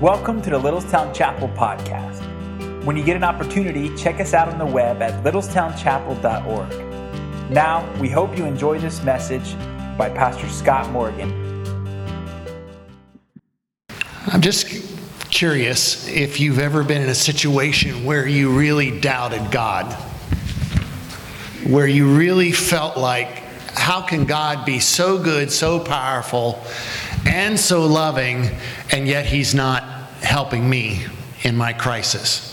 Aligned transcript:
Welcome 0.00 0.40
to 0.42 0.50
the 0.50 0.60
Littlestown 0.60 1.12
Chapel 1.12 1.48
podcast. 1.48 2.22
When 2.84 2.96
you 2.96 3.02
get 3.02 3.16
an 3.16 3.24
opportunity, 3.24 3.92
check 3.96 4.20
us 4.20 4.32
out 4.32 4.46
on 4.46 4.56
the 4.56 4.64
web 4.64 5.02
at 5.02 5.24
littlestownchapel.org. 5.24 7.50
Now, 7.50 8.00
we 8.00 8.08
hope 8.08 8.38
you 8.38 8.44
enjoy 8.44 8.78
this 8.78 9.02
message 9.02 9.56
by 9.98 10.08
Pastor 10.08 10.48
Scott 10.50 10.88
Morgan. 10.92 11.32
I'm 14.28 14.40
just 14.40 14.68
curious 15.32 16.06
if 16.06 16.38
you've 16.38 16.60
ever 16.60 16.84
been 16.84 17.02
in 17.02 17.08
a 17.08 17.14
situation 17.14 18.04
where 18.04 18.24
you 18.24 18.56
really 18.56 19.00
doubted 19.00 19.50
God, 19.50 19.92
where 21.66 21.88
you 21.88 22.16
really 22.16 22.52
felt 22.52 22.96
like, 22.96 23.42
how 23.76 24.02
can 24.02 24.26
God 24.26 24.64
be 24.64 24.78
so 24.78 25.20
good, 25.20 25.50
so 25.50 25.80
powerful, 25.80 26.62
and 27.28 27.58
so 27.58 27.86
loving, 27.86 28.50
and 28.90 29.06
yet 29.06 29.26
He's 29.26 29.54
not 29.54 29.82
helping 30.22 30.68
me 30.68 31.04
in 31.42 31.56
my 31.56 31.72
crisis? 31.72 32.44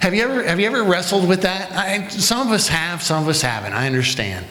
Have 0.00 0.14
you 0.14 0.22
ever, 0.22 0.42
have 0.42 0.60
you 0.60 0.66
ever 0.66 0.84
wrestled 0.84 1.28
with 1.28 1.42
that? 1.42 1.72
I, 1.72 2.08
some 2.08 2.46
of 2.46 2.52
us 2.52 2.68
have, 2.68 3.02
some 3.02 3.22
of 3.22 3.28
us 3.28 3.42
haven't. 3.42 3.72
I 3.72 3.86
understand. 3.86 4.44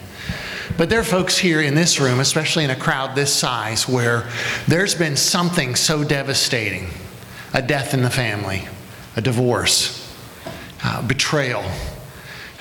But 0.76 0.90
there 0.90 0.98
are 0.98 1.04
folks 1.04 1.38
here 1.38 1.60
in 1.60 1.74
this 1.74 2.00
room, 2.00 2.18
especially 2.18 2.64
in 2.64 2.70
a 2.70 2.76
crowd 2.76 3.14
this 3.14 3.32
size, 3.32 3.88
where 3.88 4.28
there's 4.66 4.94
been 4.94 5.16
something 5.16 5.76
so 5.76 6.02
devastating 6.02 6.88
a 7.52 7.62
death 7.62 7.94
in 7.94 8.02
the 8.02 8.10
family, 8.10 8.66
a 9.16 9.20
divorce, 9.20 10.12
uh, 10.82 11.06
betrayal, 11.06 11.64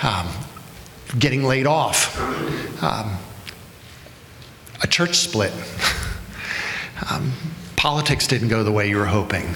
um, 0.04 0.27
getting 1.18 1.43
laid 1.43 1.66
off, 1.66 2.20
um, 2.84 3.18
a 4.84 4.88
church 4.88 5.16
split, 5.16 5.52
um, 7.09 7.31
politics 7.75 8.27
didn't 8.27 8.49
go 8.49 8.63
the 8.63 8.71
way 8.71 8.89
you 8.89 8.98
were 8.98 9.05
hoping, 9.05 9.48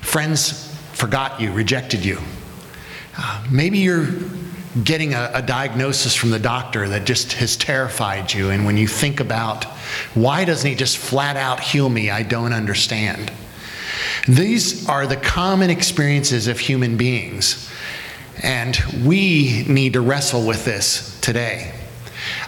friends 0.00 0.74
forgot 0.92 1.40
you, 1.40 1.52
rejected 1.52 2.04
you. 2.04 2.18
Uh, 3.16 3.44
maybe 3.50 3.78
you're 3.78 4.08
getting 4.84 5.12
a, 5.12 5.30
a, 5.34 5.42
diagnosis 5.42 6.14
from 6.14 6.30
the 6.30 6.38
doctor 6.38 6.88
that 6.88 7.04
just 7.04 7.34
has 7.34 7.56
terrified 7.56 8.32
you, 8.32 8.50
and 8.50 8.64
when 8.64 8.78
you 8.78 8.88
think 8.88 9.20
about 9.20 9.64
why 10.14 10.44
doesn't 10.44 10.68
he 10.68 10.74
just 10.74 10.96
flat 10.96 11.36
out 11.36 11.60
heal 11.60 11.88
me, 11.88 12.08
I 12.08 12.22
don't 12.22 12.54
understand. 12.54 13.30
These 14.26 14.88
are 14.88 15.06
the 15.06 15.16
common 15.16 15.68
experiences 15.68 16.48
of 16.48 16.58
human 16.58 16.96
beings, 16.96 17.70
and 18.42 18.78
we 19.04 19.64
need 19.68 19.92
to 19.92 20.00
wrestle 20.00 20.46
with 20.46 20.64
this 20.64 21.20
today. 21.20 21.74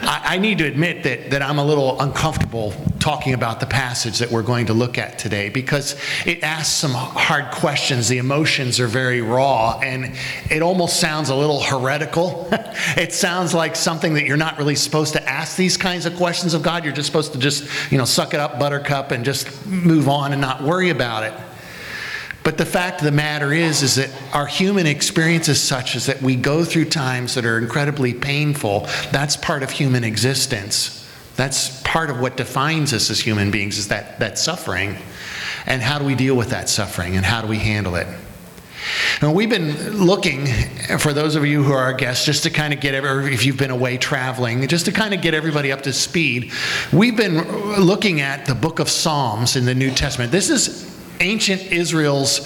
I, 0.00 0.34
I 0.34 0.39
need 0.39 0.59
to 0.59 0.64
admit 0.64 1.03
that, 1.05 1.31
that 1.31 1.42
I'm 1.42 1.59
a 1.59 1.64
little 1.64 2.00
uncomfortable 2.00 2.73
talking 2.98 3.34
about 3.34 3.61
the 3.61 3.67
passage 3.67 4.19
that 4.19 4.31
we're 4.31 4.42
going 4.42 4.67
to 4.67 4.75
look 4.75 4.98
at 4.98 5.19
today 5.19 5.48
because 5.50 5.97
it 6.25 6.42
asks 6.42 6.75
some 6.75 6.92
hard 6.92 7.53
questions. 7.53 8.09
The 8.09 8.19
emotions 8.19 8.81
are 8.81 8.87
very 8.87 9.20
raw, 9.20 9.78
and 9.81 10.17
it 10.50 10.62
almost 10.62 10.98
sounds 11.00 11.28
a 11.28 11.34
little 11.34 11.62
heretical. 11.62 12.48
it 12.97 13.12
sounds 13.12 13.55
like 13.55 13.77
something 13.77 14.15
that 14.15 14.25
you're 14.25 14.37
not 14.37 14.59
really 14.59 14.75
supposed 14.75 15.12
to 15.15 15.28
ask 15.28 15.56
these 15.56 15.77
kinds 15.77 16.06
of 16.06 16.17
questions 16.17 16.55
of 16.55 16.62
God. 16.62 16.84
You're 16.84 16.95
just 16.95 17.06
supposed 17.06 17.33
to 17.33 17.39
just, 17.39 17.92
you 17.92 17.98
know, 17.98 18.05
suck 18.05 18.34
it 18.34 18.41
up, 18.41 18.59
buttercup, 18.59 19.11
and 19.11 19.25
just 19.25 19.67
move 19.67 20.09
on 20.09 20.33
and 20.33 20.41
not 20.41 20.62
worry 20.62 20.91
about 20.91 21.25
it. 21.25 21.34
But 22.45 22.59
the 22.59 22.67
fact 22.67 23.00
of 23.00 23.06
the 23.06 23.12
matter 23.12 23.53
is, 23.53 23.83
is 23.83 23.95
that 23.97 24.11
our 24.34 24.47
human 24.47 24.87
experience 24.87 25.48
is 25.48 25.61
such 25.61 25.97
as 25.97 26.06
that 26.06 26.20
we 26.20 26.37
go 26.37 26.62
through 26.62 26.84
times 26.91 27.34
that 27.34 27.47
are 27.47 27.59
incredibly 27.59 28.12
painful. 28.12 28.81
That's 29.11 29.37
part 29.37 29.62
of 29.62 29.70
human 29.70 30.05
existence. 30.05 31.00
That's 31.37 31.81
part 31.83 32.11
of 32.11 32.20
what 32.20 32.37
defines 32.37 32.92
us 32.92 33.11
as 33.11 33.19
human 33.19 33.50
beings 33.50 33.78
is 33.78 33.89
that, 33.89 34.20
that 34.20 34.39
suffering. 34.39 34.97
And 35.67 35.83
how 35.83 35.98
do 35.98 36.05
we 36.05 36.15
deal 36.15 36.37
with 36.37 36.50
that 36.50 36.69
suffering 36.69 37.17
and 37.17 37.25
how 37.25 37.41
do 37.41 37.48
we 37.48 37.59
handle 37.59 37.97
it? 37.97 38.06
And 39.22 39.34
we've 39.34 39.48
been 39.48 40.05
looking, 40.05 40.47
for 40.98 41.15
those 41.15 41.37
of 41.37 41.47
you 41.47 41.62
who 41.62 41.72
are 41.72 41.83
our 41.83 41.95
guests, 41.95 42.27
just 42.27 42.42
to 42.42 42.50
kind 42.50 42.75
of 42.75 42.81
get, 42.81 42.95
every, 42.95 43.33
if 43.33 43.47
you've 43.47 43.56
been 43.56 43.71
away 43.71 43.97
traveling, 43.97 44.69
just 44.69 44.84
to 44.84 44.93
kind 44.93 45.15
of 45.15 45.22
get 45.22 45.32
everybody 45.32 45.72
up 45.72 45.81
to 45.82 45.93
speed, 45.94 46.53
we've 46.93 47.16
been 47.16 47.41
looking 47.81 48.21
at 48.21 48.44
the 48.44 48.55
book 48.55 48.81
of 48.81 48.91
Psalms 48.91 49.56
in 49.56 49.65
the 49.65 49.75
New 49.75 49.91
Testament. 49.91 50.31
This 50.31 50.50
is 50.50 50.94
ancient 51.20 51.62
Israel's 51.72 52.41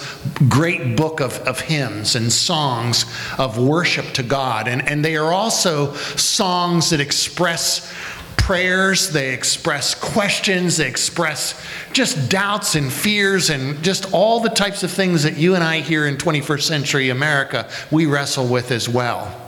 great 0.47 0.95
book 0.95 1.19
of, 1.19 1.39
of 1.39 1.59
hymns 1.61 2.15
and 2.15 2.31
songs 2.31 3.05
of 3.37 3.57
worship 3.57 4.05
to 4.13 4.23
God. 4.23 4.67
And, 4.67 4.87
and 4.87 5.03
they 5.03 5.17
are 5.17 5.33
also 5.33 5.93
songs 5.93 6.89
that 6.91 6.99
express 6.99 7.91
prayers, 8.37 9.11
they 9.11 9.31
express 9.31 9.93
questions, 9.93 10.77
they 10.77 10.87
express 10.87 11.63
just 11.93 12.31
doubts 12.31 12.73
and 12.73 12.91
fears 12.91 13.51
and 13.51 13.83
just 13.83 14.11
all 14.11 14.39
the 14.39 14.49
types 14.49 14.81
of 14.81 14.89
things 14.89 15.21
that 15.21 15.37
you 15.37 15.53
and 15.53 15.63
I 15.63 15.81
here 15.81 16.07
in 16.07 16.17
21st 16.17 16.63
century 16.63 17.09
America 17.09 17.69
we 17.91 18.07
wrestle 18.07 18.47
with 18.47 18.71
as 18.71 18.89
well. 18.89 19.39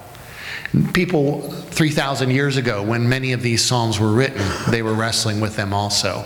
People 0.94 1.42
3,000 1.42 2.30
years 2.30 2.58
ago, 2.58 2.84
when 2.84 3.10
many 3.10 3.34
of 3.34 3.42
these 3.42 3.64
psalms 3.64 4.00
were 4.00 4.12
written, 4.12 4.42
they 4.70 4.84
were 4.84 4.94
wrestling 4.94 5.42
with 5.42 5.56
them 5.56 5.74
also. 5.74 6.24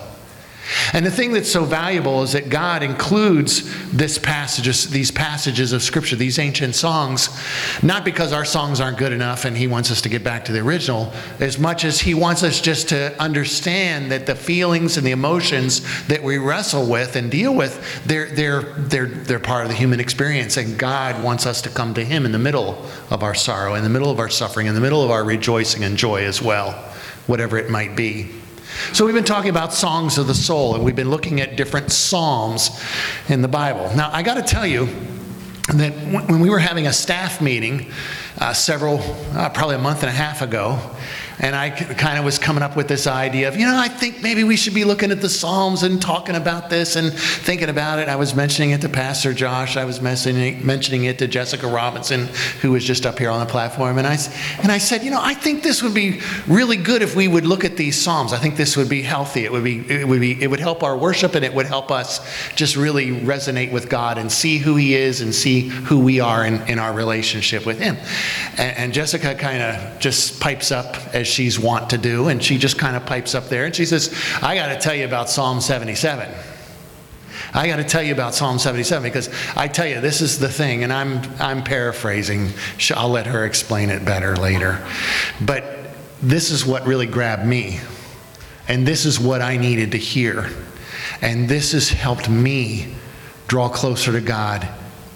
And 0.93 1.05
the 1.05 1.11
thing 1.11 1.33
that's 1.33 1.51
so 1.51 1.65
valuable 1.65 2.23
is 2.23 2.31
that 2.31 2.49
God 2.49 2.83
includes 2.83 3.63
this 3.91 4.19
these 4.87 5.11
passages 5.11 5.73
of 5.73 5.83
Scripture, 5.83 6.15
these 6.15 6.39
ancient 6.39 6.75
songs, 6.75 7.29
not 7.83 8.03
because 8.03 8.33
our 8.33 8.45
songs 8.45 8.79
aren't 8.79 8.97
good 8.97 9.11
enough 9.11 9.45
and 9.45 9.55
He 9.55 9.67
wants 9.67 9.91
us 9.91 10.01
to 10.01 10.09
get 10.09 10.23
back 10.23 10.45
to 10.45 10.51
the 10.51 10.59
original, 10.59 11.13
as 11.39 11.59
much 11.59 11.85
as 11.85 11.99
He 11.99 12.13
wants 12.13 12.43
us 12.43 12.61
just 12.61 12.89
to 12.89 13.19
understand 13.21 14.11
that 14.11 14.25
the 14.25 14.35
feelings 14.35 14.97
and 14.97 15.05
the 15.05 15.11
emotions 15.11 15.81
that 16.07 16.23
we 16.23 16.37
wrestle 16.37 16.89
with 16.89 17.15
and 17.15 17.29
deal 17.29 17.53
with, 17.53 18.03
they're, 18.05 18.27
they're, 18.27 18.61
they're, 18.61 19.07
they're 19.07 19.39
part 19.39 19.63
of 19.63 19.69
the 19.69 19.75
human 19.75 19.99
experience. 19.99 20.57
And 20.57 20.77
God 20.77 21.23
wants 21.23 21.45
us 21.45 21.61
to 21.63 21.69
come 21.69 21.93
to 21.93 22.03
Him 22.03 22.25
in 22.25 22.31
the 22.31 22.39
middle 22.39 22.85
of 23.09 23.23
our 23.23 23.35
sorrow, 23.35 23.75
in 23.75 23.83
the 23.83 23.89
middle 23.89 24.09
of 24.09 24.19
our 24.19 24.29
suffering, 24.29 24.67
in 24.67 24.75
the 24.75 24.81
middle 24.81 25.03
of 25.03 25.11
our 25.11 25.23
rejoicing 25.23 25.83
and 25.83 25.97
joy 25.97 26.23
as 26.23 26.41
well, 26.41 26.71
whatever 27.27 27.57
it 27.57 27.69
might 27.69 27.95
be. 27.95 28.31
So, 28.93 29.05
we've 29.05 29.15
been 29.15 29.23
talking 29.23 29.49
about 29.49 29.73
songs 29.73 30.17
of 30.17 30.27
the 30.27 30.35
soul, 30.35 30.75
and 30.75 30.83
we've 30.83 30.95
been 30.95 31.09
looking 31.09 31.41
at 31.41 31.55
different 31.55 31.91
psalms 31.91 32.83
in 33.29 33.41
the 33.41 33.47
Bible. 33.47 33.89
Now, 33.95 34.09
I 34.11 34.23
got 34.23 34.35
to 34.35 34.43
tell 34.43 34.65
you 34.65 34.87
that 35.73 35.93
when 36.29 36.39
we 36.39 36.49
were 36.49 36.59
having 36.59 36.87
a 36.87 36.93
staff 36.93 37.41
meeting 37.41 37.91
uh, 38.39 38.53
several, 38.53 38.99
uh, 39.33 39.49
probably 39.49 39.75
a 39.75 39.79
month 39.79 40.03
and 40.03 40.09
a 40.09 40.13
half 40.13 40.41
ago, 40.41 40.79
and 41.39 41.55
I 41.55 41.69
kind 41.69 42.17
of 42.17 42.23
was 42.23 42.39
coming 42.39 42.63
up 42.63 42.77
with 42.77 42.87
this 42.87 43.07
idea 43.07 43.47
of, 43.47 43.57
you 43.57 43.65
know, 43.65 43.77
I 43.77 43.89
think 43.89 44.21
maybe 44.21 44.43
we 44.43 44.55
should 44.55 44.73
be 44.73 44.85
looking 44.85 45.11
at 45.11 45.21
the 45.21 45.29
Psalms 45.29 45.83
and 45.83 46.01
talking 46.01 46.35
about 46.35 46.69
this 46.69 46.95
and 46.95 47.13
thinking 47.13 47.67
about 47.69 47.99
it. 47.99 48.07
I 48.07 48.15
was 48.15 48.33
mentioning 48.33 48.71
it 48.71 48.81
to 48.81 48.89
Pastor 48.89 49.33
Josh. 49.33 49.75
I 49.75 49.83
was 49.83 50.01
mentioning, 50.01 51.03
it 51.05 51.19
to 51.19 51.27
Jessica 51.27 51.67
Robinson, 51.67 52.27
who 52.61 52.71
was 52.71 52.85
just 52.85 53.05
up 53.05 53.19
here 53.19 53.29
on 53.29 53.41
the 53.41 53.45
platform. 53.45 53.97
And 53.97 54.07
I, 54.07 54.17
and 54.61 54.71
I 54.71 54.77
said, 54.77 55.03
you 55.03 55.11
know, 55.11 55.19
I 55.21 55.33
think 55.33 55.61
this 55.61 55.83
would 55.83 55.93
be 55.93 56.21
really 56.47 56.77
good 56.77 57.01
if 57.01 57.15
we 57.15 57.27
would 57.27 57.45
look 57.45 57.65
at 57.65 57.75
these 57.75 58.01
Psalms. 58.01 58.31
I 58.31 58.37
think 58.37 58.55
this 58.55 58.77
would 58.77 58.89
be 58.89 59.01
healthy. 59.01 59.43
It 59.43 59.51
would 59.51 59.63
be, 59.63 59.79
it 59.89 60.07
would 60.07 60.21
be, 60.21 60.41
it 60.41 60.47
would 60.47 60.61
help 60.61 60.83
our 60.83 60.97
worship 60.97 61.35
and 61.35 61.43
it 61.43 61.53
would 61.53 61.65
help 61.65 61.91
us 61.91 62.25
just 62.55 62.77
really 62.77 63.07
resonate 63.07 63.71
with 63.71 63.89
God 63.89 64.17
and 64.17 64.31
see 64.31 64.57
who 64.57 64.77
He 64.77 64.95
is 64.95 65.19
and 65.19 65.35
see 65.35 65.67
who 65.67 65.99
we 65.99 66.21
are 66.21 66.45
in, 66.45 66.61
in 66.69 66.79
our 66.79 66.93
relationship 66.93 67.65
with 67.65 67.79
Him. 67.79 67.97
And, 68.57 68.77
and 68.77 68.93
Jessica 68.93 69.35
kind 69.35 69.61
of 69.61 69.99
just 69.99 70.39
pipes 70.39 70.71
up 70.71 70.95
as 71.13 71.24
as 71.25 71.31
she's 71.31 71.59
wont 71.59 71.89
to 71.89 71.97
do, 71.97 72.27
and 72.27 72.43
she 72.43 72.59
just 72.59 72.77
kind 72.77 72.95
of 72.95 73.03
pipes 73.05 73.33
up 73.33 73.49
there 73.49 73.65
and 73.65 73.75
she 73.75 73.85
says, 73.85 74.13
I 74.43 74.55
got 74.55 74.67
to 74.67 74.79
tell 74.79 74.93
you 74.93 75.05
about 75.05 75.27
Psalm 75.27 75.59
77. 75.59 76.31
I 77.53 77.67
got 77.67 77.77
to 77.77 77.83
tell 77.83 78.03
you 78.03 78.13
about 78.13 78.35
Psalm 78.35 78.59
77 78.59 79.03
because 79.03 79.29
I 79.55 79.67
tell 79.67 79.87
you, 79.87 80.01
this 80.01 80.21
is 80.21 80.37
the 80.37 80.49
thing, 80.49 80.83
and 80.83 80.93
I'm, 80.93 81.21
I'm 81.39 81.63
paraphrasing. 81.63 82.49
I'll 82.95 83.09
let 83.09 83.25
her 83.25 83.45
explain 83.45 83.89
it 83.89 84.05
better 84.05 84.35
later. 84.35 84.85
But 85.41 85.63
this 86.21 86.51
is 86.51 86.65
what 86.65 86.85
really 86.85 87.07
grabbed 87.07 87.45
me, 87.45 87.79
and 88.67 88.87
this 88.87 89.05
is 89.05 89.19
what 89.19 89.41
I 89.41 89.57
needed 89.57 89.93
to 89.93 89.97
hear. 89.97 90.49
And 91.21 91.49
this 91.49 91.71
has 91.71 91.89
helped 91.89 92.29
me 92.29 92.93
draw 93.47 93.69
closer 93.69 94.11
to 94.11 94.21
God 94.21 94.67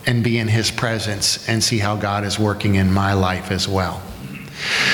and 0.06 0.24
be 0.24 0.40
in 0.40 0.48
His 0.48 0.72
presence 0.72 1.48
and 1.48 1.64
see 1.64 1.78
how 1.78 1.98
God 1.98 2.24
is 2.24 2.40
working 2.40 2.76
in 2.76 2.92
my 2.92 3.14
life 3.14 3.52
as 3.52 3.68
well. 3.68 4.02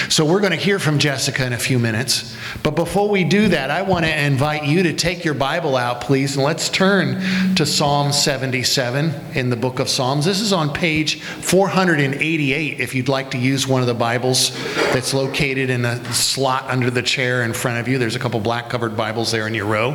So 0.09 0.25
we're 0.25 0.39
going 0.39 0.51
to 0.51 0.57
hear 0.57 0.79
from 0.79 0.99
Jessica 0.99 1.45
in 1.45 1.53
a 1.53 1.57
few 1.57 1.79
minutes. 1.79 2.35
But 2.63 2.71
before 2.71 3.09
we 3.09 3.23
do 3.23 3.47
that, 3.49 3.71
I 3.71 3.81
want 3.81 4.05
to 4.05 4.25
invite 4.25 4.65
you 4.65 4.83
to 4.83 4.93
take 4.93 5.25
your 5.25 5.33
Bible 5.33 5.75
out, 5.75 6.01
please, 6.01 6.35
and 6.35 6.45
let's 6.45 6.69
turn 6.69 7.55
to 7.55 7.65
Psalm 7.65 8.11
77 8.11 9.35
in 9.35 9.49
the 9.49 9.55
book 9.55 9.79
of 9.79 9.89
Psalms. 9.89 10.25
This 10.25 10.41
is 10.41 10.53
on 10.53 10.73
page 10.73 11.21
488 11.21 12.79
if 12.79 12.95
you'd 12.95 13.09
like 13.09 13.31
to 13.31 13.37
use 13.37 13.67
one 13.67 13.81
of 13.81 13.87
the 13.87 13.93
Bibles 13.93 14.51
that's 14.93 15.13
located 15.13 15.69
in 15.69 15.85
a 15.85 16.13
slot 16.13 16.65
under 16.69 16.89
the 16.89 17.01
chair 17.01 17.43
in 17.43 17.53
front 17.53 17.79
of 17.79 17.87
you. 17.87 17.97
There's 17.97 18.15
a 18.15 18.19
couple 18.19 18.39
black 18.39 18.69
covered 18.69 18.95
Bibles 18.95 19.31
there 19.31 19.47
in 19.47 19.53
your 19.53 19.65
row. 19.65 19.91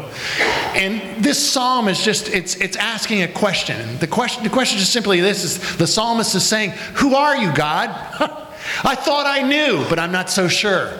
And 0.74 1.24
this 1.24 1.52
psalm 1.52 1.88
is 1.88 2.02
just 2.02 2.28
it's 2.28 2.56
it's 2.56 2.76
asking 2.76 3.22
a 3.22 3.28
question. 3.28 3.98
The 3.98 4.06
question 4.06 4.44
the 4.44 4.50
question 4.50 4.78
is 4.78 4.88
simply 4.88 5.20
this 5.20 5.44
is 5.44 5.76
the 5.76 5.86
psalmist 5.86 6.34
is 6.34 6.44
saying, 6.44 6.70
"Who 6.94 7.14
are 7.14 7.36
you, 7.36 7.52
God?" 7.54 8.46
I 8.84 8.94
thought 8.94 9.26
I 9.26 9.42
knew, 9.42 9.84
but 9.88 9.98
I'm 9.98 10.12
not 10.12 10.30
so 10.30 10.48
sure. 10.48 10.92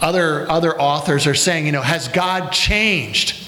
Other, 0.00 0.48
other 0.50 0.78
authors 0.78 1.26
are 1.26 1.34
saying, 1.34 1.66
you 1.66 1.72
know, 1.72 1.82
has 1.82 2.08
God 2.08 2.50
changed? 2.52 3.43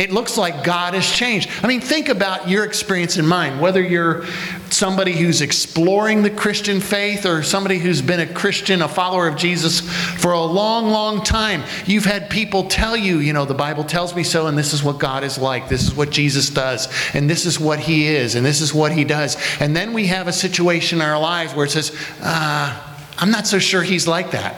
It 0.00 0.10
looks 0.10 0.38
like 0.38 0.64
God 0.64 0.94
has 0.94 1.06
changed. 1.06 1.50
I 1.62 1.66
mean, 1.66 1.82
think 1.82 2.08
about 2.08 2.48
your 2.48 2.64
experience 2.64 3.18
in 3.18 3.26
mind, 3.26 3.60
whether 3.60 3.82
you're 3.82 4.24
somebody 4.70 5.12
who's 5.12 5.42
exploring 5.42 6.22
the 6.22 6.30
Christian 6.30 6.80
faith 6.80 7.26
or 7.26 7.42
somebody 7.42 7.76
who's 7.76 8.00
been 8.00 8.20
a 8.20 8.26
Christian, 8.26 8.80
a 8.80 8.88
follower 8.88 9.28
of 9.28 9.36
Jesus 9.36 9.80
for 9.80 10.32
a 10.32 10.40
long, 10.42 10.88
long 10.88 11.22
time. 11.22 11.62
You've 11.84 12.06
had 12.06 12.30
people 12.30 12.64
tell 12.64 12.96
you, 12.96 13.18
you 13.18 13.34
know, 13.34 13.44
the 13.44 13.52
Bible 13.52 13.84
tells 13.84 14.16
me 14.16 14.24
so, 14.24 14.46
and 14.46 14.56
this 14.56 14.72
is 14.72 14.82
what 14.82 14.98
God 14.98 15.22
is 15.22 15.36
like, 15.36 15.68
this 15.68 15.82
is 15.82 15.94
what 15.94 16.08
Jesus 16.08 16.48
does, 16.48 16.88
and 17.12 17.28
this 17.28 17.44
is 17.44 17.60
what 17.60 17.78
he 17.78 18.06
is, 18.06 18.36
and 18.36 18.46
this 18.46 18.62
is 18.62 18.72
what 18.72 18.92
he 18.92 19.04
does. 19.04 19.36
And 19.60 19.76
then 19.76 19.92
we 19.92 20.06
have 20.06 20.28
a 20.28 20.32
situation 20.32 21.02
in 21.02 21.06
our 21.06 21.20
lives 21.20 21.54
where 21.54 21.66
it 21.66 21.72
says, 21.72 21.94
uh, 22.22 22.96
I'm 23.18 23.30
not 23.30 23.46
so 23.46 23.58
sure 23.58 23.82
he's 23.82 24.08
like 24.08 24.30
that 24.30 24.56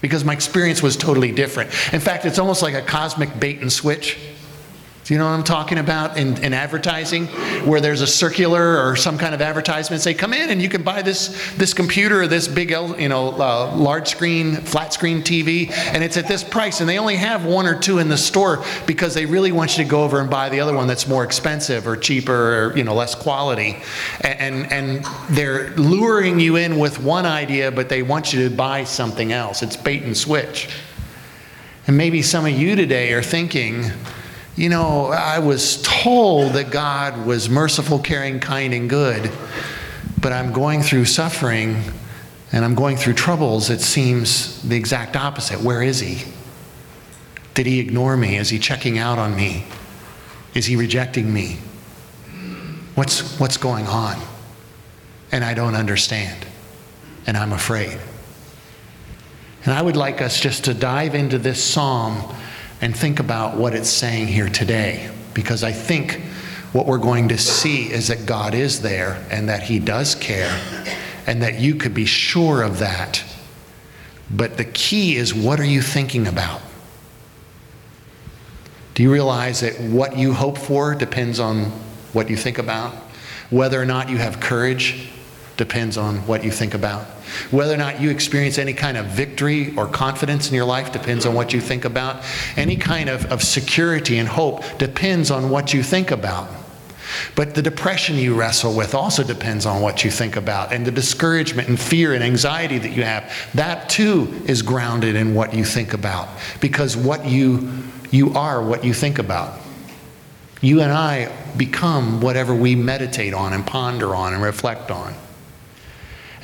because 0.00 0.24
my 0.24 0.32
experience 0.32 0.82
was 0.82 0.96
totally 0.96 1.30
different. 1.30 1.70
In 1.92 2.00
fact, 2.00 2.24
it's 2.24 2.40
almost 2.40 2.60
like 2.60 2.74
a 2.74 2.82
cosmic 2.82 3.38
bait 3.38 3.60
and 3.60 3.72
switch. 3.72 4.18
Do 5.08 5.14
you 5.14 5.18
know 5.20 5.24
what 5.24 5.38
I'm 5.38 5.42
talking 5.42 5.78
about 5.78 6.18
in, 6.18 6.36
in 6.44 6.52
advertising? 6.52 7.28
Where 7.64 7.80
there's 7.80 8.02
a 8.02 8.06
circular 8.06 8.86
or 8.86 8.94
some 8.94 9.16
kind 9.16 9.34
of 9.34 9.40
advertisement 9.40 10.02
say, 10.02 10.12
come 10.12 10.34
in 10.34 10.50
and 10.50 10.60
you 10.60 10.68
can 10.68 10.82
buy 10.82 11.00
this, 11.00 11.54
this 11.54 11.72
computer 11.72 12.20
or 12.20 12.26
this 12.26 12.46
big, 12.46 12.72
you 12.72 13.08
know, 13.08 13.30
uh, 13.40 13.74
large 13.74 14.08
screen, 14.08 14.56
flat 14.56 14.92
screen 14.92 15.22
TV, 15.22 15.70
and 15.70 16.04
it's 16.04 16.18
at 16.18 16.28
this 16.28 16.44
price. 16.44 16.80
And 16.80 16.88
they 16.90 16.98
only 16.98 17.16
have 17.16 17.46
one 17.46 17.66
or 17.66 17.78
two 17.78 18.00
in 18.00 18.08
the 18.08 18.18
store 18.18 18.62
because 18.86 19.14
they 19.14 19.24
really 19.24 19.50
want 19.50 19.78
you 19.78 19.84
to 19.84 19.88
go 19.88 20.04
over 20.04 20.20
and 20.20 20.28
buy 20.28 20.50
the 20.50 20.60
other 20.60 20.74
one 20.74 20.86
that's 20.86 21.08
more 21.08 21.24
expensive 21.24 21.86
or 21.86 21.96
cheaper 21.96 22.66
or, 22.66 22.76
you 22.76 22.84
know, 22.84 22.92
less 22.92 23.14
quality. 23.14 23.78
And, 24.20 24.70
and, 24.70 24.72
and 24.72 25.06
they're 25.30 25.70
luring 25.76 26.38
you 26.38 26.56
in 26.56 26.78
with 26.78 27.00
one 27.00 27.24
idea, 27.24 27.72
but 27.72 27.88
they 27.88 28.02
want 28.02 28.34
you 28.34 28.46
to 28.46 28.54
buy 28.54 28.84
something 28.84 29.32
else. 29.32 29.62
It's 29.62 29.74
bait 29.74 30.02
and 30.02 30.14
switch. 30.14 30.68
And 31.86 31.96
maybe 31.96 32.20
some 32.20 32.44
of 32.44 32.52
you 32.52 32.76
today 32.76 33.14
are 33.14 33.22
thinking, 33.22 33.90
you 34.58 34.68
know, 34.68 35.06
I 35.06 35.38
was 35.38 35.80
told 35.82 36.54
that 36.54 36.72
God 36.72 37.24
was 37.24 37.48
merciful, 37.48 38.00
caring, 38.00 38.40
kind, 38.40 38.74
and 38.74 38.90
good, 38.90 39.30
but 40.20 40.32
I'm 40.32 40.52
going 40.52 40.82
through 40.82 41.04
suffering 41.04 41.80
and 42.50 42.64
I'm 42.64 42.74
going 42.74 42.96
through 42.96 43.14
troubles. 43.14 43.70
It 43.70 43.80
seems 43.80 44.60
the 44.62 44.74
exact 44.74 45.14
opposite. 45.14 45.60
Where 45.60 45.80
is 45.80 46.00
He? 46.00 46.24
Did 47.54 47.66
He 47.66 47.78
ignore 47.78 48.16
me? 48.16 48.36
Is 48.36 48.48
He 48.48 48.58
checking 48.58 48.98
out 48.98 49.16
on 49.16 49.36
me? 49.36 49.64
Is 50.54 50.66
He 50.66 50.74
rejecting 50.74 51.32
me? 51.32 51.58
What's, 52.96 53.38
what's 53.38 53.58
going 53.58 53.86
on? 53.86 54.20
And 55.30 55.44
I 55.44 55.54
don't 55.54 55.76
understand. 55.76 56.44
And 57.28 57.36
I'm 57.36 57.52
afraid. 57.52 57.96
And 59.64 59.72
I 59.72 59.82
would 59.82 59.96
like 59.96 60.20
us 60.20 60.40
just 60.40 60.64
to 60.64 60.74
dive 60.74 61.14
into 61.14 61.38
this 61.38 61.62
psalm 61.62 62.34
and 62.80 62.96
think 62.96 63.20
about 63.20 63.56
what 63.56 63.74
it's 63.74 63.88
saying 63.88 64.28
here 64.28 64.48
today. 64.48 65.10
Because 65.34 65.64
I 65.64 65.72
think 65.72 66.20
what 66.72 66.86
we're 66.86 66.98
going 66.98 67.28
to 67.28 67.38
see 67.38 67.90
is 67.90 68.08
that 68.08 68.26
God 68.26 68.54
is 68.54 68.82
there 68.82 69.24
and 69.30 69.48
that 69.48 69.62
He 69.62 69.78
does 69.78 70.14
care 70.14 70.60
and 71.26 71.42
that 71.42 71.58
you 71.58 71.74
could 71.74 71.94
be 71.94 72.06
sure 72.06 72.62
of 72.62 72.78
that. 72.78 73.24
But 74.30 74.56
the 74.56 74.64
key 74.64 75.16
is 75.16 75.34
what 75.34 75.60
are 75.60 75.64
you 75.64 75.82
thinking 75.82 76.26
about? 76.26 76.60
Do 78.94 79.02
you 79.02 79.12
realize 79.12 79.60
that 79.60 79.80
what 79.80 80.16
you 80.18 80.34
hope 80.34 80.58
for 80.58 80.94
depends 80.94 81.38
on 81.38 81.66
what 82.12 82.28
you 82.28 82.36
think 82.36 82.58
about? 82.58 82.94
Whether 83.50 83.80
or 83.80 83.86
not 83.86 84.10
you 84.10 84.18
have 84.18 84.40
courage 84.40 85.10
depends 85.58 85.98
on 85.98 86.26
what 86.26 86.42
you 86.42 86.50
think 86.50 86.72
about. 86.72 87.04
Whether 87.50 87.74
or 87.74 87.76
not 87.76 88.00
you 88.00 88.08
experience 88.08 88.56
any 88.56 88.72
kind 88.72 88.96
of 88.96 89.06
victory 89.06 89.76
or 89.76 89.86
confidence 89.86 90.48
in 90.48 90.54
your 90.54 90.64
life 90.64 90.92
depends 90.92 91.26
on 91.26 91.34
what 91.34 91.52
you 91.52 91.60
think 91.60 91.84
about. 91.84 92.24
Any 92.56 92.76
kind 92.76 93.10
of, 93.10 93.26
of 93.26 93.42
security 93.42 94.16
and 94.16 94.26
hope 94.26 94.62
depends 94.78 95.30
on 95.30 95.50
what 95.50 95.74
you 95.74 95.82
think 95.82 96.10
about. 96.10 96.48
But 97.34 97.54
the 97.54 97.62
depression 97.62 98.16
you 98.16 98.34
wrestle 98.34 98.74
with 98.74 98.94
also 98.94 99.24
depends 99.24 99.66
on 99.66 99.82
what 99.82 100.04
you 100.04 100.10
think 100.10 100.36
about. 100.36 100.72
And 100.72 100.86
the 100.86 100.90
discouragement 100.90 101.68
and 101.68 101.78
fear 101.78 102.14
and 102.14 102.22
anxiety 102.22 102.78
that 102.78 102.92
you 102.92 103.02
have, 103.02 103.32
that 103.54 103.88
too 103.88 104.42
is 104.46 104.62
grounded 104.62 105.16
in 105.16 105.34
what 105.34 105.54
you 105.54 105.64
think 105.64 105.92
about. 105.94 106.28
Because 106.60 106.96
what 106.96 107.24
you, 107.26 107.72
you 108.10 108.34
are 108.34 108.62
what 108.62 108.84
you 108.84 108.94
think 108.94 109.18
about. 109.18 109.58
You 110.60 110.82
and 110.82 110.92
I 110.92 111.32
become 111.56 112.20
whatever 112.20 112.54
we 112.54 112.74
meditate 112.74 113.32
on 113.32 113.52
and 113.52 113.66
ponder 113.66 114.14
on 114.14 114.34
and 114.34 114.42
reflect 114.42 114.90
on. 114.90 115.14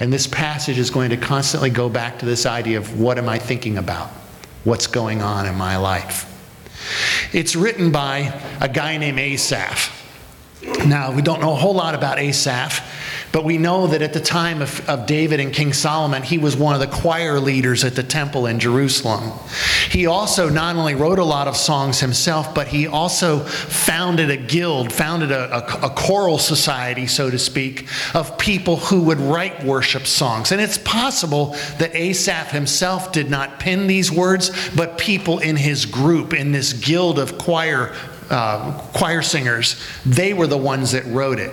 And 0.00 0.12
this 0.12 0.26
passage 0.26 0.78
is 0.78 0.90
going 0.90 1.10
to 1.10 1.16
constantly 1.16 1.70
go 1.70 1.88
back 1.88 2.18
to 2.18 2.26
this 2.26 2.46
idea 2.46 2.78
of 2.78 2.98
what 3.00 3.18
am 3.18 3.28
I 3.28 3.38
thinking 3.38 3.78
about? 3.78 4.08
What's 4.64 4.86
going 4.86 5.22
on 5.22 5.46
in 5.46 5.54
my 5.54 5.76
life? 5.76 6.30
It's 7.32 7.54
written 7.56 7.92
by 7.92 8.40
a 8.60 8.68
guy 8.68 8.96
named 8.96 9.18
Asaph. 9.18 9.90
Now, 10.86 11.12
we 11.12 11.22
don't 11.22 11.40
know 11.40 11.52
a 11.52 11.56
whole 11.56 11.74
lot 11.74 11.94
about 11.94 12.18
Asaph. 12.18 12.82
But 13.34 13.44
we 13.44 13.58
know 13.58 13.88
that 13.88 14.00
at 14.00 14.12
the 14.12 14.20
time 14.20 14.62
of, 14.62 14.88
of 14.88 15.06
David 15.06 15.40
and 15.40 15.52
King 15.52 15.72
Solomon, 15.72 16.22
he 16.22 16.38
was 16.38 16.56
one 16.56 16.72
of 16.72 16.80
the 16.80 16.86
choir 16.86 17.40
leaders 17.40 17.82
at 17.82 17.96
the 17.96 18.04
temple 18.04 18.46
in 18.46 18.60
Jerusalem. 18.60 19.32
He 19.90 20.06
also 20.06 20.48
not 20.48 20.76
only 20.76 20.94
wrote 20.94 21.18
a 21.18 21.24
lot 21.24 21.48
of 21.48 21.56
songs 21.56 21.98
himself, 21.98 22.54
but 22.54 22.68
he 22.68 22.86
also 22.86 23.40
founded 23.40 24.30
a 24.30 24.36
guild, 24.36 24.92
founded 24.92 25.32
a, 25.32 25.52
a, 25.52 25.86
a 25.86 25.90
choral 25.90 26.38
society, 26.38 27.08
so 27.08 27.28
to 27.28 27.36
speak, 27.40 27.88
of 28.14 28.38
people 28.38 28.76
who 28.76 29.02
would 29.02 29.18
write 29.18 29.64
worship 29.64 30.06
songs. 30.06 30.52
And 30.52 30.60
it's 30.60 30.78
possible 30.78 31.56
that 31.80 31.92
Asaph 31.92 32.52
himself 32.52 33.10
did 33.10 33.30
not 33.30 33.58
pen 33.58 33.88
these 33.88 34.12
words, 34.12 34.52
but 34.76 34.96
people 34.96 35.40
in 35.40 35.56
his 35.56 35.86
group, 35.86 36.34
in 36.34 36.52
this 36.52 36.72
guild 36.72 37.18
of 37.18 37.36
choir 37.36 37.92
uh, 38.30 38.72
choir 38.94 39.22
singers, 39.22 39.76
they 40.06 40.32
were 40.32 40.46
the 40.46 40.56
ones 40.56 40.92
that 40.92 41.04
wrote 41.06 41.38
it. 41.38 41.52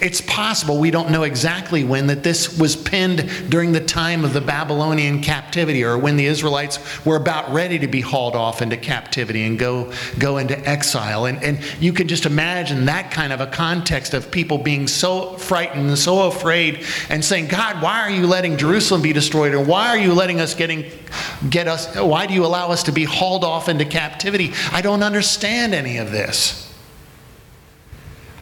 It's 0.00 0.20
possible, 0.20 0.78
we 0.78 0.90
don't 0.90 1.10
know 1.10 1.22
exactly 1.22 1.84
when, 1.84 2.06
that 2.08 2.22
this 2.22 2.58
was 2.58 2.76
penned 2.76 3.50
during 3.50 3.72
the 3.72 3.80
time 3.80 4.24
of 4.24 4.32
the 4.32 4.40
Babylonian 4.40 5.22
captivity 5.22 5.84
or 5.84 5.98
when 5.98 6.16
the 6.16 6.26
Israelites 6.26 6.78
were 7.04 7.16
about 7.16 7.52
ready 7.52 7.78
to 7.78 7.88
be 7.88 8.00
hauled 8.00 8.36
off 8.36 8.62
into 8.62 8.76
captivity 8.76 9.44
and 9.44 9.58
go, 9.58 9.92
go 10.18 10.38
into 10.38 10.58
exile. 10.68 11.26
And, 11.26 11.42
and 11.42 11.60
you 11.80 11.92
can 11.92 12.08
just 12.08 12.26
imagine 12.26 12.86
that 12.86 13.10
kind 13.10 13.32
of 13.32 13.40
a 13.40 13.46
context 13.46 14.14
of 14.14 14.30
people 14.30 14.58
being 14.58 14.86
so 14.86 15.36
frightened 15.36 15.88
and 15.88 15.98
so 15.98 16.26
afraid 16.26 16.84
and 17.08 17.24
saying, 17.24 17.48
God, 17.48 17.82
why 17.82 18.00
are 18.00 18.10
you 18.10 18.26
letting 18.26 18.56
Jerusalem 18.56 19.02
be 19.02 19.12
destroyed? 19.12 19.54
Or 19.54 19.64
why 19.64 19.88
are 19.88 19.98
you 19.98 20.14
letting 20.14 20.40
us 20.40 20.54
getting, 20.54 20.90
get 21.48 21.68
us, 21.68 21.96
why 21.96 22.26
do 22.26 22.34
you 22.34 22.44
allow 22.44 22.68
us 22.68 22.84
to 22.84 22.92
be 22.92 23.04
hauled 23.04 23.44
off 23.44 23.68
into 23.68 23.84
captivity? 23.84 24.52
I 24.70 24.82
don't 24.82 25.02
understand 25.02 25.74
any 25.74 25.98
of 25.98 26.10
this. 26.10 26.61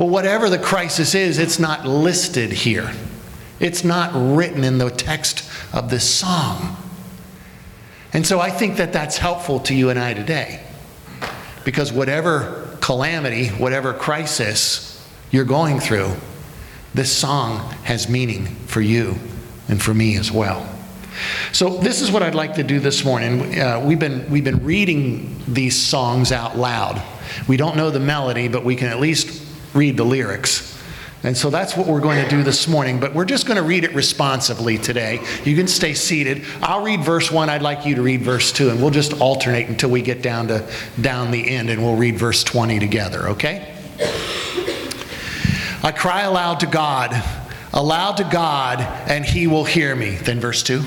Well, 0.01 0.09
whatever 0.09 0.49
the 0.49 0.59
crisis 0.59 1.15
is, 1.15 1.37
it's 1.37 1.59
not 1.59 1.85
listed 1.87 2.53
here. 2.53 2.91
It's 3.61 3.85
not 3.85 4.11
written 4.15 4.65
in 4.65 4.79
the 4.79 4.89
text 4.89 5.47
of 5.75 5.91
this 5.91 6.09
song. 6.09 6.79
And 8.15 8.27
so 8.27 8.41
I 8.41 8.49
think 8.49 8.79
that 8.79 8.95
that's 8.95 9.19
helpful 9.19 9.61
to 9.61 9.75
you 9.75 9.91
and 9.91 9.99
I 9.99 10.15
today. 10.15 10.65
Because 11.67 11.93
whatever 11.93 12.79
calamity, 12.81 13.49
whatever 13.49 13.93
crisis 13.93 15.07
you're 15.31 15.45
going 15.45 15.81
through, 15.81 16.15
this 16.95 17.15
song 17.15 17.59
has 17.85 18.09
meaning 18.09 18.47
for 18.47 18.81
you 18.81 19.17
and 19.69 19.83
for 19.83 19.93
me 19.93 20.17
as 20.17 20.33
well. 20.33 20.67
So 21.53 21.77
this 21.77 22.01
is 22.01 22.11
what 22.11 22.23
I'd 22.23 22.35
like 22.35 22.55
to 22.55 22.63
do 22.63 22.81
this 22.81 23.05
morning. 23.05 23.61
Uh, 23.61 23.85
we've 23.85 23.99
been 23.99 24.31
we've 24.31 24.45
been 24.45 24.65
reading 24.65 25.37
these 25.47 25.77
songs 25.77 26.33
out 26.33 26.57
loud. 26.57 27.03
We 27.47 27.59
don't 27.59 27.77
know 27.77 27.91
the 27.91 28.01
melody, 28.01 28.49
but 28.49 28.65
we 28.65 28.77
can 28.77 28.89
at 28.89 28.99
least 28.99 29.40
read 29.75 29.97
the 29.97 30.05
lyrics. 30.05 30.79
And 31.23 31.37
so 31.37 31.51
that's 31.51 31.77
what 31.77 31.87
we're 31.87 32.01
going 32.01 32.23
to 32.25 32.31
do 32.31 32.43
this 32.43 32.67
morning, 32.67 32.99
but 32.99 33.15
we're 33.15 33.27
just 33.27 33.47
going 33.47 33.59
to 33.59 33.63
read 33.63 33.85
it 33.85 33.95
responsively 33.95 34.79
today. 34.79 35.21
You 35.45 35.55
can 35.55 35.69
stay 35.69 35.93
seated. 35.93 36.45
I'll 36.63 36.83
read 36.83 37.05
verse 37.05 37.31
1, 37.31 37.51
I'd 37.51 37.61
like 37.61 37.85
you 37.85 37.95
to 37.97 38.03
read 38.03 38.23
verse 38.23 38.53
2, 38.53 38.71
and 38.71 38.81
we'll 38.81 38.91
just 38.91 39.21
alternate 39.21 39.69
until 39.69 39.91
we 39.91 40.01
get 40.01 40.23
down 40.23 40.49
to 40.49 40.67
down 40.99 41.31
the 41.31 41.51
end 41.51 41.69
and 41.69 41.83
we'll 41.83 41.97
read 41.97 42.17
verse 42.17 42.43
20 42.43 42.79
together, 42.79 43.29
okay? 43.31 43.75
I 45.83 45.93
cry 45.93 46.23
aloud 46.23 46.61
to 46.61 46.67
God, 46.67 47.23
aloud 47.75 48.17
to 48.17 48.25
God, 48.25 48.81
and 48.81 49.23
he 49.23 49.47
will 49.47 49.65
hear 49.65 49.95
me. 49.95 50.17
Then 50.17 50.41
verse 50.41 50.63
2. 50.63 50.83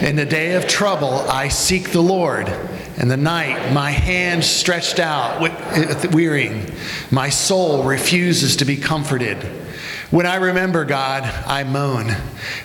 In 0.00 0.16
the 0.16 0.26
day 0.26 0.54
of 0.54 0.66
trouble, 0.66 1.20
I 1.28 1.48
seek 1.48 1.90
the 1.90 2.00
Lord. 2.00 2.48
In 2.96 3.08
the 3.08 3.16
night, 3.16 3.72
my 3.72 3.90
hand 3.90 4.44
stretched 4.44 5.00
out, 5.00 5.40
wearying. 6.12 6.70
My 7.10 7.28
soul 7.28 7.82
refuses 7.82 8.56
to 8.56 8.64
be 8.64 8.76
comforted. 8.76 9.42
When 10.10 10.26
I 10.26 10.36
remember 10.36 10.84
God, 10.84 11.24
I 11.24 11.64
moan. 11.64 12.14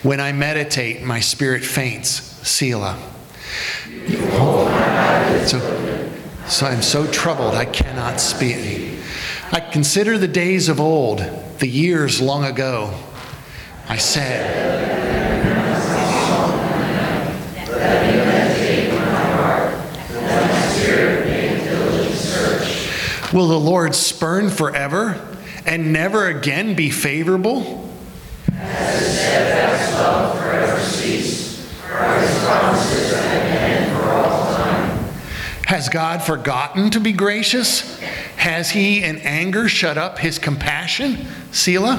When 0.03 0.19
I 0.19 0.31
meditate, 0.33 1.01
my 1.01 1.19
spirit 1.19 1.63
faints. 1.63 2.09
Selah. 2.47 2.97
So, 5.47 6.11
so 6.47 6.65
I'm 6.67 6.83
so 6.83 7.07
troubled 7.11 7.55
I 7.55 7.65
cannot 7.65 8.19
speak. 8.19 8.99
I 9.51 9.59
consider 9.59 10.19
the 10.19 10.27
days 10.27 10.69
of 10.69 10.79
old, 10.79 11.19
the 11.57 11.67
years 11.67 12.21
long 12.21 12.45
ago. 12.45 12.93
I 13.87 13.97
said, 13.97 15.38
Will 23.31 23.47
the 23.47 23.59
Lord 23.59 23.93
spurn 23.93 24.49
forever 24.49 25.23
and 25.63 25.93
never 25.93 26.25
again 26.25 26.73
be 26.73 26.89
favorable? 26.89 27.87
As 28.53 29.19
steadfast 29.19 29.93
love 29.93 30.39
forever 30.39 30.81
cease, 30.81 31.59
his 31.59 32.43
promises 32.43 33.11
for 33.91 34.09
all 34.09 34.55
time. 34.55 35.13
Has 35.67 35.89
God 35.89 36.23
forgotten 36.23 36.89
to 36.89 36.99
be 36.99 37.11
gracious? 37.11 37.99
Has 38.37 38.71
he 38.71 39.03
in 39.03 39.17
anger 39.19 39.69
shut 39.69 39.99
up 39.99 40.17
his 40.17 40.39
compassion? 40.39 41.27
Selah? 41.51 41.97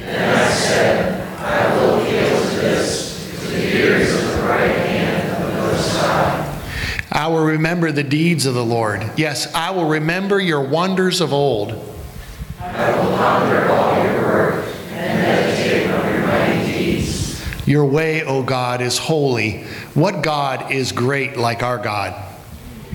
And 0.00 0.40
I 0.40 0.52
said, 0.52 1.38
I 1.38 1.76
will 1.76 2.02
appeal 2.02 2.40
to 2.40 2.56
this, 2.56 3.40
to 3.40 3.46
the 3.46 3.76
ears 3.76 4.12
of 4.14 4.32
the 4.32 4.42
right 4.48 4.66
hand 4.66 5.44
of 5.44 5.48
the 5.48 5.60
Most 5.60 5.96
High. 5.96 6.60
I 7.18 7.26
will 7.26 7.44
remember 7.44 7.90
the 7.90 8.04
deeds 8.04 8.46
of 8.46 8.54
the 8.54 8.64
Lord. 8.64 9.10
Yes, 9.16 9.52
I 9.52 9.72
will 9.72 9.86
remember 9.88 10.38
your 10.38 10.62
wonders 10.62 11.20
of 11.20 11.32
old. 11.32 11.72
I 12.60 12.96
will 12.96 13.16
ponder 13.16 13.66
all 13.66 14.04
your 14.04 14.22
work 14.22 14.64
and 14.92 15.20
meditate 15.20 15.90
on 15.90 16.14
your 16.14 16.24
mighty 16.28 16.72
deeds. 16.72 17.66
Your 17.66 17.86
way, 17.86 18.22
O 18.22 18.44
God, 18.44 18.80
is 18.80 18.98
holy. 18.98 19.64
What 19.94 20.22
God 20.22 20.70
is 20.70 20.92
great 20.92 21.36
like 21.36 21.64
our 21.64 21.78
God? 21.78 22.14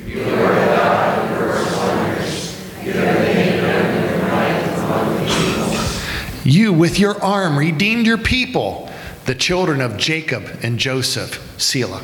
You 0.06 0.22
are 0.22 0.26
God 0.26 1.28
who 1.28 1.46
works 1.46 1.76
wonders. 1.76 2.86
You 2.86 2.94
have 2.94 3.20
made 3.20 3.62
known 3.62 4.10
your 4.10 4.22
might 4.30 4.62
among 4.78 5.16
the 5.18 5.26
people. 5.36 6.50
You, 6.50 6.72
with 6.72 6.98
your 6.98 7.22
arm, 7.22 7.60
redeemed 7.60 8.06
your 8.06 8.18
people, 8.18 8.90
the 9.26 9.36
children 9.36 9.82
of 9.82 9.98
Jacob 9.98 10.60
and 10.64 10.80
Joseph. 10.80 11.42
Selah. 11.62 12.02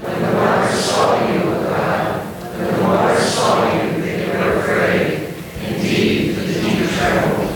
When 0.00 0.22
the 0.22 0.32
waters 0.32 0.80
saw 0.82 1.28
you, 1.28 1.40
O 1.42 1.62
God, 1.62 2.24
when 2.56 2.74
the 2.74 2.82
waters 2.82 3.28
saw 3.34 3.70
you, 3.70 4.00
they 4.00 4.26
were 4.28 4.60
afraid. 4.60 5.34
Indeed, 5.62 6.36
the 6.36 6.44
deep 6.54 6.88
trembled. 6.88 7.52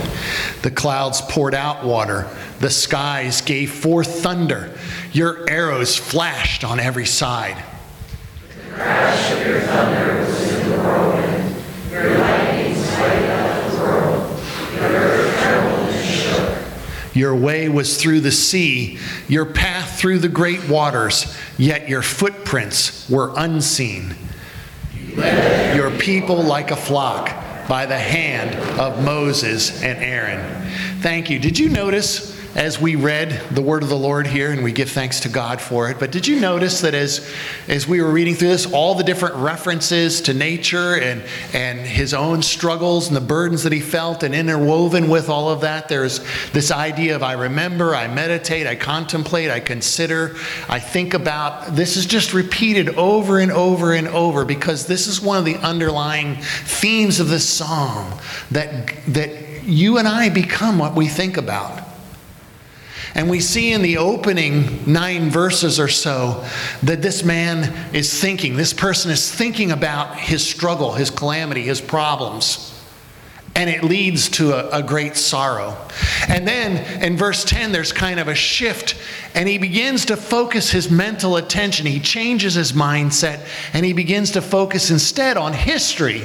The 0.64 0.70
clouds 0.70 1.20
poured 1.20 1.54
out 1.54 1.84
water. 1.84 2.26
The 2.60 2.70
skies 2.70 3.42
gave 3.42 3.70
forth 3.70 4.22
thunder. 4.22 4.74
Your 5.12 5.46
arrows 5.46 5.94
flashed 5.94 6.64
on 6.64 6.80
every 6.80 7.04
side. 7.04 7.62
The 8.48 8.74
crash 8.74 9.32
of 9.32 9.46
your 9.46 9.60
thunder 9.60 10.20
was 10.20 10.52
in 10.54 10.70
the 10.70 10.76
whirlwind. 10.78 11.56
Your 11.90 12.18
lightnings 12.18 12.92
lighted 12.92 13.28
up 13.28 13.70
the 13.72 13.76
world. 13.76 14.38
The 14.72 14.86
earth 14.86 15.42
trembled 15.42 15.88
and 15.90 16.06
shook. 16.06 17.14
Your 17.14 17.36
way 17.36 17.68
was 17.68 18.00
through 18.00 18.20
the 18.20 18.32
sea, 18.32 18.98
your 19.28 19.44
path 19.44 19.98
through 19.98 20.20
the 20.20 20.30
great 20.30 20.66
waters, 20.66 21.36
yet 21.58 21.90
your 21.90 22.00
footprints 22.00 23.06
were 23.10 23.34
unseen. 23.36 24.14
You 24.94 25.22
your 25.74 25.90
people 25.98 26.42
like 26.42 26.70
a 26.70 26.76
flock 26.76 27.28
by 27.68 27.86
the 27.86 27.98
hand 27.98 28.54
of 28.78 29.04
Moses 29.04 29.82
and 29.82 29.98
Aaron. 30.02 30.70
Thank 31.00 31.30
you. 31.30 31.38
Did 31.38 31.58
you 31.58 31.68
notice 31.68 32.33
as 32.54 32.80
we 32.80 32.94
read 32.94 33.30
the 33.50 33.62
word 33.62 33.82
of 33.82 33.88
the 33.88 33.96
Lord 33.96 34.26
here, 34.26 34.52
and 34.52 34.62
we 34.62 34.70
give 34.70 34.90
thanks 34.90 35.20
to 35.20 35.28
God 35.28 35.60
for 35.60 35.90
it. 35.90 35.98
But 35.98 36.12
did 36.12 36.26
you 36.26 36.38
notice 36.38 36.82
that 36.82 36.94
as, 36.94 37.28
as 37.66 37.88
we 37.88 38.00
were 38.00 38.10
reading 38.10 38.34
through 38.34 38.48
this, 38.48 38.72
all 38.72 38.94
the 38.94 39.02
different 39.02 39.34
references 39.36 40.20
to 40.22 40.34
nature 40.34 40.94
and, 40.94 41.24
and 41.52 41.80
his 41.80 42.14
own 42.14 42.42
struggles 42.42 43.08
and 43.08 43.16
the 43.16 43.20
burdens 43.20 43.64
that 43.64 43.72
he 43.72 43.80
felt, 43.80 44.22
and 44.22 44.34
interwoven 44.34 45.08
with 45.08 45.28
all 45.28 45.48
of 45.48 45.62
that, 45.62 45.88
there's 45.88 46.20
this 46.52 46.70
idea 46.70 47.16
of 47.16 47.22
I 47.22 47.32
remember, 47.32 47.94
I 47.94 48.06
meditate, 48.06 48.66
I 48.68 48.76
contemplate, 48.76 49.50
I 49.50 49.58
consider, 49.58 50.36
I 50.68 50.78
think 50.78 51.14
about. 51.14 51.74
This 51.74 51.96
is 51.96 52.06
just 52.06 52.32
repeated 52.32 52.90
over 52.90 53.40
and 53.40 53.50
over 53.50 53.92
and 53.92 54.06
over 54.08 54.44
because 54.44 54.86
this 54.86 55.08
is 55.08 55.20
one 55.20 55.38
of 55.38 55.44
the 55.44 55.56
underlying 55.56 56.36
themes 56.36 57.18
of 57.18 57.28
this 57.28 57.48
psalm 57.48 58.12
that, 58.52 58.94
that 59.08 59.64
you 59.64 59.98
and 59.98 60.06
I 60.06 60.28
become 60.28 60.78
what 60.78 60.94
we 60.94 61.08
think 61.08 61.36
about. 61.36 61.83
And 63.14 63.30
we 63.30 63.40
see 63.40 63.72
in 63.72 63.82
the 63.82 63.98
opening 63.98 64.92
nine 64.92 65.30
verses 65.30 65.78
or 65.78 65.88
so 65.88 66.44
that 66.82 67.00
this 67.00 67.22
man 67.22 67.94
is 67.94 68.20
thinking, 68.20 68.56
this 68.56 68.72
person 68.72 69.10
is 69.10 69.30
thinking 69.32 69.70
about 69.70 70.16
his 70.18 70.44
struggle, 70.44 70.92
his 70.92 71.10
calamity, 71.10 71.62
his 71.62 71.80
problems. 71.80 72.72
And 73.54 73.70
it 73.70 73.84
leads 73.84 74.28
to 74.30 74.52
a, 74.52 74.80
a, 74.80 74.82
great 74.82 75.14
sorrow. 75.14 75.76
And 76.26 76.46
then 76.46 77.02
in 77.04 77.16
verse 77.16 77.44
10, 77.44 77.70
there's 77.70 77.92
kind 77.92 78.18
of 78.18 78.26
a 78.26 78.34
shift, 78.34 78.96
and 79.32 79.48
he 79.48 79.58
begins 79.58 80.06
to 80.06 80.16
focus 80.16 80.72
his 80.72 80.90
mental 80.90 81.36
attention. 81.36 81.86
He 81.86 82.00
changes 82.00 82.54
his 82.54 82.72
mindset, 82.72 83.46
and 83.72 83.86
he 83.86 83.92
begins 83.92 84.32
to 84.32 84.42
focus 84.42 84.90
instead 84.90 85.36
on 85.36 85.52
history 85.52 86.24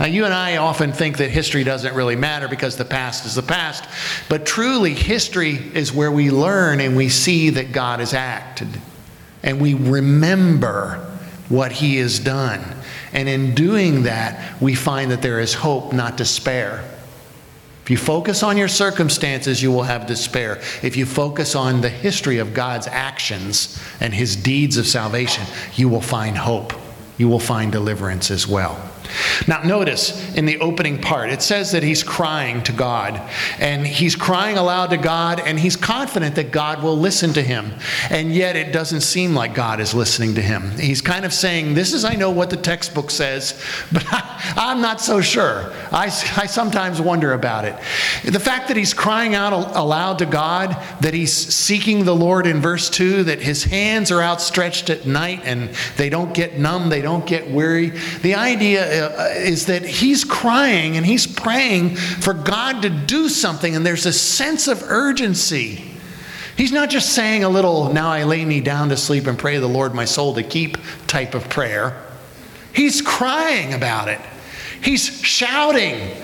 now, 0.00 0.06
you 0.06 0.24
and 0.24 0.32
I 0.32 0.58
often 0.58 0.92
think 0.92 1.18
that 1.18 1.30
history 1.30 1.64
doesn't 1.64 1.94
really 1.94 2.14
matter 2.14 2.46
because 2.46 2.76
the 2.76 2.84
past 2.84 3.26
is 3.26 3.34
the 3.34 3.42
past. 3.42 3.84
But 4.28 4.46
truly, 4.46 4.94
history 4.94 5.56
is 5.74 5.92
where 5.92 6.12
we 6.12 6.30
learn 6.30 6.80
and 6.80 6.96
we 6.96 7.08
see 7.08 7.50
that 7.50 7.72
God 7.72 7.98
has 7.98 8.14
acted. 8.14 8.68
And 9.42 9.60
we 9.60 9.74
remember 9.74 11.04
what 11.48 11.72
He 11.72 11.96
has 11.96 12.20
done. 12.20 12.64
And 13.12 13.28
in 13.28 13.54
doing 13.56 14.04
that, 14.04 14.60
we 14.60 14.76
find 14.76 15.10
that 15.10 15.22
there 15.22 15.40
is 15.40 15.54
hope, 15.54 15.92
not 15.92 16.16
despair. 16.16 16.84
If 17.82 17.90
you 17.90 17.96
focus 17.96 18.42
on 18.42 18.56
your 18.56 18.68
circumstances, 18.68 19.62
you 19.62 19.72
will 19.72 19.82
have 19.82 20.06
despair. 20.06 20.60
If 20.82 20.96
you 20.96 21.06
focus 21.06 21.56
on 21.56 21.80
the 21.80 21.88
history 21.88 22.38
of 22.38 22.54
God's 22.54 22.86
actions 22.86 23.82
and 24.00 24.14
His 24.14 24.36
deeds 24.36 24.76
of 24.76 24.86
salvation, 24.86 25.44
you 25.74 25.88
will 25.88 26.02
find 26.02 26.36
hope. 26.36 26.72
You 27.16 27.28
will 27.28 27.40
find 27.40 27.72
deliverance 27.72 28.30
as 28.30 28.46
well. 28.46 28.87
Now, 29.46 29.62
notice 29.62 30.34
in 30.34 30.46
the 30.46 30.58
opening 30.58 31.00
part, 31.00 31.30
it 31.30 31.42
says 31.42 31.72
that 31.72 31.82
he's 31.82 32.02
crying 32.02 32.62
to 32.64 32.72
God. 32.72 33.20
And 33.58 33.86
he's 33.86 34.16
crying 34.16 34.56
aloud 34.56 34.90
to 34.90 34.96
God, 34.96 35.40
and 35.40 35.58
he's 35.58 35.76
confident 35.76 36.34
that 36.36 36.50
God 36.50 36.82
will 36.82 36.96
listen 36.96 37.32
to 37.34 37.42
him. 37.42 37.74
And 38.10 38.34
yet, 38.34 38.56
it 38.56 38.72
doesn't 38.72 39.00
seem 39.00 39.34
like 39.34 39.54
God 39.54 39.80
is 39.80 39.94
listening 39.94 40.34
to 40.34 40.42
him. 40.42 40.70
He's 40.78 41.00
kind 41.00 41.24
of 41.24 41.32
saying, 41.32 41.74
This 41.74 41.92
is, 41.92 42.04
I 42.04 42.14
know 42.14 42.30
what 42.30 42.50
the 42.50 42.56
textbook 42.56 43.10
says, 43.10 43.62
but 43.92 44.04
I, 44.10 44.72
am 44.72 44.80
not 44.80 45.00
so 45.00 45.20
sure. 45.20 45.72
I, 45.92 46.04
I 46.04 46.46
sometimes 46.46 47.00
wonder 47.00 47.32
about 47.32 47.64
it. 47.64 47.76
The 48.24 48.40
fact 48.40 48.68
that 48.68 48.76
he's 48.76 48.94
crying 48.94 49.34
out 49.34 49.52
aloud 49.76 50.18
to 50.18 50.26
God, 50.26 50.76
that 51.00 51.14
he's 51.14 51.32
seeking 51.32 52.04
the 52.04 52.14
Lord 52.14 52.46
in 52.46 52.60
verse 52.60 52.90
2, 52.90 53.24
that 53.24 53.40
his 53.40 53.64
hands 53.64 54.10
are 54.10 54.22
outstretched 54.22 54.90
at 54.90 55.06
night 55.06 55.40
and 55.44 55.70
they 55.96 56.08
don't 56.08 56.34
get 56.34 56.58
numb, 56.58 56.88
they 56.88 57.02
don't 57.02 57.26
get 57.26 57.50
weary. 57.50 57.90
The 58.22 58.34
idea 58.34 58.97
uh, 59.00 59.34
is 59.36 59.66
that 59.66 59.84
he's 59.84 60.24
crying 60.24 60.96
and 60.96 61.04
he's 61.04 61.26
praying 61.26 61.96
for 61.96 62.34
God 62.34 62.82
to 62.82 62.90
do 62.90 63.28
something, 63.28 63.74
and 63.74 63.84
there's 63.84 64.06
a 64.06 64.12
sense 64.12 64.68
of 64.68 64.82
urgency. 64.84 65.84
He's 66.56 66.72
not 66.72 66.90
just 66.90 67.12
saying 67.12 67.44
a 67.44 67.48
little, 67.48 67.92
now 67.92 68.10
I 68.10 68.24
lay 68.24 68.44
me 68.44 68.60
down 68.60 68.88
to 68.88 68.96
sleep 68.96 69.26
and 69.26 69.38
pray 69.38 69.58
the 69.58 69.68
Lord 69.68 69.94
my 69.94 70.04
soul 70.04 70.34
to 70.34 70.42
keep 70.42 70.76
type 71.06 71.34
of 71.34 71.48
prayer. 71.48 72.02
He's 72.72 73.00
crying 73.00 73.74
about 73.74 74.08
it. 74.08 74.20
He's 74.82 75.06
shouting. 75.22 76.16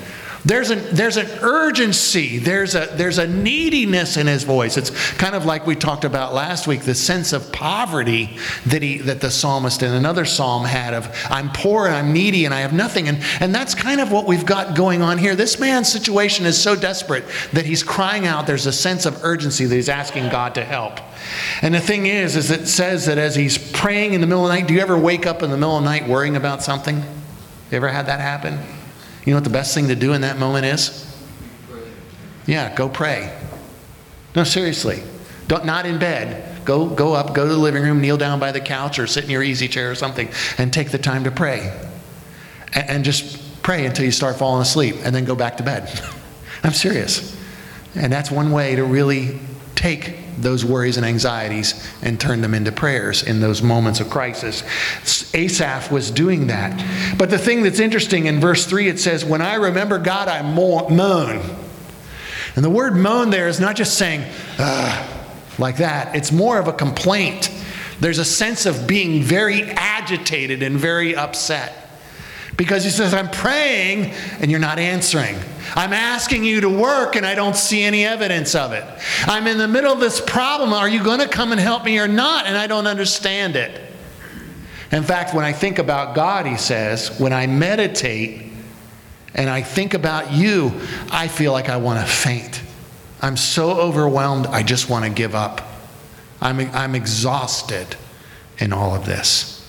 There's 0.45 0.69
an, 0.69 0.83
there's 0.95 1.17
an 1.17 1.27
urgency, 1.41 2.39
there's 2.39 2.75
a, 2.75 2.91
there's 2.93 3.17
a 3.17 3.27
neediness 3.27 4.19
in 4.19 4.27
his 4.27 4.45
voice. 4.45 4.77
It's 4.77 4.91
kind 5.15 5.35
of 5.35 5.47
like 5.47 5.67
we 5.67 5.75
talked 5.75 6.05
about 6.05 6.35
last 6.35 6.67
week 6.67 6.83
the 6.83 6.95
sense 6.95 7.33
of 7.33 7.51
poverty 7.51 8.37
that, 8.67 8.83
he, 8.83 8.99
that 8.99 9.23
the 9.23 9.31
psalmist 9.31 9.83
in 9.83 9.93
another 9.93 10.27
psalm 10.27 10.67
had 10.67 10.93
of, 10.93 11.09
I'm 11.31 11.51
poor 11.51 11.87
and 11.87 11.95
I'm 11.95 12.13
needy 12.13 12.45
and 12.45 12.53
I 12.53 12.61
have 12.61 12.75
nothing. 12.75 13.09
And, 13.09 13.23
and 13.41 13.55
that's 13.55 13.75
kind 13.75 14.03
of 14.03 14.13
what 14.13 14.27
we've 14.27 14.45
got 14.45 14.77
going 14.77 15.01
on 15.01 15.17
here. 15.17 15.35
This 15.35 15.59
man's 15.59 15.91
situation 15.91 16.45
is 16.45 16.61
so 16.61 16.77
desperate 16.77 17.25
that 17.55 17.65
he's 17.65 17.83
crying 17.83 18.27
out. 18.27 18.47
There's 18.47 18.67
a 18.67 18.73
sense 18.73 19.07
of 19.07 19.25
urgency 19.25 19.65
that 19.65 19.75
he's 19.75 19.89
asking 19.89 20.29
God 20.29 20.57
to 20.57 20.65
help. 20.65 21.01
And 21.63 21.75
the 21.75 21.81
thing 21.81 22.05
is, 22.05 22.37
is 22.37 22.51
it 22.51 22.69
says 22.69 23.07
that 23.07 23.17
as 23.17 23.35
he's 23.35 23.57
praying 23.57 24.13
in 24.13 24.21
the 24.21 24.27
middle 24.27 24.45
of 24.45 24.53
the 24.53 24.61
night, 24.61 24.69
do 24.69 24.75
you 24.75 24.81
ever 24.81 24.99
wake 24.99 25.25
up 25.25 25.43
in 25.43 25.51
the 25.51 25.57
middle 25.57 25.79
of 25.79 25.85
the 25.85 25.89
night 25.89 26.07
worrying 26.07 26.37
about 26.37 26.63
something? 26.63 26.97
You 26.97 27.77
ever 27.77 27.89
had 27.89 28.07
that 28.07 28.21
happen? 28.21 28.59
You 29.25 29.33
know 29.33 29.37
what 29.39 29.45
the 29.45 29.51
best 29.51 29.75
thing 29.75 29.89
to 29.89 29.95
do 29.95 30.13
in 30.13 30.21
that 30.21 30.39
moment 30.39 30.67
is? 30.67 31.01
Yeah, 32.47 32.75
go 32.75 32.89
pray. 32.89 33.35
No, 34.37 34.45
seriously. 34.45 35.03
Don't, 35.49 35.65
not 35.65 35.87
in 35.87 35.99
bed. 35.99 36.65
Go, 36.65 36.89
go 36.89 37.13
up, 37.13 37.35
go 37.35 37.47
to 37.47 37.53
the 37.53 37.59
living 37.59 37.83
room, 37.83 38.01
kneel 38.01 38.17
down 38.17 38.41
by 38.41 38.53
the 38.53 38.61
couch 38.61 38.99
or 38.99 39.07
sit 39.07 39.25
in 39.25 39.31
your 39.31 39.43
easy 39.43 39.69
chair 39.69 39.91
or 39.91 39.95
something 39.95 40.29
and 40.59 40.73
take 40.73 40.91
the 40.91 40.99
time 40.99 41.25
to 41.25 41.31
pray. 41.31 41.73
And, 42.73 42.91
and 42.91 43.05
just 43.05 43.63
pray 43.63 43.87
until 43.87 44.05
you 44.05 44.11
start 44.11 44.37
falling 44.37 44.63
asleep 44.63 44.97
and 45.05 45.15
then 45.15 45.25
go 45.25 45.35
back 45.35 45.57
to 45.59 45.63
bed. 45.63 45.89
I'm 46.65 46.73
serious. 46.73 47.39
And 47.95 48.13
that's 48.13 48.31
one 48.31 48.51
way 48.53 48.77
to 48.77 48.85
really 48.85 49.41
take 49.75 50.24
those 50.39 50.65
worries 50.65 50.97
and 50.97 51.07
anxieties 51.07 51.89
and 52.03 52.21
turn 52.21 52.41
them 52.41 52.55
into 52.55 52.73
prayers 52.73 53.23
in 53.23 53.41
those 53.41 53.63
moments 53.63 54.01
of 54.01 54.11
crisis. 54.11 54.63
Asaph 55.35 55.91
was 55.91 56.11
doing 56.11 56.49
that. 56.49 57.17
But 57.19 57.31
the 57.31 57.39
thing 57.39 57.63
that's 57.63 57.81
interesting 57.81 58.27
in 58.27 58.41
verse 58.41 58.67
3, 58.67 58.89
it 58.89 59.01
says, 59.01 59.25
When 59.25 59.43
I 59.43 59.55
remember 59.55 59.99
God, 59.99 60.29
I 60.29 60.43
moan. 60.43 61.41
And 62.57 62.65
the 62.65 62.71
word 62.71 62.97
moan 62.97 63.31
there 63.31 63.49
is 63.49 63.61
not 63.61 63.77
just 63.77 63.99
saying, 63.99 64.23
like 65.59 65.79
that, 65.79 66.15
it's 66.15 66.33
more 66.33 66.59
of 66.59 66.69
a 66.69 66.73
complaint. 66.73 67.51
There's 68.01 68.19
a 68.19 68.25
sense 68.25 68.67
of 68.67 68.87
being 68.87 69.23
very 69.23 69.63
agitated 69.63 70.63
and 70.63 70.77
very 70.77 71.15
upset. 71.17 71.84
Because 72.57 72.85
he 72.85 72.91
says, 72.91 73.15
I'm 73.15 73.31
praying 73.31 74.13
and 74.41 74.51
you're 74.51 74.61
not 74.61 74.79
answering. 74.79 75.37
I'm 75.75 75.93
asking 75.93 76.45
you 76.45 76.61
to 76.61 76.69
work 76.69 77.17
and 77.17 77.27
I 77.27 77.35
don't 77.35 77.57
see 77.57 77.83
any 77.83 78.05
evidence 78.05 78.55
of 78.55 78.73
it. 78.73 78.85
I'm 79.27 79.47
in 79.47 79.59
the 79.59 79.67
middle 79.67 79.93
of 79.93 80.01
this 80.01 80.21
problem. 80.21 80.73
Are 80.73 80.89
you 80.89 81.03
going 81.03 81.21
to 81.21 81.29
come 81.29 81.51
and 81.51 81.61
help 81.61 81.85
me 81.85 81.99
or 81.99 82.07
not? 82.07 82.47
And 82.47 82.57
I 82.57 82.67
don't 82.67 82.87
understand 82.87 83.57
it. 83.57 83.81
In 84.93 85.03
fact, 85.03 85.35
when 85.35 85.45
I 85.45 85.53
think 85.53 85.81
about 85.81 86.15
God, 86.15 86.47
he 86.47 86.57
says, 86.57 87.19
when 87.19 87.33
I 87.33 87.49
meditate 87.49 88.53
and 89.35 89.51
I 89.51 89.63
think 89.63 89.95
about 89.95 90.33
you, 90.33 90.81
I 91.11 91.27
feel 91.27 91.51
like 91.51 91.69
I 91.69 91.79
want 91.79 91.99
to 91.99 92.07
faint. 92.07 92.63
I'm 93.21 93.37
so 93.37 93.73
overwhelmed, 93.81 94.47
I 94.47 94.63
just 94.63 94.89
want 94.89 95.05
to 95.07 95.11
give 95.11 95.35
up. 95.35 95.63
I'm, 96.41 96.61
I'm 96.73 96.95
exhausted 96.95 97.97
in 98.59 98.73
all 98.73 98.95
of 98.95 99.07
this, 99.07 99.69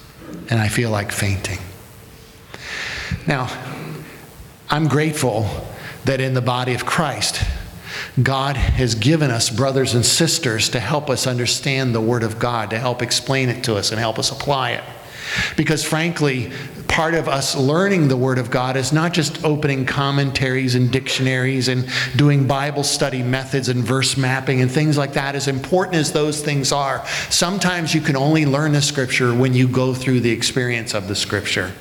and 0.49 0.59
I 0.59 0.67
feel 0.67 0.91
like 0.91 1.11
fainting. 1.11 1.59
Now, 3.27 3.49
I'm 4.69 4.87
grateful 4.87 5.47
that 6.05 6.21
in 6.21 6.33
the 6.33 6.41
body 6.41 6.73
of 6.73 6.85
Christ, 6.85 7.43
God 8.21 8.55
has 8.55 8.95
given 8.95 9.31
us 9.31 9.49
brothers 9.49 9.93
and 9.93 10.05
sisters 10.05 10.69
to 10.69 10.79
help 10.79 11.09
us 11.09 11.27
understand 11.27 11.93
the 11.93 12.01
Word 12.01 12.23
of 12.23 12.39
God, 12.39 12.69
to 12.69 12.79
help 12.79 13.01
explain 13.01 13.49
it 13.49 13.63
to 13.65 13.75
us 13.75 13.91
and 13.91 13.99
help 13.99 14.19
us 14.19 14.31
apply 14.31 14.71
it. 14.71 14.83
Because 15.57 15.83
frankly, 15.83 16.51
part 16.87 17.15
of 17.15 17.27
us 17.27 17.55
learning 17.55 18.07
the 18.07 18.17
Word 18.17 18.37
of 18.37 18.51
God 18.51 18.77
is 18.77 18.93
not 18.93 19.11
just 19.11 19.43
opening 19.43 19.85
commentaries 19.85 20.75
and 20.75 20.91
dictionaries 20.91 21.67
and 21.67 21.89
doing 22.15 22.47
Bible 22.47 22.83
study 22.83 23.23
methods 23.23 23.69
and 23.69 23.83
verse 23.83 24.17
mapping 24.17 24.61
and 24.61 24.69
things 24.69 24.97
like 24.97 25.13
that, 25.13 25.35
as 25.35 25.47
important 25.47 25.95
as 25.95 26.11
those 26.11 26.41
things 26.41 26.71
are. 26.71 27.05
Sometimes 27.29 27.93
you 27.93 28.01
can 28.01 28.15
only 28.15 28.45
learn 28.45 28.71
the 28.71 28.81
Scripture 28.81 29.33
when 29.33 29.53
you 29.53 29.67
go 29.67 29.93
through 29.93 30.19
the 30.19 30.31
experience 30.31 30.93
of 30.93 31.07
the 31.07 31.15
Scripture. 31.15 31.73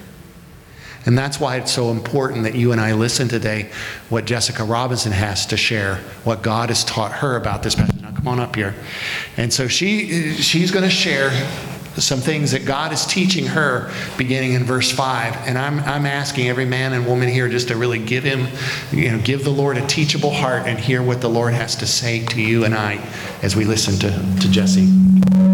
And 1.06 1.16
that's 1.18 1.38
why 1.38 1.56
it's 1.56 1.72
so 1.72 1.90
important 1.90 2.44
that 2.44 2.54
you 2.54 2.72
and 2.72 2.80
I 2.80 2.94
listen 2.94 3.28
today 3.28 3.70
what 4.08 4.24
Jessica 4.24 4.64
Robinson 4.64 5.12
has 5.12 5.46
to 5.46 5.56
share, 5.56 5.96
what 6.24 6.42
God 6.42 6.70
has 6.70 6.84
taught 6.84 7.12
her 7.12 7.36
about 7.36 7.62
this 7.62 7.74
passage. 7.74 8.00
Now 8.00 8.12
come 8.12 8.28
on 8.28 8.40
up 8.40 8.56
here. 8.56 8.74
And 9.36 9.52
so 9.52 9.68
she 9.68 10.32
she's 10.34 10.70
going 10.70 10.84
to 10.84 10.90
share 10.90 11.30
some 11.96 12.18
things 12.18 12.50
that 12.50 12.64
God 12.64 12.92
is 12.92 13.06
teaching 13.06 13.46
her 13.46 13.92
beginning 14.16 14.54
in 14.54 14.64
verse 14.64 14.90
5. 14.90 15.46
And 15.46 15.56
I'm, 15.56 15.78
I'm 15.80 16.06
asking 16.06 16.48
every 16.48 16.64
man 16.64 16.92
and 16.92 17.06
woman 17.06 17.28
here 17.28 17.48
just 17.48 17.68
to 17.68 17.76
really 17.76 17.98
give 17.98 18.24
him, 18.24 18.48
you 18.90 19.10
know, 19.12 19.18
give 19.18 19.44
the 19.44 19.50
Lord 19.50 19.78
a 19.78 19.86
teachable 19.86 20.30
heart 20.30 20.66
and 20.66 20.78
hear 20.78 21.02
what 21.02 21.20
the 21.20 21.30
Lord 21.30 21.54
has 21.54 21.76
to 21.76 21.86
say 21.86 22.24
to 22.26 22.42
you 22.42 22.64
and 22.64 22.74
I 22.74 22.96
as 23.42 23.54
we 23.54 23.64
listen 23.64 23.94
to, 24.00 24.40
to 24.40 24.50
Jesse. 24.50 25.53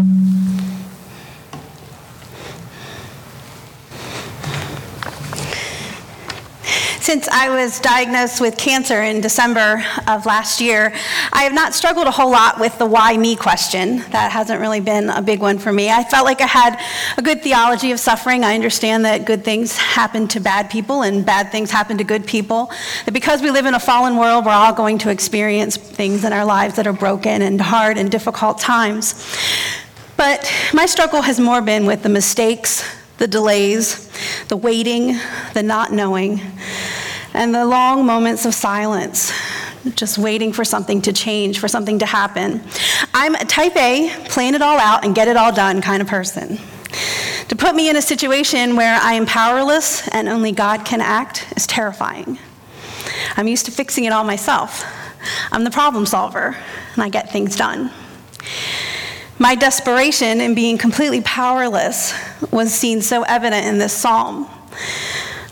Since 7.11 7.27
I 7.27 7.49
was 7.49 7.81
diagnosed 7.81 8.39
with 8.39 8.57
cancer 8.57 9.01
in 9.01 9.19
December 9.19 9.83
of 10.07 10.25
last 10.25 10.61
year, 10.61 10.93
I 11.33 11.43
have 11.43 11.51
not 11.51 11.73
struggled 11.73 12.07
a 12.07 12.11
whole 12.11 12.31
lot 12.31 12.57
with 12.57 12.77
the 12.77 12.85
why 12.85 13.17
me 13.17 13.35
question. 13.35 13.97
That 14.11 14.31
hasn't 14.31 14.61
really 14.61 14.79
been 14.79 15.09
a 15.09 15.21
big 15.21 15.41
one 15.41 15.59
for 15.59 15.73
me. 15.73 15.89
I 15.89 16.05
felt 16.05 16.23
like 16.23 16.39
I 16.39 16.47
had 16.47 16.79
a 17.17 17.21
good 17.21 17.43
theology 17.43 17.91
of 17.91 17.99
suffering. 17.99 18.45
I 18.45 18.55
understand 18.55 19.03
that 19.03 19.25
good 19.25 19.43
things 19.43 19.75
happen 19.75 20.29
to 20.29 20.39
bad 20.39 20.69
people 20.69 21.01
and 21.01 21.25
bad 21.25 21.51
things 21.51 21.69
happen 21.69 21.97
to 21.97 22.05
good 22.05 22.25
people. 22.25 22.71
That 23.03 23.11
because 23.11 23.41
we 23.41 23.51
live 23.51 23.65
in 23.65 23.73
a 23.73 23.79
fallen 23.79 24.15
world, 24.15 24.45
we're 24.45 24.53
all 24.53 24.71
going 24.71 24.97
to 24.99 25.09
experience 25.09 25.75
things 25.75 26.23
in 26.23 26.31
our 26.31 26.45
lives 26.45 26.77
that 26.77 26.87
are 26.87 26.93
broken 26.93 27.41
and 27.41 27.59
hard 27.59 27.97
and 27.97 28.09
difficult 28.09 28.57
times. 28.57 29.15
But 30.15 30.49
my 30.73 30.85
struggle 30.85 31.23
has 31.23 31.41
more 31.41 31.61
been 31.61 31.85
with 31.85 32.03
the 32.03 32.09
mistakes, 32.09 32.85
the 33.21 33.27
delays, 33.27 34.09
the 34.47 34.57
waiting, 34.57 35.15
the 35.53 35.61
not 35.61 35.93
knowing, 35.93 36.41
and 37.35 37.53
the 37.53 37.63
long 37.63 38.03
moments 38.03 38.47
of 38.47 38.53
silence, 38.55 39.31
just 39.93 40.17
waiting 40.17 40.51
for 40.51 40.65
something 40.65 41.03
to 41.03 41.13
change, 41.13 41.59
for 41.59 41.67
something 41.67 41.99
to 41.99 42.05
happen. 42.07 42.59
I'm 43.13 43.35
a 43.35 43.45
type 43.45 43.75
A, 43.77 44.09
plan 44.25 44.55
it 44.55 44.63
all 44.63 44.79
out 44.79 45.05
and 45.05 45.13
get 45.13 45.27
it 45.27 45.37
all 45.37 45.53
done 45.53 45.83
kind 45.83 46.01
of 46.01 46.07
person. 46.07 46.57
To 47.49 47.55
put 47.55 47.75
me 47.75 47.91
in 47.91 47.95
a 47.95 48.01
situation 48.01 48.75
where 48.75 48.99
I 48.99 49.13
am 49.13 49.27
powerless 49.27 50.07
and 50.07 50.27
only 50.27 50.51
God 50.51 50.83
can 50.83 50.99
act 50.99 51.45
is 51.55 51.67
terrifying. 51.67 52.39
I'm 53.37 53.47
used 53.47 53.65
to 53.67 53.71
fixing 53.71 54.05
it 54.05 54.13
all 54.13 54.23
myself. 54.23 54.83
I'm 55.51 55.63
the 55.63 55.69
problem 55.69 56.07
solver, 56.07 56.57
and 56.95 57.03
I 57.03 57.09
get 57.09 57.31
things 57.31 57.55
done. 57.55 57.91
My 59.41 59.55
desperation 59.55 60.39
in 60.39 60.53
being 60.53 60.77
completely 60.77 61.21
powerless 61.21 62.13
was 62.51 62.71
seen 62.71 63.01
so 63.01 63.23
evident 63.23 63.65
in 63.65 63.79
this 63.79 63.91
psalm. 63.91 64.47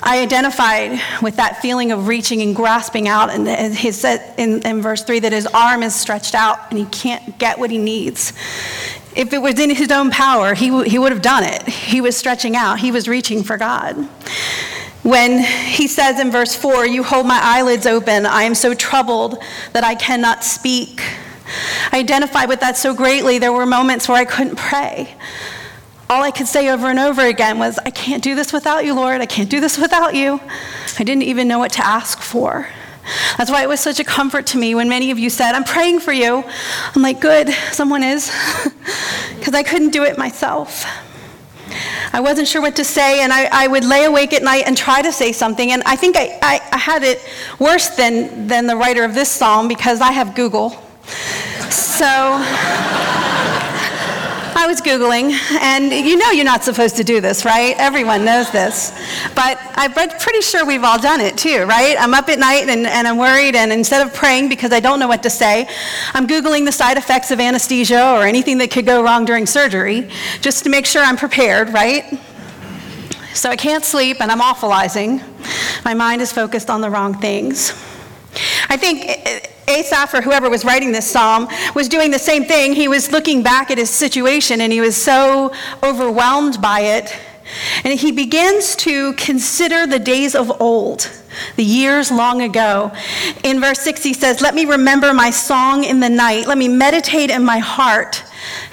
I 0.03 0.21
identified 0.21 1.01
with 1.23 1.37
that 1.37 1.59
feeling 1.59 1.91
of 1.91 2.07
reaching 2.07 2.43
and 2.43 2.55
grasping 2.55 3.07
out, 3.07 3.31
and 3.31 3.73
he 3.73 3.91
said 3.91 4.35
in, 4.37 4.61
in, 4.61 4.83
verse 4.83 5.03
3 5.03 5.21
that 5.21 5.31
his 5.31 5.47
arm 5.47 5.81
is 5.81 5.95
stretched 5.95 6.35
out 6.35 6.69
and 6.69 6.77
he 6.77 6.85
can't 6.85 7.39
get 7.39 7.57
what 7.57 7.71
he 7.71 7.79
needs. 7.79 8.31
If 9.15 9.33
it 9.33 9.39
was 9.41 9.59
in 9.59 9.71
his 9.71 9.89
own 9.89 10.11
power, 10.11 10.53
he, 10.53 10.67
w- 10.67 10.87
he 10.87 10.99
would 10.99 11.11
have 11.11 11.23
done 11.23 11.43
it. 11.43 11.63
He 11.67 11.99
was 11.99 12.15
stretching 12.15 12.55
out, 12.55 12.77
he 12.77 12.91
was 12.91 13.07
reaching 13.07 13.41
for 13.41 13.57
God. 13.57 13.95
When 15.01 15.39
he 15.39 15.87
says 15.87 16.19
in 16.19 16.29
verse 16.29 16.55
4, 16.55 16.85
You 16.85 17.01
hold 17.01 17.25
my 17.25 17.39
eyelids 17.41 17.87
open, 17.87 18.27
I 18.27 18.43
am 18.43 18.53
so 18.53 18.75
troubled 18.75 19.41
that 19.73 19.83
I 19.83 19.95
cannot 19.95 20.43
speak. 20.43 21.01
I 21.91 21.99
identified 21.99 22.49
with 22.49 22.59
that 22.61 22.77
so 22.77 22.93
greatly, 22.93 23.39
there 23.39 23.53
were 23.53 23.65
moments 23.65 24.07
where 24.07 24.17
I 24.17 24.25
couldn't 24.25 24.55
pray. 24.55 25.15
All 26.09 26.23
I 26.23 26.31
could 26.31 26.47
say 26.47 26.69
over 26.69 26.87
and 26.87 26.99
over 26.99 27.21
again 27.21 27.59
was, 27.59 27.77
I 27.79 27.91
can't 27.91 28.23
do 28.23 28.35
this 28.35 28.51
without 28.51 28.83
you, 28.85 28.95
Lord. 28.95 29.21
I 29.21 29.25
can't 29.25 29.49
do 29.49 29.59
this 29.59 29.77
without 29.77 30.15
you. 30.15 30.39
I 30.97 31.03
didn't 31.03 31.23
even 31.23 31.47
know 31.47 31.59
what 31.59 31.71
to 31.73 31.85
ask 31.85 32.19
for. 32.19 32.67
That's 33.37 33.49
why 33.49 33.63
it 33.63 33.69
was 33.69 33.79
such 33.79 33.99
a 33.99 34.03
comfort 34.03 34.47
to 34.47 34.57
me 34.57 34.75
when 34.75 34.89
many 34.89 35.11
of 35.11 35.19
you 35.19 35.29
said, 35.29 35.53
I'm 35.53 35.63
praying 35.63 35.99
for 35.99 36.11
you. 36.11 36.43
I'm 36.95 37.01
like, 37.01 37.21
good, 37.21 37.49
someone 37.71 38.03
is, 38.03 38.31
because 39.37 39.53
I 39.53 39.63
couldn't 39.63 39.91
do 39.91 40.03
it 40.03 40.17
myself. 40.17 40.85
I 42.11 42.19
wasn't 42.21 42.47
sure 42.47 42.61
what 42.61 42.75
to 42.77 42.83
say, 42.83 43.21
and 43.21 43.31
I, 43.31 43.47
I, 43.51 43.67
would 43.67 43.85
lay 43.85 44.05
awake 44.05 44.33
at 44.33 44.41
night 44.41 44.63
and 44.65 44.75
try 44.75 45.01
to 45.01 45.11
say 45.11 45.31
something. 45.31 45.71
And 45.71 45.83
I 45.85 45.95
think 45.95 46.17
I, 46.17 46.39
I, 46.41 46.61
I 46.71 46.77
had 46.77 47.03
it 47.03 47.23
worse 47.59 47.89
than, 47.89 48.47
than 48.47 48.65
the 48.65 48.75
writer 48.75 49.03
of 49.03 49.13
this 49.13 49.29
psalm 49.29 49.67
because 49.67 50.01
I 50.01 50.11
have 50.11 50.35
Google. 50.35 50.75
So 51.69 52.05
I 54.55 54.65
was 54.67 54.81
Googling, 54.81 55.31
and 55.61 55.91
you 55.91 56.17
know 56.17 56.31
you're 56.31 56.43
not 56.43 56.63
supposed 56.63 56.97
to 56.97 57.03
do 57.03 57.21
this, 57.21 57.45
right? 57.45 57.75
Everyone 57.77 58.25
knows 58.25 58.51
this. 58.51 58.91
But 59.33 59.57
I'm 59.75 59.93
pretty 59.93 60.41
sure 60.41 60.65
we've 60.65 60.83
all 60.83 60.99
done 60.99 61.21
it 61.21 61.37
too, 61.37 61.63
right? 61.63 61.95
I'm 61.97 62.13
up 62.13 62.27
at 62.29 62.39
night 62.39 62.67
and, 62.67 62.85
and 62.85 63.07
I'm 63.07 63.17
worried, 63.17 63.55
and 63.55 63.71
instead 63.71 64.05
of 64.05 64.13
praying 64.13 64.49
because 64.49 64.73
I 64.73 64.79
don't 64.79 64.99
know 64.99 65.07
what 65.07 65.23
to 65.23 65.29
say, 65.29 65.67
I'm 66.13 66.27
Googling 66.27 66.65
the 66.65 66.71
side 66.71 66.97
effects 66.97 67.31
of 67.31 67.39
anesthesia 67.39 68.11
or 68.11 68.23
anything 68.25 68.57
that 68.57 68.69
could 68.69 68.85
go 68.85 69.01
wrong 69.01 69.23
during 69.23 69.45
surgery 69.45 70.09
just 70.41 70.65
to 70.65 70.69
make 70.69 70.85
sure 70.85 71.03
I'm 71.03 71.17
prepared, 71.17 71.69
right? 71.69 72.19
So 73.33 73.49
I 73.49 73.55
can't 73.55 73.85
sleep 73.85 74.19
and 74.19 74.29
I'm 74.29 74.41
awfulizing. 74.41 75.23
My 75.85 75.93
mind 75.93 76.21
is 76.21 76.33
focused 76.33 76.69
on 76.69 76.81
the 76.81 76.89
wrong 76.89 77.13
things. 77.13 77.71
I 78.67 78.77
think 78.77 79.55
Asaph, 79.69 80.13
or 80.13 80.21
whoever 80.21 80.49
was 80.49 80.65
writing 80.65 80.91
this 80.91 81.09
psalm, 81.09 81.47
was 81.75 81.87
doing 81.87 82.11
the 82.11 82.19
same 82.19 82.45
thing. 82.45 82.73
He 82.73 82.87
was 82.87 83.11
looking 83.11 83.43
back 83.43 83.71
at 83.71 83.77
his 83.77 83.89
situation 83.89 84.61
and 84.61 84.73
he 84.73 84.81
was 84.81 84.95
so 84.95 85.53
overwhelmed 85.83 86.61
by 86.61 86.81
it. 86.81 87.15
And 87.83 87.99
he 87.99 88.11
begins 88.11 88.75
to 88.77 89.13
consider 89.13 89.87
the 89.87 89.99
days 89.99 90.35
of 90.35 90.61
old, 90.61 91.09
the 91.55 91.63
years 91.63 92.11
long 92.11 92.41
ago. 92.41 92.91
In 93.43 93.59
verse 93.59 93.79
6, 93.79 94.03
he 94.03 94.13
says, 94.13 94.41
Let 94.41 94.53
me 94.53 94.65
remember 94.65 95.13
my 95.13 95.31
song 95.31 95.83
in 95.83 95.99
the 95.99 96.09
night. 96.09 96.47
Let 96.47 96.57
me 96.57 96.67
meditate 96.67 97.29
in 97.31 97.43
my 97.43 97.57
heart. 97.57 98.23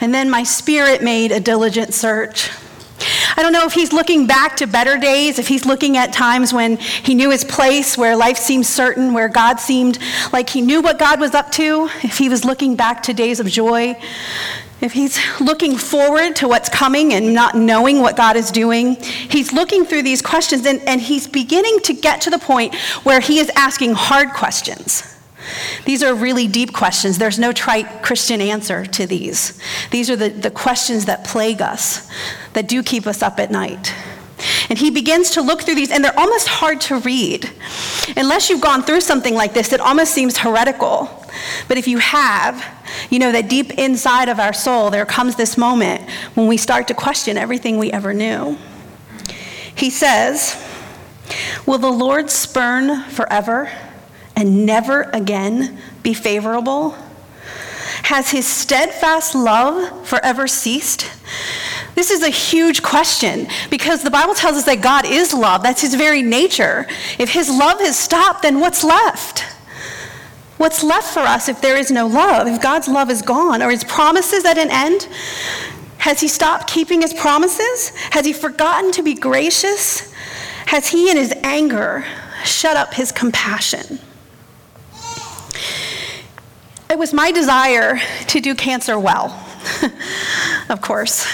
And 0.00 0.14
then 0.14 0.28
my 0.28 0.42
spirit 0.42 1.02
made 1.02 1.32
a 1.32 1.40
diligent 1.40 1.94
search. 1.94 2.50
I 3.36 3.42
don't 3.42 3.52
know 3.52 3.64
if 3.64 3.72
he's 3.72 3.92
looking 3.92 4.26
back 4.26 4.56
to 4.58 4.66
better 4.66 4.98
days, 4.98 5.38
if 5.38 5.48
he's 5.48 5.64
looking 5.64 5.96
at 5.96 6.12
times 6.12 6.52
when 6.52 6.76
he 6.76 7.14
knew 7.14 7.30
his 7.30 7.44
place, 7.44 7.96
where 7.96 8.16
life 8.16 8.36
seemed 8.36 8.66
certain, 8.66 9.12
where 9.12 9.28
God 9.28 9.58
seemed 9.58 9.98
like 10.32 10.50
he 10.50 10.60
knew 10.60 10.82
what 10.82 10.98
God 10.98 11.20
was 11.20 11.34
up 11.34 11.50
to, 11.52 11.88
if 12.02 12.18
he 12.18 12.28
was 12.28 12.44
looking 12.44 12.76
back 12.76 13.02
to 13.04 13.14
days 13.14 13.40
of 13.40 13.46
joy, 13.46 13.96
if 14.80 14.92
he's 14.92 15.18
looking 15.40 15.76
forward 15.76 16.36
to 16.36 16.48
what's 16.48 16.68
coming 16.68 17.14
and 17.14 17.32
not 17.32 17.54
knowing 17.54 18.00
what 18.00 18.16
God 18.16 18.36
is 18.36 18.50
doing, 18.50 18.96
he's 18.96 19.52
looking 19.52 19.86
through 19.86 20.02
these 20.02 20.20
questions 20.20 20.66
and, 20.66 20.80
and 20.82 21.00
he's 21.00 21.26
beginning 21.26 21.80
to 21.80 21.94
get 21.94 22.20
to 22.22 22.30
the 22.30 22.38
point 22.38 22.74
where 23.02 23.20
he 23.20 23.38
is 23.38 23.50
asking 23.56 23.94
hard 23.94 24.34
questions. 24.34 25.15
These 25.85 26.02
are 26.02 26.14
really 26.14 26.48
deep 26.48 26.72
questions. 26.72 27.18
There's 27.18 27.38
no 27.38 27.52
trite 27.52 28.02
Christian 28.02 28.40
answer 28.40 28.85
to 28.87 29.06
these. 29.06 29.61
These 29.90 30.11
are 30.11 30.16
the, 30.16 30.28
the 30.28 30.50
questions 30.50 31.06
that 31.06 31.24
plague 31.24 31.61
us, 31.61 32.11
that 32.54 32.68
do 32.68 32.82
keep 32.82 33.06
us 33.06 33.22
up 33.22 33.38
at 33.38 33.50
night. 33.50 33.94
And 34.68 34.78
he 34.78 34.90
begins 34.90 35.30
to 35.30 35.42
look 35.42 35.62
through 35.62 35.76
these, 35.76 35.90
and 35.90 36.04
they're 36.04 36.18
almost 36.18 36.48
hard 36.48 36.80
to 36.82 36.98
read. 36.98 37.50
Unless 38.16 38.50
you've 38.50 38.61
gone 38.61 38.82
through 38.82 39.00
something 39.00 39.35
like 39.35 39.54
this, 39.54 39.72
it 39.72 39.80
almost 39.80 40.12
seems 40.12 40.38
heretical. 40.38 41.24
But 41.68 41.78
if 41.78 41.88
you 41.88 41.98
have, 41.98 42.64
you 43.11 43.18
know 43.18 43.32
that 43.32 43.48
deep 43.48 43.72
inside 43.78 44.28
of 44.28 44.38
our 44.38 44.52
soul, 44.52 44.90
there 44.90 45.06
comes 45.06 45.37
this 45.37 45.56
moment 45.56 46.09
when 46.35 46.46
we 46.46 46.56
start 46.56 46.88
to 46.88 46.94
question 46.94 47.37
everything 47.37 47.78
we 47.78 47.90
ever 47.92 48.12
knew. 48.12 48.59
He 49.74 49.90
says, 49.90 50.62
Will 51.66 51.78
the 51.78 51.90
Lord 51.90 52.30
spurn 52.30 53.02
forever 53.04 53.70
and 54.37 54.66
never 54.66 55.03
again 55.12 55.79
be 56.03 56.14
favorable? 56.14 56.92
Has 58.05 58.31
his 58.31 58.46
steadfast 58.46 59.35
love 59.35 60.07
forever 60.07 60.46
ceased? 60.46 61.11
This 61.96 62.11
is 62.11 62.22
a 62.22 62.29
huge 62.29 62.83
question 62.83 63.49
because 63.70 64.03
the 64.03 64.11
Bible 64.11 64.35
tells 64.35 64.57
us 64.59 64.64
that 64.66 64.83
God 64.83 65.07
is 65.07 65.33
love. 65.33 65.62
That's 65.62 65.81
his 65.81 65.94
very 65.94 66.22
nature. 66.22 66.87
If 67.18 67.33
his 67.33 67.49
love 67.49 67.81
has 67.81 67.99
stopped, 67.99 68.42
then 68.42 68.61
what's 68.61 68.85
left? 68.85 69.40
What's 70.59 70.83
left 70.83 71.12
for 71.12 71.20
us 71.20 71.49
if 71.49 71.61
there 71.61 71.77
is 71.77 71.90
no 71.90 72.07
love? 72.07 72.46
If 72.46 72.62
God's 72.62 72.87
love 72.87 73.11
is 73.11 73.22
gone? 73.22 73.62
Are 73.62 73.70
his 73.70 73.85
promises 73.85 74.44
at 74.44 74.59
an 74.59 74.70
end? 74.70 75.09
Has 75.99 76.20
he 76.20 76.29
stopped 76.29 76.68
keeping 76.68 77.01
his 77.01 77.12
promises? 77.12 77.90
Has 78.11 78.25
he 78.25 78.33
forgotten 78.33 78.92
to 78.92 79.03
be 79.03 79.14
gracious? 79.14 80.12
Has 80.66 80.88
he, 80.88 81.11
in 81.11 81.16
his 81.16 81.33
anger, 81.42 82.05
shut 82.44 82.77
up 82.77 82.94
his 82.94 83.11
compassion? 83.11 83.99
It 86.88 86.98
was 86.98 87.12
my 87.12 87.32
desire 87.32 88.00
to 88.28 88.40
do 88.40 88.54
cancer 88.54 88.98
well, 88.98 89.26
of 90.68 90.80
course. 90.80 91.26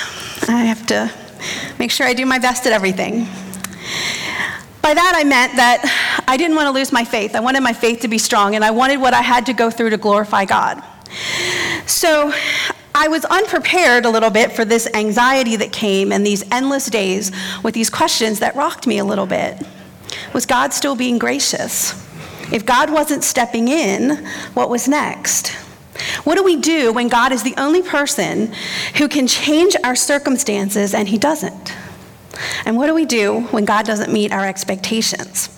I 0.48 0.64
have 0.64 0.87
to 0.87 1.11
make 1.78 1.90
sure 1.90 2.06
I 2.06 2.14
do 2.14 2.26
my 2.26 2.38
best 2.38 2.66
at 2.66 2.72
everything. 2.72 3.26
By 4.82 4.94
that, 4.94 5.12
I 5.14 5.22
meant 5.24 5.54
that 5.56 6.24
I 6.26 6.37
didn't 6.37 6.56
want 6.56 6.66
to 6.66 6.72
lose 6.72 6.92
my 6.92 7.04
faith. 7.04 7.37
I 7.37 7.40
wanted 7.40 7.61
my 7.61 7.72
faith 7.72 8.00
to 8.00 8.08
be 8.08 8.18
strong, 8.18 8.56
and 8.56 8.64
I 8.64 8.72
wanted 8.72 9.00
what 9.00 9.14
I 9.14 9.22
had 9.22 9.46
to 9.46 9.52
go 9.52 9.70
through 9.70 9.90
to 9.90 9.96
glorify 9.96 10.44
God. 10.44 10.82
So 11.87 12.32
I 12.94 13.08
was 13.08 13.24
unprepared 13.24 14.04
a 14.04 14.11
little 14.11 14.30
bit 14.30 14.52
for 14.52 14.64
this 14.64 14.88
anxiety 14.94 15.56
that 15.56 15.72
came 15.72 16.12
and 16.12 16.26
these 16.26 16.44
endless 16.50 16.87
days 16.87 17.30
with 17.62 17.74
these 17.74 17.90
questions 17.90 18.40
that 18.40 18.56
rocked 18.56 18.87
me 18.87 18.98
a 18.98 19.04
little 19.04 19.26
bit. 19.26 19.62
Was 20.35 20.46
God 20.46 20.72
still 20.72 20.96
being 20.96 21.18
gracious? 21.18 21.92
If 22.53 22.67
God 22.67 22.93
wasn't 22.93 23.25
stepping 23.25 23.69
in, 23.69 24.25
what 24.55 24.69
was 24.69 24.87
next? 24.87 25.49
What 26.25 26.37
do 26.37 26.45
we 26.45 26.57
do 26.57 26.93
when 26.93 27.09
God 27.09 27.33
is 27.33 27.43
the 27.43 27.55
only 27.57 27.83
person 27.83 28.53
who 28.97 29.09
can 29.09 29.27
change 29.27 29.75
our 29.83 29.97
circumstances 29.97 30.95
and 30.95 31.09
He 31.09 31.19
doesn't? 31.19 31.75
And 32.65 32.77
what 32.77 32.87
do 32.87 32.95
we 32.95 33.05
do 33.05 33.41
when 33.51 33.65
God 33.65 33.87
doesn't 33.87 34.12
meet 34.12 34.33
our 34.33 34.47
expectations? 34.47 35.49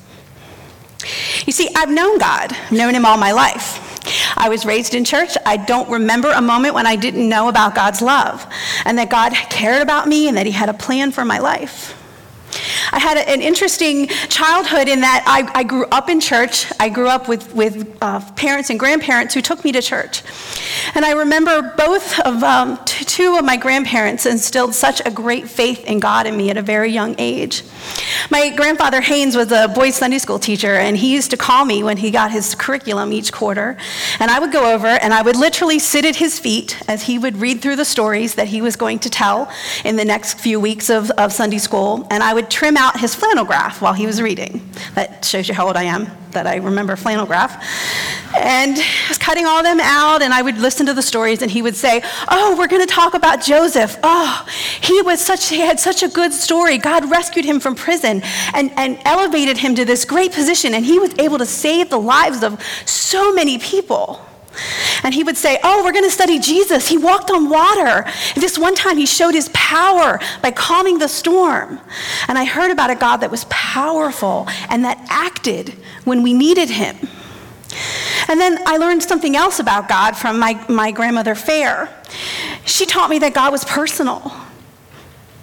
You 1.46 1.52
see, 1.52 1.68
I've 1.74 1.90
known 1.90 2.18
God, 2.18 2.52
I've 2.52 2.72
known 2.72 2.94
Him 2.94 3.04
all 3.04 3.18
my 3.18 3.32
life. 3.32 3.80
I 4.36 4.48
was 4.48 4.66
raised 4.66 4.94
in 4.94 5.04
church. 5.04 5.30
I 5.46 5.56
don't 5.56 5.88
remember 5.88 6.30
a 6.30 6.42
moment 6.42 6.74
when 6.74 6.86
I 6.86 6.96
didn't 6.96 7.28
know 7.28 7.48
about 7.48 7.74
God's 7.74 8.02
love 8.02 8.46
and 8.84 8.98
that 8.98 9.10
God 9.10 9.32
cared 9.32 9.82
about 9.82 10.08
me 10.08 10.28
and 10.28 10.36
that 10.36 10.46
He 10.46 10.52
had 10.52 10.68
a 10.68 10.74
plan 10.74 11.10
for 11.10 11.24
my 11.24 11.38
life. 11.38 12.00
I 12.94 13.00
had 13.00 13.18
an 13.18 13.42
interesting 13.42 14.06
childhood 14.06 14.86
in 14.86 15.00
that 15.00 15.24
I, 15.26 15.50
I 15.58 15.64
grew 15.64 15.84
up 15.86 16.08
in 16.08 16.20
church. 16.20 16.72
I 16.78 16.88
grew 16.88 17.08
up 17.08 17.26
with, 17.26 17.52
with 17.52 17.98
uh, 18.00 18.20
parents 18.34 18.70
and 18.70 18.78
grandparents 18.78 19.34
who 19.34 19.42
took 19.42 19.64
me 19.64 19.72
to 19.72 19.82
church. 19.82 20.22
And 20.94 21.04
I 21.04 21.10
remember 21.10 21.74
both 21.76 22.20
of 22.20 22.44
um, 22.44 22.78
t- 22.84 23.04
two 23.04 23.36
of 23.36 23.44
my 23.44 23.56
grandparents 23.56 24.26
instilled 24.26 24.76
such 24.76 25.02
a 25.04 25.10
great 25.10 25.48
faith 25.48 25.84
in 25.86 25.98
God 25.98 26.28
in 26.28 26.36
me 26.36 26.50
at 26.50 26.56
a 26.56 26.62
very 26.62 26.92
young 26.92 27.16
age. 27.18 27.64
My 28.30 28.50
grandfather 28.50 29.00
Haynes 29.00 29.34
was 29.34 29.50
a 29.50 29.66
boys' 29.66 29.96
Sunday 29.96 30.18
school 30.18 30.38
teacher, 30.38 30.74
and 30.74 30.96
he 30.96 31.12
used 31.12 31.32
to 31.32 31.36
call 31.36 31.64
me 31.64 31.82
when 31.82 31.96
he 31.96 32.12
got 32.12 32.30
his 32.30 32.54
curriculum 32.54 33.12
each 33.12 33.32
quarter. 33.32 33.76
And 34.20 34.30
I 34.30 34.38
would 34.38 34.52
go 34.52 34.72
over 34.72 34.86
and 34.86 35.12
I 35.12 35.22
would 35.22 35.36
literally 35.36 35.80
sit 35.80 36.04
at 36.04 36.14
his 36.14 36.38
feet 36.38 36.80
as 36.86 37.02
he 37.02 37.18
would 37.18 37.38
read 37.38 37.60
through 37.60 37.76
the 37.76 37.84
stories 37.84 38.36
that 38.36 38.46
he 38.46 38.62
was 38.62 38.76
going 38.76 39.00
to 39.00 39.10
tell 39.10 39.50
in 39.84 39.96
the 39.96 40.04
next 40.04 40.38
few 40.38 40.60
weeks 40.60 40.90
of, 40.90 41.10
of 41.12 41.32
Sunday 41.32 41.58
school. 41.58 42.06
And 42.10 42.22
I 42.22 42.32
would 42.34 42.50
trim 42.50 42.76
out 42.76 42.83
his 42.92 43.14
flannel 43.14 43.44
graph 43.44 43.80
while 43.80 43.92
he 43.92 44.06
was 44.06 44.20
reading. 44.20 44.70
That 44.94 45.24
shows 45.24 45.48
you 45.48 45.54
how 45.54 45.66
old 45.66 45.76
I 45.76 45.84
am, 45.84 46.10
that 46.32 46.46
I 46.46 46.56
remember 46.56 46.96
flannel 46.96 47.26
graph. 47.26 47.52
And 48.36 48.76
I 48.78 49.08
was 49.08 49.18
cutting 49.18 49.46
all 49.46 49.62
them 49.62 49.80
out, 49.80 50.22
and 50.22 50.32
I 50.32 50.42
would 50.42 50.58
listen 50.58 50.86
to 50.86 50.94
the 50.94 51.02
stories, 51.02 51.42
and 51.42 51.50
he 51.50 51.62
would 51.62 51.76
say, 51.76 52.02
Oh, 52.28 52.56
we're 52.58 52.68
going 52.68 52.86
to 52.86 52.92
talk 52.92 53.14
about 53.14 53.42
Joseph. 53.42 53.98
Oh, 54.02 54.46
he 54.80 55.02
was 55.02 55.20
such, 55.20 55.48
he 55.48 55.60
had 55.60 55.78
such 55.78 56.02
a 56.02 56.08
good 56.08 56.32
story. 56.32 56.78
God 56.78 57.10
rescued 57.10 57.44
him 57.44 57.60
from 57.60 57.74
prison 57.74 58.22
and, 58.54 58.70
and 58.76 58.98
elevated 59.04 59.58
him 59.58 59.74
to 59.76 59.84
this 59.84 60.04
great 60.04 60.32
position, 60.32 60.74
and 60.74 60.84
he 60.84 60.98
was 60.98 61.14
able 61.18 61.38
to 61.38 61.46
save 61.46 61.90
the 61.90 62.00
lives 62.00 62.42
of 62.42 62.62
so 62.86 63.32
many 63.32 63.58
people. 63.58 64.20
And 65.02 65.14
he 65.14 65.22
would 65.22 65.36
say, 65.36 65.58
Oh, 65.62 65.84
we're 65.84 65.92
going 65.92 66.04
to 66.04 66.10
study 66.10 66.38
Jesus. 66.38 66.88
He 66.88 66.96
walked 66.96 67.30
on 67.30 67.48
water. 67.48 68.10
This 68.34 68.58
one 68.58 68.74
time 68.74 68.96
he 68.96 69.06
showed 69.06 69.34
his 69.34 69.50
power 69.52 70.20
by 70.42 70.50
calming 70.50 70.98
the 70.98 71.08
storm. 71.08 71.80
And 72.28 72.38
I 72.38 72.44
heard 72.44 72.70
about 72.70 72.90
a 72.90 72.94
God 72.94 73.18
that 73.18 73.30
was 73.30 73.44
powerful 73.50 74.46
and 74.68 74.84
that 74.84 75.04
acted 75.08 75.70
when 76.04 76.22
we 76.22 76.32
needed 76.32 76.70
him. 76.70 76.96
And 78.28 78.40
then 78.40 78.58
I 78.66 78.76
learned 78.76 79.02
something 79.02 79.36
else 79.36 79.58
about 79.58 79.88
God 79.88 80.16
from 80.16 80.38
my, 80.38 80.64
my 80.68 80.90
grandmother 80.90 81.34
Fair. 81.34 81.88
She 82.64 82.86
taught 82.86 83.10
me 83.10 83.18
that 83.18 83.34
God 83.34 83.52
was 83.52 83.64
personal, 83.64 84.32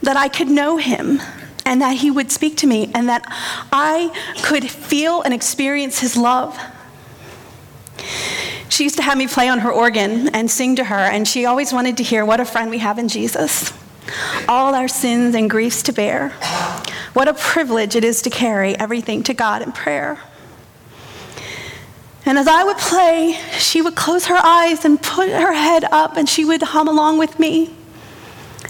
that 0.02 0.18
I 0.18 0.28
could 0.28 0.48
know 0.48 0.78
him, 0.78 1.20
and 1.66 1.82
that 1.82 1.98
he 1.98 2.10
would 2.10 2.32
speak 2.32 2.58
to 2.58 2.68
me, 2.68 2.92
and 2.96 3.10
that 3.10 3.24
I 3.72 4.12
could 4.44 4.70
feel 4.70 5.22
and 5.22 5.34
experience 5.34 6.00
his 6.00 6.18
love. 6.18 6.58
She 8.72 8.86
used 8.86 8.96
to 8.96 9.04
have 9.04 9.18
me 9.18 9.28
play 9.28 9.50
on 9.50 9.60
her 9.60 9.72
organ 9.72 10.30
and 10.30 10.50
sing 10.50 10.78
to 10.78 10.86
her, 10.86 10.96
and 10.96 11.28
she 11.28 11.46
always 11.46 11.74
wanted 11.74 11.98
to 11.98 12.04
hear 12.04 12.24
what 12.24 12.40
a 12.40 12.46
friend 12.46 12.72
we 12.72 12.78
have 12.78 12.98
in 12.98 13.10
Jesus. 13.10 13.74
All 14.48 14.74
our 14.74 14.88
sins 14.88 15.36
and 15.36 15.50
griefs 15.50 15.84
to 15.84 15.92
bear. 15.92 16.30
What 17.12 17.28
a 17.28 17.34
privilege 17.34 17.98
it 17.98 18.06
is 18.06 18.22
to 18.22 18.30
carry 18.30 18.80
everything 18.80 19.24
to 19.24 19.34
God 19.34 19.62
in 19.62 19.74
prayer. 19.74 20.20
And 22.26 22.38
as 22.38 22.48
I 22.48 22.64
would 22.64 22.78
play, 22.78 23.38
she 23.58 23.82
would 23.82 23.96
close 23.96 24.28
her 24.28 24.40
eyes 24.42 24.86
and 24.86 25.02
put 25.02 25.28
her 25.28 25.52
head 25.52 25.84
up, 25.92 26.16
and 26.16 26.30
she 26.30 26.46
would 26.46 26.62
hum 26.62 26.88
along 26.88 27.18
with 27.18 27.40
me. 27.40 27.76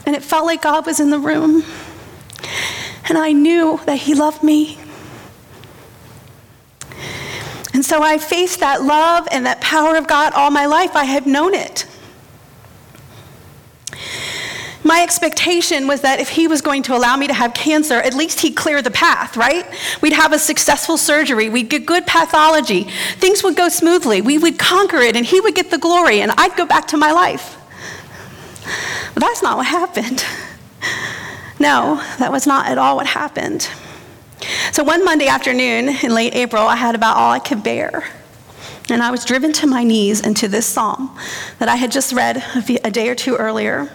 And 0.08 0.16
it 0.16 0.24
felt 0.24 0.48
like 0.48 0.64
God 0.64 0.88
was 0.88 1.00
in 1.00 1.12
the 1.12 1.20
room. 1.20 1.64
And 3.08 3.20
I 3.20 3.34
knew 3.34 3.80
that 3.86 3.98
He 3.98 4.16
loved 4.16 4.42
me. 4.42 4.80
And 7.82 7.86
so 7.88 8.04
I 8.04 8.20
faced 8.20 8.60
that 8.60 8.84
love 8.84 9.28
and 9.32 9.48
that 9.48 9.60
power 9.60 9.96
of 9.96 10.06
God 10.06 10.34
all 10.34 10.52
my 10.52 10.68
life. 10.68 10.96
I 10.96 11.06
had 11.06 11.26
known 11.26 11.56
it. 11.56 11.88
My 14.84 15.02
expectation 15.02 15.88
was 15.88 16.02
that 16.02 16.20
if 16.20 16.30
he 16.30 16.48
was 16.48 16.62
going 16.62 16.84
to 16.84 16.96
allow 16.96 17.18
me 17.18 17.26
to 17.26 17.34
have 17.34 17.56
cancer, 17.56 17.96
at 17.96 18.14
least 18.14 18.42
he'd 18.42 18.56
clear 18.56 18.84
the 18.84 18.92
path, 18.92 19.36
right? 19.36 19.66
We'd 20.00 20.14
have 20.14 20.32
a 20.32 20.38
successful 20.38 20.96
surgery, 20.96 21.50
we'd 21.50 21.72
get 21.72 21.88
good 21.88 22.06
pathology, 22.06 22.84
things 23.18 23.44
would 23.44 23.56
go 23.56 23.68
smoothly, 23.68 24.22
we 24.22 24.38
would 24.38 24.60
conquer 24.60 24.98
it, 24.98 25.16
and 25.16 25.26
he 25.26 25.42
would 25.42 25.56
get 25.56 25.72
the 25.72 25.80
glory, 25.80 26.22
and 26.22 26.32
I'd 26.38 26.56
go 26.56 26.68
back 26.68 26.88
to 26.90 26.98
my 26.98 27.12
life. 27.12 27.58
But 29.16 29.22
that's 29.22 29.42
not 29.42 29.58
what 29.58 29.66
happened. 29.66 30.24
No, 31.60 31.98
that 32.18 32.32
was 32.32 32.48
not 32.48 32.66
at 32.66 32.80
all 32.80 32.96
what 32.96 33.06
happened. 33.06 33.70
So 34.72 34.84
one 34.84 35.04
Monday 35.04 35.28
afternoon 35.28 35.90
in 35.90 36.14
late 36.14 36.36
April, 36.36 36.64
I 36.64 36.76
had 36.76 36.96
about 36.96 37.18
all 37.18 37.32
I 37.32 37.40
could 37.40 37.64
bear. 37.64 38.04
And 38.90 39.02
I 39.02 39.12
was 39.12 39.24
driven 39.24 39.54
to 39.54 39.68
my 39.68 39.84
knees 39.84 40.22
into 40.22 40.48
this 40.48 40.66
psalm 40.66 41.18
that 41.60 41.70
I 41.70 41.76
had 41.76 41.92
just 41.92 42.12
read 42.12 42.44
a 42.84 42.92
day 42.92 43.10
or 43.10 43.16
two 43.16 43.36
earlier. 43.36 43.90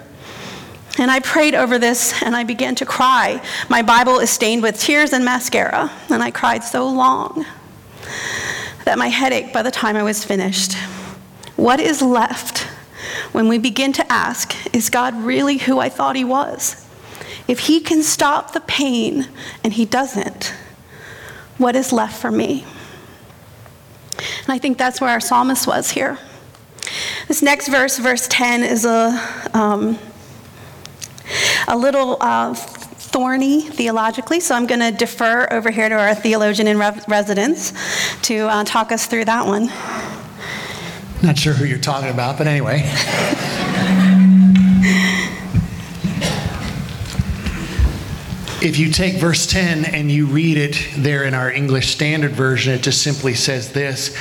And 0.99 1.11
I 1.11 1.21
prayed 1.21 1.55
over 1.55 1.79
this 1.79 2.23
and 2.23 2.35
I 2.35 2.45
began 2.45 2.75
to 2.77 2.87
cry. 2.87 3.43
My 3.69 3.83
Bible 3.83 4.19
is 4.21 4.31
stained 4.31 4.63
with 4.63 4.81
tears 4.81 5.13
and 5.13 5.25
mascara, 5.25 5.91
and 6.09 6.23
I 6.23 6.31
cried 6.31 6.65
so 6.65 6.89
long 6.89 7.45
that 8.85 8.97
my 8.97 9.09
head 9.09 9.33
ached 9.33 9.53
by 9.53 9.63
the 9.63 9.71
time 9.71 9.97
I 9.97 10.03
was 10.03 10.25
finished. 10.25 10.75
What 11.57 11.81
is 11.81 12.01
left 12.01 12.61
when 13.33 13.49
we 13.49 13.59
begin 13.59 13.93
to 13.95 14.13
ask, 14.13 14.55
is 14.75 14.89
God 14.89 15.15
really 15.15 15.59
who 15.59 15.79
I 15.79 15.91
thought 15.91 16.17
he 16.17 16.25
was? 16.25 16.86
If 17.49 17.61
he 17.61 17.81
can 17.81 18.03
stop 18.03 18.53
the 18.53 18.61
pain 18.61 19.29
and 19.63 19.73
he 19.73 19.85
doesn't, 19.85 20.55
what 21.59 21.77
is 21.77 21.93
left 21.93 22.21
for 22.21 22.31
me? 22.31 22.65
And 24.19 24.49
I 24.49 24.59
think 24.59 24.79
that's 24.79 25.01
where 25.01 25.11
our 25.11 25.21
psalmist 25.21 25.67
was 25.67 25.91
here. 25.91 26.19
This 27.29 27.43
next 27.43 27.69
verse, 27.69 27.99
verse 27.99 28.27
10, 28.29 28.63
is 28.63 28.85
a, 28.85 29.49
um, 29.53 29.99
a 31.69 31.77
little 31.77 32.17
uh, 32.21 32.55
thorny 32.55 33.63
theologically, 33.63 34.41
so 34.41 34.55
I'm 34.55 34.67
going 34.67 34.81
to 34.81 34.93
defer 34.93 35.49
over 35.51 35.71
here 35.71 35.89
to 35.89 35.95
our 35.95 36.15
theologian 36.15 36.69
in 36.69 36.79
re- 36.79 37.01
residence 37.09 37.73
to 38.23 38.49
uh, 38.49 38.65
talk 38.65 38.93
us 38.93 39.07
through 39.07 39.25
that 39.27 39.47
one. 39.47 39.67
Not 41.23 41.39
sure 41.39 41.55
who 41.55 41.65
you're 41.65 41.79
talking 41.79 42.11
about, 42.11 42.39
but 42.39 42.47
anyway. 42.47 42.83
if 48.67 48.81
you 48.81 48.91
take 48.91 49.15
verse 49.15 49.47
10 49.47 49.85
and 49.85 50.11
you 50.11 50.27
read 50.27 50.59
it 50.59 50.77
there 50.97 51.23
in 51.23 51.35
our 51.35 51.49
English 51.49 51.93
Standard 51.93 52.33
Version, 52.33 52.75
it 52.75 52.83
just 52.83 53.01
simply 53.01 53.33
says 53.33 53.73
this 53.73 54.17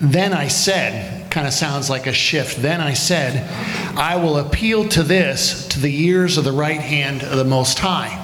Then 0.00 0.32
I 0.32 0.46
said, 0.46 1.28
kind 1.32 1.48
of 1.48 1.52
sounds 1.52 1.90
like 1.90 2.06
a 2.06 2.12
shift. 2.12 2.62
Then 2.62 2.80
I 2.80 2.94
said, 2.94 3.50
I 3.98 4.16
will 4.16 4.38
appeal 4.38 4.88
to 4.90 5.02
this, 5.02 5.66
to 5.68 5.80
the 5.80 6.04
ears 6.04 6.38
of 6.38 6.44
the 6.44 6.52
right 6.52 6.80
hand 6.80 7.24
of 7.24 7.36
the 7.36 7.44
Most 7.44 7.80
High. 7.80 8.22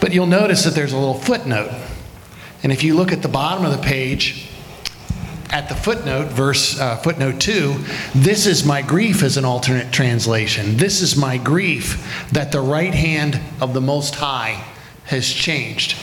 But 0.00 0.12
you'll 0.12 0.26
notice 0.26 0.62
that 0.62 0.74
there's 0.74 0.92
a 0.92 0.98
little 0.98 1.18
footnote. 1.18 1.72
And 2.62 2.70
if 2.70 2.84
you 2.84 2.94
look 2.94 3.10
at 3.10 3.22
the 3.22 3.28
bottom 3.28 3.64
of 3.64 3.72
the 3.72 3.82
page, 3.82 4.45
at 5.50 5.68
the 5.68 5.74
footnote, 5.74 6.28
verse 6.28 6.78
uh, 6.78 6.96
footnote 6.96 7.40
two, 7.40 7.84
this 8.14 8.46
is 8.46 8.64
my 8.64 8.82
grief 8.82 9.22
as 9.22 9.36
an 9.36 9.44
alternate 9.44 9.92
translation. 9.92 10.76
This 10.76 11.00
is 11.00 11.16
my 11.16 11.38
grief 11.38 12.28
that 12.32 12.52
the 12.52 12.60
right 12.60 12.94
hand 12.94 13.40
of 13.60 13.74
the 13.74 13.80
Most 13.80 14.16
High 14.16 14.64
has 15.04 15.28
changed. 15.28 15.96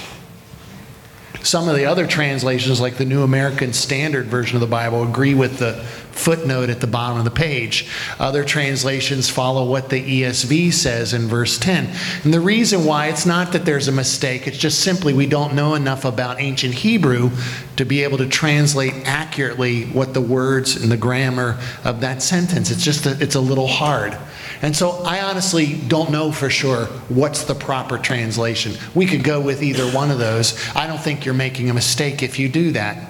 Some 1.44 1.68
of 1.68 1.76
the 1.76 1.86
other 1.86 2.08
translations, 2.08 2.80
like 2.80 2.96
the 2.96 3.04
New 3.06 3.22
American 3.22 3.74
Standard 3.74 4.28
Version 4.28 4.56
of 4.56 4.62
the 4.62 4.68
Bible, 4.68 5.04
agree 5.04 5.34
with 5.34 5.60
the 5.60 5.74
footnote 6.14 6.70
at 6.70 6.80
the 6.80 6.88
bottom 6.88 7.18
of 7.18 7.26
the 7.26 7.32
page. 7.32 7.90
Other 8.18 8.46
translations 8.46 9.30
follow 9.30 9.66
what 9.66 9.90
the 9.90 10.22
ESV 10.22 10.72
says 10.72 11.14
in 11.14 11.28
verse 11.28 11.58
10. 11.58 11.94
And 12.24 12.34
the 12.34 12.40
reason 12.40 12.86
why 12.86 13.08
it's 13.08 13.26
not 13.26 13.52
that 13.52 13.66
there's 13.66 13.90
a 13.90 13.92
mistake, 13.92 14.48
it's 14.48 14.58
just 14.58 14.80
simply 14.80 15.14
we 15.14 15.26
don't 15.26 15.54
know 15.54 15.76
enough 15.76 16.06
about 16.06 16.40
ancient 16.40 16.76
Hebrew 16.76 17.32
to 17.76 17.84
be 17.84 18.04
able 18.04 18.20
to 18.20 18.28
translate 18.30 18.94
accurately 19.06 19.86
what 19.86 20.14
the 20.14 20.22
words 20.22 20.82
and 20.82 20.90
the 20.90 20.98
grammar 20.98 21.60
of 21.84 22.00
that 22.02 22.24
sentence. 22.24 22.72
It's 22.72 22.84
just 22.84 23.06
a, 23.06 23.22
it's 23.22 23.36
a 23.36 23.42
little 23.42 23.68
hard. 23.68 24.18
And 24.64 24.74
so 24.74 24.92
I 25.04 25.22
honestly 25.22 25.76
don't 25.90 26.10
know 26.10 26.32
for 26.32 26.50
sure 26.50 26.86
what's 27.10 27.44
the 27.44 27.54
proper 27.54 27.98
translation. 27.98 28.76
We 28.96 29.06
could 29.06 29.22
go 29.22 29.42
with 29.42 29.62
either 29.62 29.86
one 29.92 30.10
of 30.10 30.20
those. 30.20 30.58
I 30.74 30.88
don't 30.88 31.02
think 31.02 31.26
you're 31.26 31.34
making 31.34 31.70
a 31.70 31.74
mistake 31.74 32.24
if 32.24 32.40
you 32.40 32.48
do 32.48 32.72
that. 32.72 33.10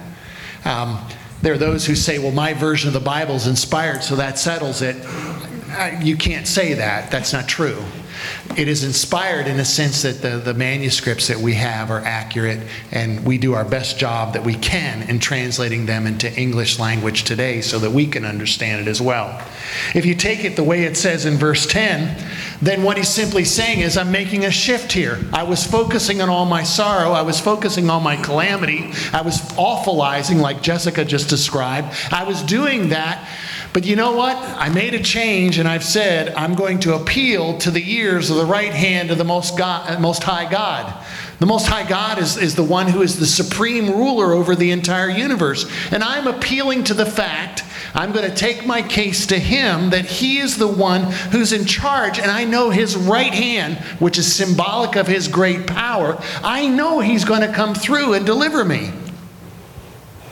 Um, 0.64 0.98
there 1.42 1.54
are 1.54 1.58
those 1.58 1.86
who 1.86 1.94
say, 1.94 2.18
well, 2.18 2.32
my 2.32 2.54
version 2.54 2.88
of 2.88 2.94
the 2.94 2.98
Bible 2.98 3.36
is 3.36 3.46
inspired, 3.46 4.02
so 4.02 4.16
that 4.16 4.36
settles 4.36 4.82
it. 4.82 4.96
Uh, 5.70 6.00
you 6.02 6.16
can't 6.16 6.48
say 6.48 6.74
that. 6.74 7.12
That's 7.12 7.32
not 7.32 7.46
true. 7.46 7.84
It 8.56 8.68
is 8.68 8.84
inspired 8.84 9.46
in 9.46 9.56
the 9.56 9.64
sense 9.64 10.02
that 10.02 10.22
the, 10.22 10.38
the 10.38 10.54
manuscripts 10.54 11.28
that 11.28 11.38
we 11.38 11.54
have 11.54 11.90
are 11.90 12.00
accurate, 12.00 12.60
and 12.92 13.24
we 13.24 13.38
do 13.38 13.54
our 13.54 13.64
best 13.64 13.98
job 13.98 14.34
that 14.34 14.44
we 14.44 14.54
can 14.54 15.08
in 15.08 15.18
translating 15.18 15.86
them 15.86 16.06
into 16.06 16.32
English 16.38 16.78
language 16.78 17.24
today 17.24 17.60
so 17.60 17.78
that 17.80 17.90
we 17.90 18.06
can 18.06 18.24
understand 18.24 18.80
it 18.80 18.88
as 18.88 19.00
well. 19.00 19.42
If 19.94 20.06
you 20.06 20.14
take 20.14 20.44
it 20.44 20.56
the 20.56 20.62
way 20.62 20.84
it 20.84 20.96
says 20.96 21.26
in 21.26 21.36
verse 21.36 21.66
10, 21.66 22.16
then 22.62 22.82
what 22.82 22.96
he's 22.96 23.08
simply 23.08 23.44
saying 23.44 23.80
is, 23.80 23.96
I'm 23.96 24.12
making 24.12 24.44
a 24.44 24.50
shift 24.50 24.92
here. 24.92 25.18
I 25.32 25.42
was 25.42 25.66
focusing 25.66 26.20
on 26.20 26.28
all 26.28 26.46
my 26.46 26.62
sorrow, 26.62 27.10
I 27.10 27.22
was 27.22 27.40
focusing 27.40 27.90
on 27.90 28.02
my 28.02 28.16
calamity, 28.16 28.90
I 29.12 29.22
was 29.22 29.40
awfulizing, 29.52 30.40
like 30.40 30.62
Jessica 30.62 31.04
just 31.04 31.28
described. 31.28 31.94
I 32.10 32.24
was 32.24 32.42
doing 32.42 32.90
that 32.90 33.28
but 33.74 33.84
you 33.84 33.96
know 33.96 34.12
what? 34.12 34.36
I 34.36 34.68
made 34.68 34.94
a 34.94 35.02
change 35.02 35.58
and 35.58 35.68
I've 35.68 35.82
said 35.82 36.32
I'm 36.36 36.54
going 36.54 36.78
to 36.80 36.94
appeal 36.94 37.58
to 37.58 37.72
the 37.72 37.92
ears 37.92 38.30
of 38.30 38.36
the 38.36 38.46
right 38.46 38.72
hand 38.72 39.10
of 39.10 39.18
the 39.18 39.24
Most, 39.24 39.58
God, 39.58 40.00
Most 40.00 40.22
High 40.22 40.48
God. 40.48 41.04
The 41.40 41.46
Most 41.46 41.66
High 41.66 41.86
God 41.86 42.20
is, 42.20 42.36
is 42.36 42.54
the 42.54 42.62
one 42.62 42.86
who 42.86 43.02
is 43.02 43.18
the 43.18 43.26
supreme 43.26 43.90
ruler 43.90 44.32
over 44.32 44.54
the 44.54 44.70
entire 44.70 45.10
universe. 45.10 45.68
And 45.90 46.04
I'm 46.04 46.28
appealing 46.28 46.84
to 46.84 46.94
the 46.94 47.04
fact, 47.04 47.64
I'm 47.96 48.12
going 48.12 48.30
to 48.30 48.36
take 48.36 48.64
my 48.64 48.80
case 48.80 49.26
to 49.26 49.40
Him 49.40 49.90
that 49.90 50.04
He 50.04 50.38
is 50.38 50.56
the 50.56 50.68
one 50.68 51.02
who's 51.32 51.52
in 51.52 51.64
charge. 51.64 52.20
And 52.20 52.30
I 52.30 52.44
know 52.44 52.70
His 52.70 52.96
right 52.96 53.34
hand, 53.34 53.78
which 53.98 54.18
is 54.18 54.32
symbolic 54.32 54.94
of 54.94 55.08
His 55.08 55.26
great 55.26 55.66
power, 55.66 56.16
I 56.44 56.68
know 56.68 57.00
He's 57.00 57.24
going 57.24 57.40
to 57.40 57.52
come 57.52 57.74
through 57.74 58.14
and 58.14 58.24
deliver 58.24 58.64
me. 58.64 58.92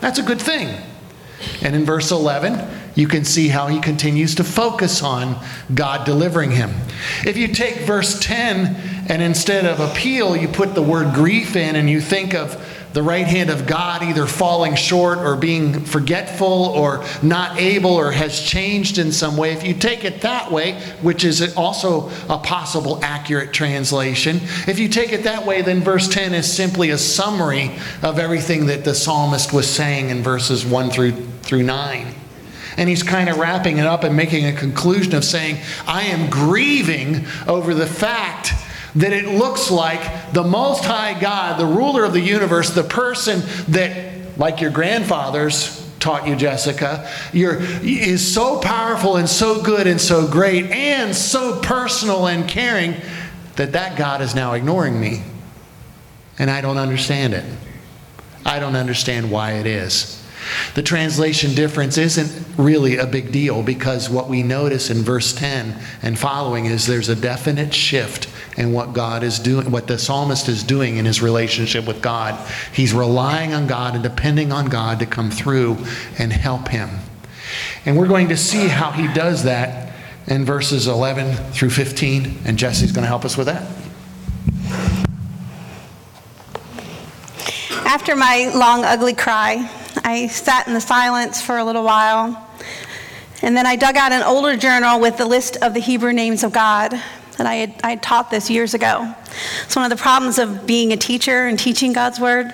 That's 0.00 0.20
a 0.20 0.22
good 0.22 0.40
thing. 0.40 0.81
And 1.61 1.74
in 1.74 1.85
verse 1.85 2.12
11, 2.12 2.82
you 2.94 3.09
can 3.09 3.24
see 3.24 3.48
how 3.48 3.66
he 3.66 3.81
continues 3.81 4.35
to 4.37 4.44
focus 4.44 5.02
on 5.02 5.37
God 5.74 6.05
delivering 6.05 6.50
him. 6.50 6.70
If 7.24 7.37
you 7.37 7.48
take 7.48 7.87
verse 7.87 8.18
10 8.20 8.76
and 9.09 9.22
instead 9.22 9.64
of 9.64 9.81
appeal, 9.81 10.37
you 10.37 10.48
put 10.48 10.74
the 10.74 10.83
word 10.83 11.14
grief 11.14 11.57
in 11.57 11.76
and 11.76 11.88
you 11.88 12.00
think 12.00 12.35
of 12.35 12.68
the 12.92 13.02
right 13.02 13.26
hand 13.26 13.50
of 13.50 13.66
God 13.66 14.02
either 14.02 14.26
falling 14.26 14.74
short 14.74 15.18
or 15.18 15.37
being 15.37 15.85
forgetful 15.85 16.46
or 16.46 17.05
not 17.22 17.59
able 17.59 17.94
or 17.94 18.12
has 18.12 18.40
changed 18.40 18.98
in 18.98 19.12
some 19.12 19.37
way. 19.37 19.52
If 19.52 19.66
you 19.66 19.74
take 19.74 20.05
it 20.05 20.20
that 20.22 20.50
way, 20.50 20.74
which 21.00 21.24
is 21.24 21.57
also 21.57 22.11
a 22.28 22.38
possible 22.38 23.00
accurate 23.02 23.52
translation, 23.52 24.40
if 24.66 24.78
you 24.78 24.88
take 24.88 25.12
it 25.12 25.24
that 25.24 25.46
way, 25.46 25.62
then 25.62 25.81
verse 25.81 26.09
10 26.09 26.35
is 26.35 26.52
simply 26.52 26.90
a 26.90 26.98
summary 26.98 27.72
of 28.02 28.18
everything 28.18 28.66
that 28.66 28.85
the 28.85 28.94
psalmist 28.94 29.52
was 29.52 29.68
saying 29.68 30.11
in 30.11 30.22
verses 30.22 30.64
1 30.64 30.90
through, 30.90 31.12
through 31.42 31.62
9. 31.62 32.14
And 32.77 32.89
he's 32.89 33.03
kind 33.03 33.29
of 33.29 33.39
wrapping 33.39 33.79
it 33.79 33.87
up 33.87 34.05
and 34.05 34.17
making 34.17 34.47
a 34.47 34.53
conclusion 34.53 35.15
of 35.15 35.25
saying, 35.25 35.59
I 35.87 36.05
am 36.05 36.31
grieving 36.31 37.27
over 37.47 37.75
the 37.75 37.87
fact 37.87 38.53
that 38.97 39.13
it 39.13 39.27
looks 39.27 39.71
like 39.71 40.33
the 40.33 40.43
Most 40.43 40.85
High 40.85 41.19
God, 41.19 41.59
the 41.59 41.67
ruler 41.67 42.05
of 42.05 42.13
the 42.13 42.21
universe, 42.21 42.71
the 42.71 42.83
person 42.83 43.43
that, 43.69 44.39
like 44.39 44.61
your 44.61 44.71
grandfathers, 44.71 45.79
taught 46.03 46.27
you, 46.27 46.35
Jessica, 46.35 47.09
you're, 47.33 47.59
is 47.83 48.35
so 48.35 48.59
powerful 48.59 49.17
and 49.17 49.29
so 49.29 49.63
good 49.63 49.87
and 49.87 50.01
so 50.01 50.27
great 50.27 50.67
and 50.71 51.15
so 51.15 51.61
personal 51.61 52.27
and 52.27 52.49
caring 52.49 52.97
that 53.57 53.73
that 53.73 53.97
God 53.97 54.21
is 54.21 54.35
now 54.35 54.55
ignoring 54.55 55.01
me. 55.01 55.23
And 56.39 56.51
I 56.51 56.61
don't 56.61 56.79
understand 56.79 57.35
it. 57.35 57.45
I 58.45 58.59
don't 58.59 58.75
understand 58.75 59.31
why 59.31 59.53
it 59.53 59.67
is. 59.67 60.22
The 60.74 60.83
translation 60.83 61.55
difference 61.55 61.98
isn't 61.98 62.46
really 62.57 62.96
a 62.96 63.07
big 63.07 63.33
deal 63.33 63.62
because 63.62 64.09
what 64.09 64.28
we 64.28 64.42
notice 64.42 64.90
in 64.90 64.98
verse 64.98 65.33
10 65.33 65.78
and 66.02 66.18
following 66.18 66.66
is 66.66 66.87
there's 66.87 67.09
a 67.09 67.16
definite 67.16 67.74
shift 67.74 68.28
in 68.57 68.72
what 68.72 68.92
God 68.92 69.22
is 69.22 69.38
doing, 69.38 69.70
what 69.70 69.87
the 69.87 69.98
psalmist 69.98 70.48
is 70.48 70.62
doing 70.62 70.96
in 70.96 71.05
his 71.05 71.22
relationship 71.22 71.87
with 71.87 72.02
God. 72.02 72.38
He's 72.72 72.92
relying 72.92 73.55
on 73.55 73.66
God 73.66 73.94
and 73.94 74.02
depending 74.02 74.52
on 74.52 74.66
God 74.66 74.98
to 74.98 75.07
come 75.07 75.31
through 75.31 75.76
and 76.18 76.33
help 76.33 76.68
him. 76.68 76.90
And 77.85 77.96
we're 77.96 78.09
going 78.09 78.28
to 78.28 78.37
see 78.37 78.68
how 78.68 78.90
he 78.90 79.12
does 79.12 79.44
that 79.44 79.94
in 80.26 80.44
verses 80.44 80.87
11 80.87 81.52
through 81.52 81.70
15, 81.70 82.38
and 82.44 82.59
Jesse's 82.59 82.92
going 82.92 83.02
to 83.02 83.09
help 83.09 83.24
us 83.24 83.37
with 83.37 83.46
that. 83.46 83.66
After 87.85 88.16
my 88.16 88.50
long, 88.55 88.85
ugly 88.85 89.14
cry, 89.14 89.68
I 90.05 90.27
sat 90.27 90.67
in 90.67 90.75
the 90.75 90.81
silence 90.81 91.41
for 91.41 91.59
a 91.59 91.65
little 91.65 91.85
while. 91.85 92.49
And 93.41 93.57
then 93.57 93.67
I 93.67 93.77
dug 93.77 93.97
out 93.97 94.12
an 94.12 94.23
older 94.23 94.57
journal 94.57 95.01
with 95.01 95.17
the 95.17 95.27
list 95.27 95.57
of 95.57 95.75
the 95.75 95.81
Hebrew 95.81 96.12
names 96.12 96.45
of 96.45 96.53
God. 96.53 96.93
And 97.38 97.49
I 97.49 97.55
had, 97.57 97.81
I 97.83 97.91
had 97.91 98.03
taught 98.03 98.31
this 98.31 98.51
years 98.51 98.75
ago. 98.75 99.15
It's 99.65 99.75
one 99.77 99.85
of 99.85 99.97
the 99.97 100.01
problems 100.01 100.38
of 100.38 100.67
being 100.67 100.93
a 100.93 100.97
teacher 100.97 101.47
and 101.47 101.59
teaching 101.59 101.93
God's 101.93 102.21
Word. 102.21 102.53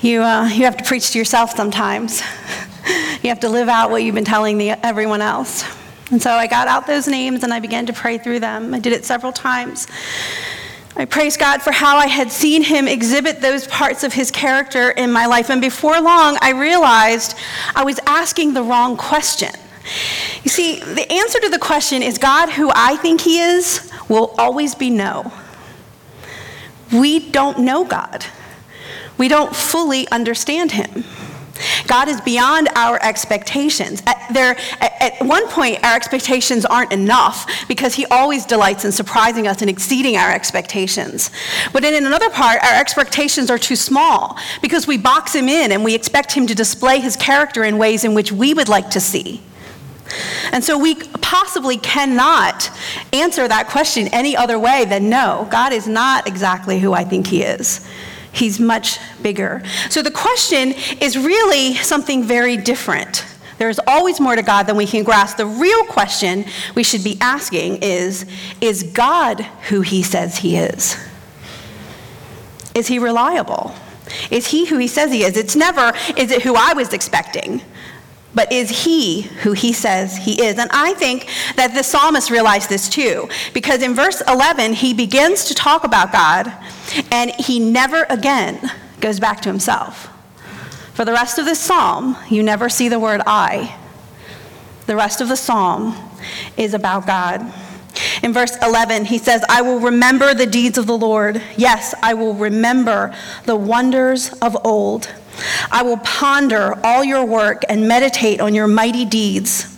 You, 0.00 0.22
uh, 0.22 0.48
you 0.48 0.64
have 0.64 0.76
to 0.78 0.84
preach 0.84 1.10
to 1.12 1.18
yourself 1.18 1.54
sometimes. 1.54 2.20
you 3.22 3.28
have 3.28 3.40
to 3.40 3.48
live 3.48 3.68
out 3.68 3.90
what 3.90 4.02
you've 4.02 4.14
been 4.14 4.24
telling 4.24 4.58
the, 4.58 4.70
everyone 4.84 5.22
else. 5.22 5.64
And 6.10 6.20
so 6.20 6.30
I 6.32 6.46
got 6.46 6.68
out 6.68 6.86
those 6.86 7.08
names 7.08 7.42
and 7.42 7.52
I 7.52 7.60
began 7.60 7.86
to 7.86 7.92
pray 7.92 8.18
through 8.18 8.40
them. 8.40 8.74
I 8.74 8.78
did 8.78 8.92
it 8.92 9.04
several 9.04 9.32
times. 9.32 9.86
I 10.96 11.06
praise 11.06 11.36
God 11.36 11.60
for 11.60 11.72
how 11.72 11.96
I 11.96 12.06
had 12.06 12.30
seen 12.30 12.62
him 12.62 12.86
exhibit 12.86 13.40
those 13.40 13.66
parts 13.66 14.04
of 14.04 14.12
his 14.12 14.30
character 14.30 14.90
in 14.90 15.10
my 15.12 15.26
life. 15.26 15.50
And 15.50 15.60
before 15.60 16.00
long, 16.00 16.38
I 16.40 16.52
realized 16.52 17.36
I 17.74 17.84
was 17.84 17.98
asking 18.06 18.54
the 18.54 18.62
wrong 18.62 18.96
question. 18.96 19.50
You 20.44 20.50
see, 20.50 20.78
the 20.78 21.10
answer 21.12 21.40
to 21.40 21.48
the 21.48 21.58
question, 21.58 22.02
is 22.02 22.16
God 22.16 22.48
who 22.50 22.70
I 22.74 22.96
think 22.96 23.20
he 23.20 23.40
is, 23.40 23.90
will 24.08 24.34
always 24.38 24.74
be 24.74 24.88
no. 24.88 25.32
We 26.92 27.30
don't 27.30 27.60
know 27.60 27.84
God, 27.84 28.24
we 29.18 29.28
don't 29.28 29.54
fully 29.54 30.08
understand 30.08 30.72
him. 30.72 31.04
God 31.86 32.08
is 32.08 32.20
beyond 32.20 32.68
our 32.74 32.98
expectations. 33.02 34.02
At, 34.06 34.32
there, 34.32 34.56
at, 34.80 35.02
at, 35.20 35.26
one 35.26 35.48
point, 35.48 35.84
our 35.84 35.94
expectations 35.94 36.64
aren't 36.64 36.92
enough 36.92 37.46
because 37.68 37.94
He 37.94 38.06
always 38.06 38.44
delights 38.44 38.84
in 38.84 38.92
surprising 38.92 39.46
us 39.46 39.60
and 39.60 39.70
exceeding 39.70 40.16
our 40.16 40.32
expectations. 40.32 41.30
But 41.72 41.82
then 41.82 41.94
in 41.94 42.06
another 42.06 42.30
part, 42.30 42.62
our 42.62 42.80
expectations 42.80 43.50
are 43.50 43.58
too 43.58 43.76
small 43.76 44.38
because 44.62 44.86
we 44.86 44.96
box 44.96 45.34
Him 45.34 45.48
in 45.48 45.72
and 45.72 45.84
we 45.84 45.94
expect 45.94 46.32
Him 46.32 46.46
to 46.46 46.54
display 46.54 47.00
His 47.00 47.16
character 47.16 47.64
in 47.64 47.78
ways 47.78 48.04
in 48.04 48.14
which 48.14 48.32
we 48.32 48.54
would 48.54 48.68
like 48.68 48.90
to 48.90 49.00
see. 49.00 49.40
And 50.52 50.62
so 50.62 50.78
we 50.78 50.94
possibly 50.94 51.76
cannot 51.76 52.70
answer 53.12 53.48
that 53.48 53.68
question 53.68 54.08
any 54.08 54.36
other 54.36 54.58
way 54.58 54.84
than 54.84 55.08
no, 55.08 55.48
God 55.50 55.72
is 55.72 55.88
not 55.88 56.28
exactly 56.28 56.78
who 56.78 56.92
I 56.92 57.04
think 57.04 57.26
He 57.26 57.42
is. 57.42 57.86
He's 58.34 58.58
much 58.58 58.98
bigger. 59.22 59.62
So 59.90 60.02
the 60.02 60.10
question 60.10 60.74
is 61.00 61.16
really 61.16 61.74
something 61.76 62.24
very 62.24 62.56
different. 62.56 63.24
There 63.58 63.68
is 63.68 63.80
always 63.86 64.20
more 64.20 64.34
to 64.34 64.42
God 64.42 64.64
than 64.64 64.76
we 64.76 64.86
can 64.86 65.04
grasp. 65.04 65.36
The 65.36 65.46
real 65.46 65.84
question 65.84 66.44
we 66.74 66.82
should 66.82 67.04
be 67.04 67.16
asking 67.20 67.78
is 67.82 68.26
Is 68.60 68.82
God 68.82 69.40
who 69.68 69.82
He 69.82 70.02
says 70.02 70.38
He 70.38 70.56
is? 70.56 70.96
Is 72.74 72.88
He 72.88 72.98
reliable? 72.98 73.72
Is 74.32 74.48
He 74.48 74.66
who 74.66 74.78
He 74.78 74.88
says 74.88 75.12
He 75.12 75.22
is? 75.22 75.36
It's 75.36 75.54
never, 75.54 75.92
is 76.16 76.32
it 76.32 76.42
who 76.42 76.56
I 76.56 76.72
was 76.74 76.92
expecting? 76.92 77.62
But 78.34 78.52
is 78.52 78.84
he 78.84 79.22
who 79.22 79.52
he 79.52 79.72
says 79.72 80.16
he 80.16 80.42
is? 80.42 80.58
And 80.58 80.70
I 80.72 80.94
think 80.94 81.28
that 81.56 81.74
the 81.74 81.82
psalmist 81.82 82.30
realized 82.30 82.68
this 82.68 82.88
too, 82.88 83.28
because 83.52 83.82
in 83.82 83.94
verse 83.94 84.22
11, 84.26 84.74
he 84.74 84.92
begins 84.92 85.44
to 85.44 85.54
talk 85.54 85.84
about 85.84 86.12
God, 86.12 86.52
and 87.12 87.30
he 87.32 87.60
never 87.60 88.06
again 88.10 88.70
goes 89.00 89.20
back 89.20 89.40
to 89.42 89.48
himself. 89.48 90.10
For 90.94 91.04
the 91.04 91.12
rest 91.12 91.38
of 91.38 91.44
this 91.44 91.60
psalm, 91.60 92.16
you 92.28 92.42
never 92.42 92.68
see 92.68 92.88
the 92.88 93.00
word 93.00 93.20
I. 93.26 93.76
The 94.86 94.96
rest 94.96 95.20
of 95.20 95.28
the 95.28 95.36
psalm 95.36 95.96
is 96.56 96.74
about 96.74 97.06
God. 97.06 97.52
In 98.22 98.32
verse 98.32 98.56
11, 98.62 99.06
he 99.06 99.18
says, 99.18 99.44
I 99.48 99.62
will 99.62 99.80
remember 99.80 100.34
the 100.34 100.46
deeds 100.46 100.78
of 100.78 100.86
the 100.86 100.96
Lord. 100.98 101.40
Yes, 101.56 101.94
I 102.02 102.14
will 102.14 102.34
remember 102.34 103.14
the 103.44 103.56
wonders 103.56 104.32
of 104.34 104.56
old. 104.64 105.12
I 105.70 105.82
will 105.82 105.98
ponder 105.98 106.78
all 106.84 107.04
your 107.04 107.24
work 107.24 107.62
and 107.68 107.88
meditate 107.88 108.40
on 108.40 108.54
your 108.54 108.66
mighty 108.66 109.04
deeds. 109.04 109.70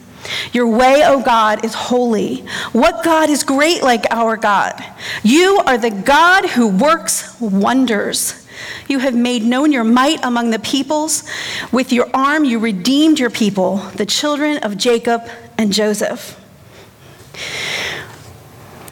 Your 0.53 0.69
way, 0.69 1.03
O 1.05 1.23
God, 1.23 1.65
is 1.65 1.75
holy. 1.75 2.39
What 2.73 3.05
God 3.05 3.31
is 3.31 3.45
great 3.45 3.83
like 3.83 4.07
our 4.11 4.37
God? 4.37 4.85
You 5.23 5.61
are 5.67 5.79
the 5.79 5.91
God 5.91 6.47
who 6.51 6.69
works 6.69 7.41
wonders. 7.41 8.47
You 8.89 8.99
have 9.01 9.15
made 9.15 9.43
known 9.43 9.73
your 9.73 9.85
might 9.85 10.25
among 10.25 10.51
the 10.51 10.59
peoples. 10.59 11.25
With 11.73 11.93
your 11.93 12.09
arm, 12.15 12.45
you 12.45 12.59
redeemed 12.59 13.19
your 13.19 13.31
people, 13.31 13.77
the 13.97 14.07
children 14.07 14.59
of 14.59 14.77
Jacob 14.77 15.29
and 15.59 15.73
Joseph. 15.73 16.41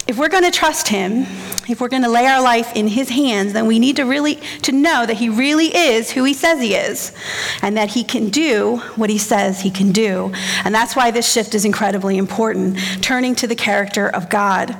If 0.06 0.18
we're 0.18 0.28
going 0.28 0.44
to 0.44 0.50
trust 0.50 0.88
him, 0.88 1.26
if 1.68 1.80
we're 1.80 1.88
going 1.88 2.02
to 2.02 2.08
lay 2.08 2.26
our 2.26 2.42
life 2.42 2.74
in 2.76 2.88
his 2.88 3.08
hands, 3.08 3.52
then 3.52 3.66
we 3.66 3.78
need 3.78 3.96
to 3.96 4.04
really 4.04 4.36
to 4.62 4.72
know 4.72 5.06
that 5.06 5.14
he 5.14 5.28
really 5.28 5.74
is 5.74 6.10
who 6.10 6.24
he 6.24 6.34
says 6.34 6.60
he 6.60 6.74
is 6.74 7.12
and 7.62 7.76
that 7.76 7.90
he 7.90 8.04
can 8.04 8.28
do 8.28 8.76
what 8.96 9.08
he 9.08 9.18
says 9.18 9.60
he 9.60 9.70
can 9.70 9.92
do. 9.92 10.32
And 10.64 10.74
that's 10.74 10.94
why 10.94 11.10
this 11.10 11.30
shift 11.30 11.54
is 11.54 11.64
incredibly 11.64 12.18
important, 12.18 12.78
turning 13.02 13.34
to 13.36 13.46
the 13.46 13.54
character 13.54 14.08
of 14.08 14.28
God. 14.28 14.76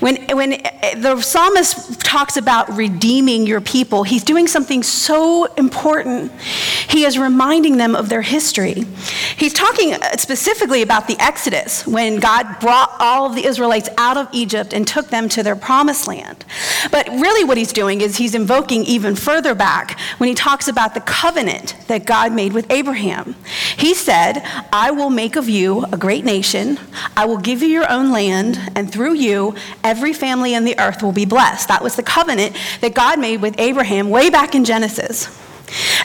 When 0.00 0.16
when 0.36 0.50
the 0.96 1.20
psalmist 1.20 2.00
talks 2.00 2.36
about 2.36 2.76
redeeming 2.76 3.46
your 3.46 3.60
people, 3.60 4.04
he's 4.04 4.24
doing 4.24 4.46
something 4.46 4.82
so 4.82 5.46
important. 5.54 6.32
He 6.40 7.04
is 7.04 7.18
reminding 7.18 7.78
them 7.78 7.96
of 7.96 8.08
their 8.08 8.22
history. 8.22 8.84
He's 9.36 9.52
talking 9.52 9.94
uh, 9.94 10.16
specifically 10.16 10.82
about 10.82 11.08
the 11.08 11.16
Exodus 11.18 11.86
when 11.86 12.20
God 12.20 12.60
brought 12.60 12.92
all 12.98 13.26
of 13.26 13.34
the 13.34 13.44
Israelites 13.44 13.88
out 13.96 14.16
of 14.16 14.28
Egypt 14.32 14.72
and 14.72 14.86
took 14.86 15.08
them 15.08 15.28
to 15.30 15.42
their 15.42 15.56
promised 15.56 16.06
land 16.06 16.27
But 16.90 17.08
really, 17.08 17.44
what 17.44 17.56
he's 17.56 17.72
doing 17.72 18.00
is 18.00 18.16
he's 18.16 18.34
invoking 18.34 18.84
even 18.84 19.16
further 19.16 19.54
back 19.54 19.98
when 20.18 20.28
he 20.28 20.34
talks 20.34 20.68
about 20.68 20.94
the 20.94 21.00
covenant 21.00 21.76
that 21.88 22.04
God 22.04 22.32
made 22.32 22.52
with 22.52 22.70
Abraham. 22.70 23.34
He 23.76 23.94
said, 23.94 24.42
I 24.72 24.90
will 24.90 25.10
make 25.10 25.36
of 25.36 25.48
you 25.48 25.84
a 25.92 25.96
great 25.96 26.24
nation, 26.24 26.78
I 27.16 27.26
will 27.26 27.38
give 27.38 27.62
you 27.62 27.68
your 27.68 27.90
own 27.90 28.10
land, 28.10 28.58
and 28.74 28.90
through 28.90 29.14
you, 29.14 29.54
every 29.82 30.12
family 30.12 30.54
in 30.54 30.64
the 30.64 30.78
earth 30.78 31.02
will 31.02 31.12
be 31.12 31.24
blessed. 31.24 31.68
That 31.68 31.82
was 31.82 31.96
the 31.96 32.02
covenant 32.02 32.56
that 32.80 32.94
God 32.94 33.18
made 33.18 33.42
with 33.42 33.58
Abraham 33.58 34.10
way 34.10 34.30
back 34.30 34.54
in 34.54 34.64
Genesis. 34.64 35.47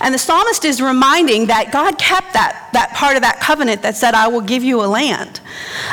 And 0.01 0.13
the 0.13 0.17
psalmist 0.17 0.65
is 0.65 0.81
reminding 0.81 1.47
that 1.47 1.71
God 1.71 1.97
kept 1.97 2.33
that, 2.33 2.69
that 2.73 2.91
part 2.93 3.15
of 3.15 3.21
that 3.21 3.39
covenant 3.39 3.81
that 3.83 3.95
said, 3.95 4.13
I 4.13 4.27
will 4.27 4.41
give 4.41 4.63
you 4.63 4.83
a 4.83 4.87
land. 4.87 5.39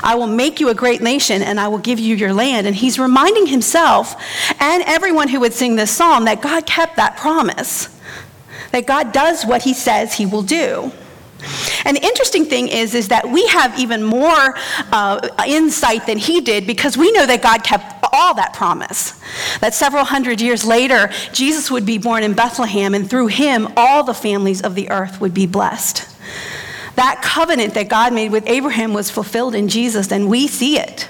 I 0.02 0.14
will 0.14 0.26
make 0.26 0.60
you 0.60 0.68
a 0.68 0.74
great 0.74 1.00
nation 1.02 1.42
and 1.42 1.60
I 1.60 1.68
will 1.68 1.78
give 1.78 1.98
you 1.98 2.16
your 2.16 2.32
land. 2.32 2.66
And 2.66 2.74
he's 2.74 2.98
reminding 2.98 3.46
himself 3.46 4.20
and 4.60 4.82
everyone 4.86 5.28
who 5.28 5.40
would 5.40 5.52
sing 5.52 5.76
this 5.76 5.90
psalm 5.90 6.24
that 6.24 6.40
God 6.40 6.66
kept 6.66 6.96
that 6.96 7.16
promise, 7.16 7.88
that 8.72 8.86
God 8.86 9.12
does 9.12 9.44
what 9.44 9.62
he 9.62 9.74
says 9.74 10.14
he 10.14 10.26
will 10.26 10.42
do. 10.42 10.92
And 11.84 11.96
the 11.96 12.02
interesting 12.02 12.44
thing 12.44 12.68
is, 12.68 12.94
is 12.94 13.08
that 13.08 13.28
we 13.28 13.46
have 13.48 13.78
even 13.78 14.02
more 14.02 14.54
uh, 14.92 15.28
insight 15.46 16.06
than 16.06 16.18
he 16.18 16.40
did 16.40 16.66
because 16.66 16.96
we 16.96 17.10
know 17.12 17.26
that 17.26 17.42
God 17.42 17.64
kept 17.64 18.04
all 18.12 18.34
that 18.34 18.52
promise. 18.52 19.20
That 19.60 19.74
several 19.74 20.04
hundred 20.04 20.40
years 20.40 20.64
later, 20.64 21.10
Jesus 21.32 21.70
would 21.70 21.86
be 21.86 21.98
born 21.98 22.22
in 22.22 22.34
Bethlehem, 22.34 22.94
and 22.94 23.08
through 23.08 23.28
him, 23.28 23.68
all 23.76 24.02
the 24.02 24.14
families 24.14 24.62
of 24.62 24.74
the 24.74 24.90
earth 24.90 25.20
would 25.20 25.34
be 25.34 25.46
blessed. 25.46 26.06
That 26.96 27.22
covenant 27.22 27.74
that 27.74 27.88
God 27.88 28.12
made 28.12 28.30
with 28.30 28.46
Abraham 28.46 28.92
was 28.92 29.10
fulfilled 29.10 29.54
in 29.54 29.68
Jesus, 29.68 30.12
and 30.12 30.28
we 30.28 30.46
see 30.46 30.78
it. 30.78 31.08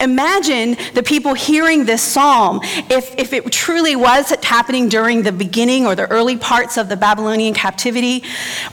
Imagine 0.00 0.76
the 0.94 1.02
people 1.02 1.34
hearing 1.34 1.84
this 1.84 2.02
psalm 2.02 2.60
if, 2.62 3.14
if 3.18 3.32
it 3.32 3.50
truly 3.50 3.96
was 3.96 4.30
happening 4.42 4.88
during 4.88 5.22
the 5.22 5.32
beginning 5.32 5.86
or 5.86 5.94
the 5.94 6.08
early 6.10 6.36
parts 6.36 6.76
of 6.76 6.88
the 6.88 6.96
Babylonian 6.96 7.54
captivity, 7.54 8.22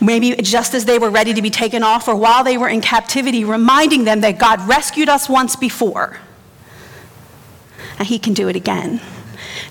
maybe 0.00 0.34
just 0.36 0.74
as 0.74 0.84
they 0.84 0.98
were 0.98 1.10
ready 1.10 1.34
to 1.34 1.42
be 1.42 1.50
taken 1.50 1.82
off 1.82 2.08
or 2.08 2.14
while 2.14 2.44
they 2.44 2.56
were 2.56 2.68
in 2.68 2.80
captivity, 2.80 3.44
reminding 3.44 4.04
them 4.04 4.20
that 4.20 4.38
God 4.38 4.66
rescued 4.68 5.08
us 5.08 5.28
once 5.28 5.56
before 5.56 6.18
and 7.98 8.06
He 8.06 8.18
can 8.18 8.32
do 8.32 8.48
it 8.48 8.56
again 8.56 9.00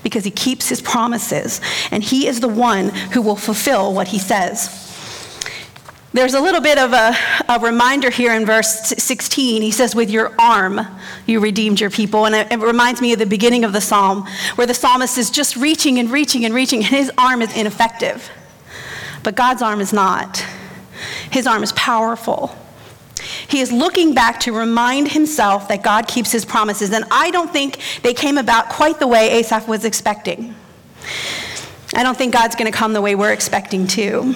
because 0.02 0.24
He 0.24 0.30
keeps 0.30 0.68
His 0.68 0.80
promises 0.80 1.60
and 1.90 2.02
He 2.02 2.26
is 2.26 2.40
the 2.40 2.48
one 2.48 2.90
who 2.90 3.22
will 3.22 3.36
fulfill 3.36 3.94
what 3.94 4.08
He 4.08 4.18
says. 4.18 4.87
There's 6.10 6.32
a 6.32 6.40
little 6.40 6.62
bit 6.62 6.78
of 6.78 6.94
a, 6.94 7.14
a, 7.50 7.58
reminder 7.60 8.08
here 8.08 8.32
in 8.34 8.46
verse 8.46 8.94
16. 8.96 9.60
He 9.60 9.70
says, 9.70 9.94
With 9.94 10.10
your 10.10 10.32
arm 10.40 10.80
you 11.26 11.38
redeemed 11.38 11.80
your 11.80 11.90
people. 11.90 12.24
And 12.24 12.34
it, 12.34 12.50
it, 12.50 12.58
reminds 12.60 13.02
me 13.02 13.12
of 13.12 13.18
the 13.18 13.26
beginning 13.26 13.62
of 13.62 13.74
the 13.74 13.80
psalm, 13.82 14.26
where 14.54 14.66
the 14.66 14.72
psalmist 14.72 15.18
is 15.18 15.30
just 15.30 15.54
reaching 15.54 15.98
and 15.98 16.10
reaching 16.10 16.46
and 16.46 16.54
reaching, 16.54 16.78
and 16.78 16.88
his 16.88 17.12
arm 17.18 17.42
is 17.42 17.54
ineffective. 17.54 18.30
But 19.22 19.36
God's 19.36 19.60
arm 19.60 19.82
is 19.82 19.92
not. 19.92 20.42
His 21.30 21.46
arm 21.46 21.62
is 21.62 21.72
powerful. 21.72 22.56
He 23.46 23.60
is 23.60 23.70
looking 23.70 24.14
back 24.14 24.40
to 24.40 24.52
remind 24.52 25.12
himself 25.12 25.68
that 25.68 25.82
God 25.82 26.08
keeps 26.08 26.32
his 26.32 26.46
promises. 26.46 26.90
And 26.90 27.04
I 27.10 27.30
don't 27.30 27.52
think 27.52 27.80
they 28.02 28.14
came 28.14 28.38
about 28.38 28.70
quite 28.70 28.98
the 28.98 29.06
way 29.06 29.30
Asaph 29.32 29.68
was 29.68 29.84
expecting. 29.84 30.54
I 31.94 32.02
don't 32.02 32.16
think 32.16 32.32
God's 32.32 32.56
going 32.56 32.70
to 32.70 32.76
come 32.76 32.94
the 32.94 33.02
way 33.02 33.14
we're 33.14 33.32
expecting 33.32 33.86
to. 33.88 34.34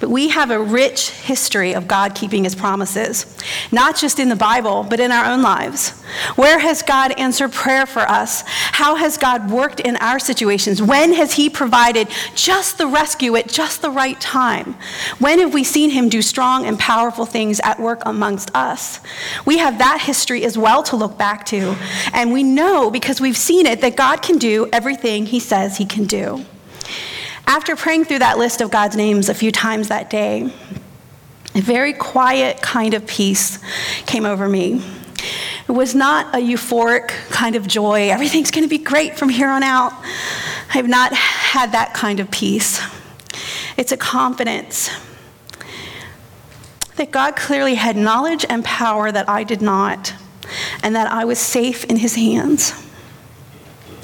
But 0.00 0.10
we 0.10 0.28
have 0.28 0.50
a 0.50 0.58
rich 0.58 1.10
history 1.10 1.74
of 1.74 1.88
God 1.88 2.14
keeping 2.14 2.44
his 2.44 2.54
promises, 2.54 3.26
not 3.72 3.96
just 3.96 4.18
in 4.18 4.28
the 4.28 4.36
Bible, 4.36 4.84
but 4.88 5.00
in 5.00 5.10
our 5.10 5.24
own 5.24 5.42
lives. 5.42 5.90
Where 6.36 6.58
has 6.58 6.82
God 6.82 7.12
answered 7.18 7.52
prayer 7.52 7.86
for 7.86 8.00
us? 8.00 8.42
How 8.46 8.96
has 8.96 9.16
God 9.16 9.50
worked 9.50 9.80
in 9.80 9.96
our 9.96 10.18
situations? 10.18 10.82
When 10.82 11.12
has 11.14 11.32
he 11.34 11.50
provided 11.50 12.08
just 12.34 12.78
the 12.78 12.86
rescue 12.86 13.36
at 13.36 13.48
just 13.48 13.82
the 13.82 13.90
right 13.90 14.20
time? 14.20 14.76
When 15.18 15.38
have 15.38 15.54
we 15.54 15.64
seen 15.64 15.90
him 15.90 16.08
do 16.08 16.22
strong 16.22 16.66
and 16.66 16.78
powerful 16.78 17.26
things 17.26 17.60
at 17.60 17.80
work 17.80 18.02
amongst 18.06 18.54
us? 18.54 19.00
We 19.44 19.58
have 19.58 19.78
that 19.78 20.02
history 20.02 20.44
as 20.44 20.56
well 20.58 20.82
to 20.84 20.96
look 20.96 21.18
back 21.18 21.44
to. 21.46 21.76
And 22.12 22.32
we 22.32 22.42
know 22.42 22.90
because 22.90 23.20
we've 23.20 23.36
seen 23.36 23.66
it 23.66 23.80
that 23.80 23.96
God 23.96 24.22
can 24.22 24.38
do 24.38 24.68
everything 24.72 25.26
he 25.26 25.40
says 25.40 25.76
he 25.76 25.86
can 25.86 26.04
do. 26.04 26.44
After 27.46 27.76
praying 27.76 28.06
through 28.06 28.18
that 28.18 28.38
list 28.38 28.60
of 28.60 28.70
God's 28.70 28.96
names 28.96 29.28
a 29.28 29.34
few 29.34 29.52
times 29.52 29.88
that 29.88 30.10
day, 30.10 30.52
a 31.54 31.60
very 31.60 31.92
quiet 31.92 32.60
kind 32.60 32.92
of 32.92 33.06
peace 33.06 33.58
came 34.04 34.26
over 34.26 34.48
me. 34.48 34.82
It 35.68 35.72
was 35.72 35.94
not 35.94 36.34
a 36.34 36.38
euphoric 36.38 37.08
kind 37.30 37.56
of 37.56 37.66
joy. 37.66 38.10
Everything's 38.10 38.50
going 38.50 38.64
to 38.64 38.68
be 38.68 38.78
great 38.78 39.18
from 39.18 39.28
here 39.28 39.48
on 39.48 39.62
out. 39.62 39.92
I 39.92 40.72
have 40.72 40.88
not 40.88 41.12
had 41.12 41.72
that 41.72 41.94
kind 41.94 42.20
of 42.20 42.30
peace. 42.30 42.80
It's 43.76 43.92
a 43.92 43.96
confidence 43.96 44.90
that 46.96 47.10
God 47.10 47.36
clearly 47.36 47.74
had 47.74 47.96
knowledge 47.96 48.44
and 48.48 48.64
power 48.64 49.10
that 49.10 49.28
I 49.28 49.44
did 49.44 49.62
not, 49.62 50.14
and 50.82 50.94
that 50.94 51.10
I 51.10 51.24
was 51.24 51.38
safe 51.38 51.84
in 51.84 51.96
His 51.96 52.14
hands. 52.16 52.72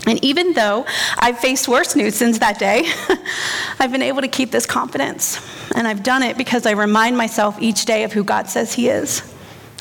And 0.06 0.22
even 0.24 0.52
though 0.52 0.84
I've 1.16 1.38
faced 1.38 1.68
worse 1.68 1.94
news 1.94 2.16
since 2.16 2.40
that 2.40 2.58
day, 2.58 2.90
I've 3.78 3.92
been 3.92 4.02
able 4.02 4.22
to 4.22 4.28
keep 4.28 4.50
this 4.50 4.66
confidence. 4.66 5.40
And 5.76 5.86
I've 5.86 6.02
done 6.02 6.22
it 6.22 6.36
because 6.36 6.66
I 6.66 6.72
remind 6.72 7.16
myself 7.16 7.60
each 7.60 7.84
day 7.84 8.02
of 8.02 8.12
who 8.12 8.24
God 8.24 8.48
says 8.48 8.74
He 8.74 8.88
is, 8.88 9.22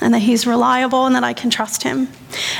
and 0.00 0.14
that 0.14 0.20
He's 0.20 0.46
reliable 0.46 1.06
and 1.06 1.16
that 1.16 1.24
I 1.24 1.32
can 1.32 1.50
trust 1.50 1.82
Him. 1.82 2.08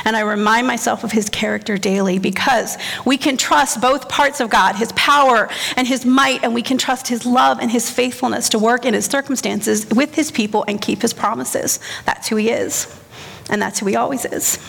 And 0.03 0.17
I 0.17 0.21
remind 0.21 0.67
myself 0.67 1.05
of 1.05 1.13
His 1.13 1.29
character 1.29 1.77
daily 1.77 2.19
because 2.19 2.77
we 3.05 3.15
can 3.15 3.37
trust 3.37 3.79
both 3.79 4.09
parts 4.09 4.41
of 4.41 4.49
God, 4.49 4.75
His 4.75 4.91
power 4.91 5.49
and 5.77 5.87
His 5.87 6.05
might, 6.05 6.43
and 6.43 6.53
we 6.53 6.63
can 6.63 6.77
trust 6.77 7.07
His 7.07 7.25
love 7.25 7.59
and 7.61 7.71
His 7.71 7.89
faithfulness 7.89 8.49
to 8.49 8.59
work 8.59 8.85
in 8.85 8.93
His 8.93 9.05
circumstances 9.05 9.87
with 9.89 10.15
His 10.15 10.31
people 10.31 10.65
and 10.67 10.81
keep 10.81 11.01
His 11.01 11.13
promises. 11.13 11.79
That's 12.03 12.27
who 12.27 12.35
He 12.35 12.49
is, 12.49 12.93
and 13.49 13.61
that's 13.61 13.79
who 13.79 13.85
He 13.85 13.95
always 13.95 14.25
is. 14.25 14.59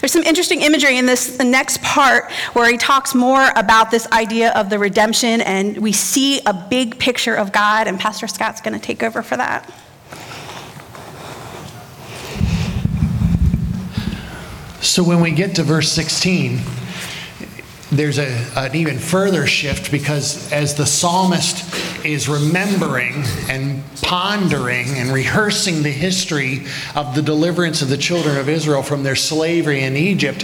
There's 0.00 0.12
some 0.12 0.22
interesting 0.22 0.62
imagery 0.62 0.96
in 0.96 1.06
this 1.06 1.36
the 1.36 1.44
next 1.44 1.82
part 1.82 2.32
where 2.54 2.70
he 2.70 2.78
talks 2.78 3.14
more 3.14 3.50
about 3.56 3.90
this 3.90 4.06
idea 4.12 4.52
of 4.52 4.70
the 4.70 4.78
redemption, 4.78 5.40
and 5.42 5.76
we 5.78 5.92
see 5.92 6.40
a 6.46 6.54
big 6.54 6.98
picture 6.98 7.34
of 7.34 7.52
God, 7.52 7.86
and 7.86 8.00
Pastor 8.00 8.26
Scott's 8.26 8.60
going 8.60 8.74
to 8.74 8.80
take 8.80 9.02
over 9.02 9.22
for 9.22 9.36
that. 9.36 9.70
So 14.80 15.04
when 15.04 15.20
we 15.20 15.30
get 15.30 15.54
to 15.56 15.62
verse 15.62 15.92
16, 15.92 16.58
there's 17.90 18.18
a, 18.18 18.28
an 18.56 18.74
even 18.74 18.98
further 18.98 19.46
shift 19.46 19.90
because 19.90 20.50
as 20.52 20.74
the 20.74 20.86
psalmist 20.86 22.04
is 22.04 22.28
remembering 22.28 23.24
and 23.48 23.82
pondering 24.02 24.88
and 24.90 25.12
rehearsing 25.12 25.82
the 25.82 25.90
history 25.90 26.66
of 26.94 27.14
the 27.14 27.22
deliverance 27.22 27.82
of 27.82 27.88
the 27.88 27.96
children 27.96 28.36
of 28.36 28.48
Israel 28.48 28.82
from 28.82 29.02
their 29.02 29.16
slavery 29.16 29.82
in 29.82 29.96
Egypt, 29.96 30.42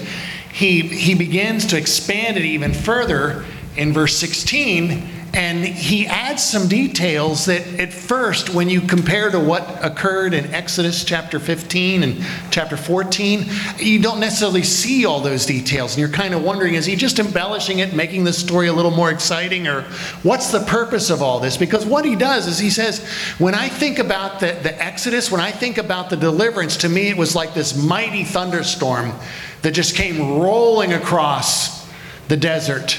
he, 0.52 0.80
he 0.80 1.14
begins 1.14 1.66
to 1.66 1.76
expand 1.76 2.36
it 2.36 2.44
even 2.44 2.72
further 2.72 3.44
in 3.76 3.92
verse 3.92 4.16
16, 4.16 5.08
and 5.36 5.62
he 5.62 6.06
adds 6.06 6.42
some 6.42 6.66
details 6.66 7.44
that 7.44 7.78
at 7.78 7.92
first, 7.92 8.54
when 8.54 8.70
you 8.70 8.80
compare 8.80 9.30
to 9.30 9.38
what 9.38 9.84
occurred 9.84 10.32
in 10.32 10.46
Exodus 10.54 11.04
chapter 11.04 11.38
15 11.38 12.02
and 12.02 12.24
chapter 12.50 12.74
14, 12.74 13.44
you 13.78 14.00
don't 14.00 14.18
necessarily 14.18 14.62
see 14.62 15.04
all 15.04 15.20
those 15.20 15.44
details. 15.44 15.92
And 15.92 16.00
you're 16.00 16.08
kind 16.08 16.32
of 16.32 16.42
wondering, 16.42 16.72
is 16.72 16.86
he 16.86 16.96
just 16.96 17.18
embellishing 17.18 17.80
it, 17.80 17.92
making 17.92 18.24
the 18.24 18.32
story 18.32 18.68
a 18.68 18.72
little 18.72 18.90
more 18.90 19.10
exciting, 19.10 19.68
or 19.68 19.82
what's 20.22 20.50
the 20.50 20.60
purpose 20.60 21.10
of 21.10 21.20
all 21.20 21.38
this? 21.38 21.58
Because 21.58 21.84
what 21.84 22.06
he 22.06 22.16
does 22.16 22.46
is 22.46 22.58
he 22.58 22.70
says, 22.70 23.06
when 23.36 23.54
I 23.54 23.68
think 23.68 23.98
about 23.98 24.40
the, 24.40 24.58
the 24.62 24.82
Exodus, 24.82 25.30
when 25.30 25.42
I 25.42 25.50
think 25.50 25.76
about 25.76 26.08
the 26.08 26.16
deliverance, 26.16 26.78
to 26.78 26.88
me 26.88 27.08
it 27.10 27.16
was 27.16 27.36
like 27.36 27.52
this 27.52 27.76
mighty 27.76 28.24
thunderstorm 28.24 29.12
that 29.60 29.72
just 29.72 29.96
came 29.96 30.40
rolling 30.40 30.94
across 30.94 31.86
the 32.28 32.38
desert 32.38 32.98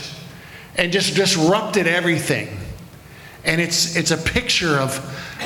and 0.78 0.92
just 0.92 1.16
disrupted 1.16 1.88
everything. 1.88 2.48
And 3.44 3.62
it's, 3.62 3.96
it's 3.96 4.12
a 4.12 4.18
picture 4.18 4.76
of, 4.78 5.00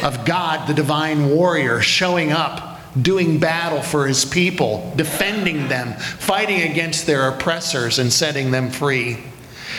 of 0.03 0.25
God, 0.25 0.67
the 0.67 0.73
divine 0.73 1.29
warrior, 1.29 1.81
showing 1.81 2.31
up, 2.31 2.79
doing 3.01 3.39
battle 3.39 3.81
for 3.81 4.07
his 4.07 4.25
people, 4.25 4.91
defending 4.95 5.67
them, 5.67 5.93
fighting 5.93 6.69
against 6.69 7.05
their 7.05 7.29
oppressors, 7.29 7.99
and 7.99 8.11
setting 8.11 8.51
them 8.51 8.69
free. 8.69 9.17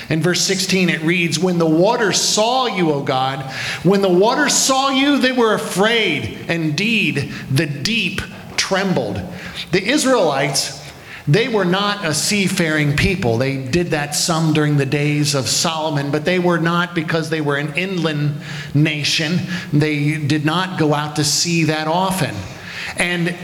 In 0.09 0.23
verse 0.23 0.41
16, 0.43 0.89
it 0.89 1.03
reads, 1.03 1.39
When 1.39 1.59
the 1.59 1.67
waters 1.67 2.21
saw 2.21 2.67
you, 2.67 2.93
O 2.93 3.03
God, 3.03 3.45
when 3.83 4.03
the 4.03 4.09
waters 4.09 4.55
saw 4.55 4.89
you, 4.89 5.19
they 5.19 5.33
were 5.33 5.55
afraid. 5.55 6.49
Indeed, 6.49 7.33
the 7.51 7.67
deep 7.67 8.21
trembled. 8.57 9.21
The 9.73 9.85
Israelites 9.85 10.82
they 11.29 11.49
were 11.49 11.65
not 11.65 12.05
a 12.05 12.15
seafaring 12.15 12.97
people. 12.97 13.39
They 13.39 13.57
did 13.57 13.89
that 13.89 14.15
some 14.15 14.53
during 14.53 14.77
the 14.77 14.87
days 14.87 15.35
of 15.35 15.49
Solomon, 15.49 16.11
but 16.11 16.25
they 16.25 16.39
were 16.39 16.59
not 16.59 16.95
because 16.95 17.31
they 17.31 17.41
were 17.41 17.57
an 17.57 17.75
inland 17.75 18.41
nation. 18.75 19.41
They 19.73 20.19
did 20.19 20.45
not 20.45 20.79
go 20.79 20.95
out 20.95 21.17
to 21.17 21.25
sea 21.25 21.65
that 21.65 21.87
often. 21.87 22.35
And 22.97 23.37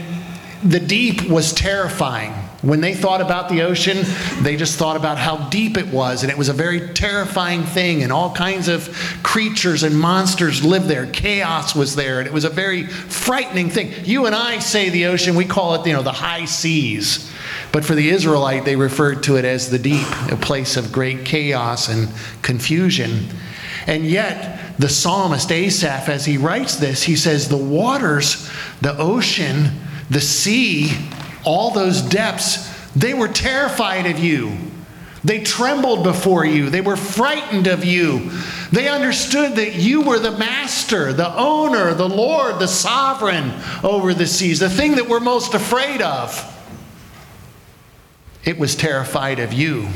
the 0.63 0.79
deep 0.79 1.29
was 1.29 1.53
terrifying. 1.53 2.33
When 2.61 2.81
they 2.81 2.93
thought 2.93 3.21
about 3.21 3.47
the 3.47 3.61
ocean, 3.61 3.99
they 4.41 4.57
just 4.57 4.77
thought 4.77 4.97
about 4.97 5.17
how 5.17 5.47
deep 5.49 5.77
it 5.77 5.87
was, 5.87 6.23
and 6.23 6.31
it 6.31 6.37
was 6.37 6.49
a 6.49 6.53
very 6.53 6.89
terrifying 6.89 7.63
thing, 7.63 8.03
and 8.03 8.11
all 8.11 8.33
kinds 8.33 8.67
of 8.67 8.89
creatures 9.23 9.83
and 9.83 9.97
monsters 9.97 10.63
lived 10.63 10.87
there. 10.87 11.05
Chaos 11.05 11.73
was 11.73 11.95
there, 11.95 12.19
and 12.19 12.27
it 12.27 12.33
was 12.33 12.43
a 12.43 12.49
very 12.49 12.85
frightening 12.85 13.69
thing. 13.69 13.93
You 14.03 14.25
and 14.25 14.35
I 14.35 14.59
say 14.59 14.89
the 14.89 15.05
ocean, 15.05 15.35
we 15.35 15.45
call 15.45 15.75
it, 15.75 15.87
you 15.87 15.93
know, 15.93 16.01
the 16.01 16.11
high 16.11 16.43
seas. 16.43 17.31
But 17.71 17.85
for 17.85 17.95
the 17.95 18.09
Israelite, 18.09 18.65
they 18.65 18.75
referred 18.75 19.23
to 19.23 19.37
it 19.37 19.45
as 19.45 19.69
the 19.69 19.79
deep, 19.79 20.07
a 20.29 20.35
place 20.35 20.75
of 20.75 20.91
great 20.91 21.23
chaos 21.23 21.87
and 21.87 22.09
confusion. 22.41 23.29
And 23.87 24.05
yet, 24.05 24.77
the 24.77 24.89
psalmist 24.89 25.49
Asaph, 25.49 26.09
as 26.09 26.25
he 26.25 26.37
writes 26.37 26.75
this, 26.75 27.03
he 27.03 27.15
says, 27.15 27.47
The 27.47 27.57
waters, 27.57 28.49
the 28.81 28.97
ocean, 28.97 29.71
the 30.09 30.19
sea, 30.19 30.91
all 31.43 31.71
those 31.71 32.01
depths, 32.01 32.69
they 32.95 33.13
were 33.13 33.27
terrified 33.27 34.05
of 34.05 34.19
you. 34.19 34.57
They 35.23 35.41
trembled 35.41 36.03
before 36.03 36.45
you. 36.45 36.69
They 36.69 36.81
were 36.81 36.95
frightened 36.95 37.67
of 37.67 37.83
you. 37.83 38.31
They 38.71 38.87
understood 38.87 39.55
that 39.55 39.75
you 39.75 40.01
were 40.01 40.19
the 40.19 40.37
master, 40.37 41.11
the 41.11 41.35
owner, 41.35 41.93
the 41.93 42.07
Lord, 42.07 42.59
the 42.59 42.67
sovereign 42.67 43.53
over 43.83 44.13
the 44.13 44.27
seas, 44.27 44.59
the 44.59 44.69
thing 44.69 44.95
that 44.95 45.09
we're 45.09 45.19
most 45.19 45.53
afraid 45.53 46.01
of. 46.01 46.45
It 48.45 48.57
was 48.57 48.75
terrified 48.75 49.39
of 49.39 49.51
you. 49.51 49.89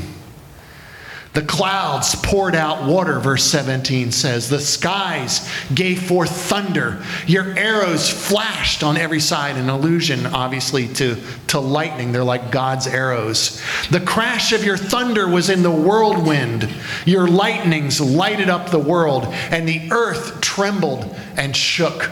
The 1.34 1.42
clouds 1.42 2.14
poured 2.14 2.54
out 2.54 2.88
water, 2.88 3.18
verse 3.18 3.42
17 3.42 4.12
says. 4.12 4.48
The 4.48 4.60
skies 4.60 5.50
gave 5.74 6.04
forth 6.04 6.30
thunder. 6.30 7.02
Your 7.26 7.58
arrows 7.58 8.08
flashed 8.08 8.84
on 8.84 8.96
every 8.96 9.18
side, 9.18 9.56
an 9.56 9.68
allusion, 9.68 10.26
obviously, 10.26 10.86
to, 10.94 11.16
to 11.48 11.58
lightning. 11.58 12.12
They're 12.12 12.22
like 12.22 12.52
God's 12.52 12.86
arrows. 12.86 13.60
The 13.90 14.00
crash 14.00 14.52
of 14.52 14.64
your 14.64 14.76
thunder 14.76 15.26
was 15.26 15.50
in 15.50 15.64
the 15.64 15.72
whirlwind. 15.72 16.72
Your 17.04 17.26
lightnings 17.26 18.00
lighted 18.00 18.48
up 18.48 18.70
the 18.70 18.78
world, 18.78 19.24
and 19.50 19.68
the 19.68 19.90
earth 19.90 20.40
trembled 20.40 21.16
and 21.36 21.56
shook 21.56 22.10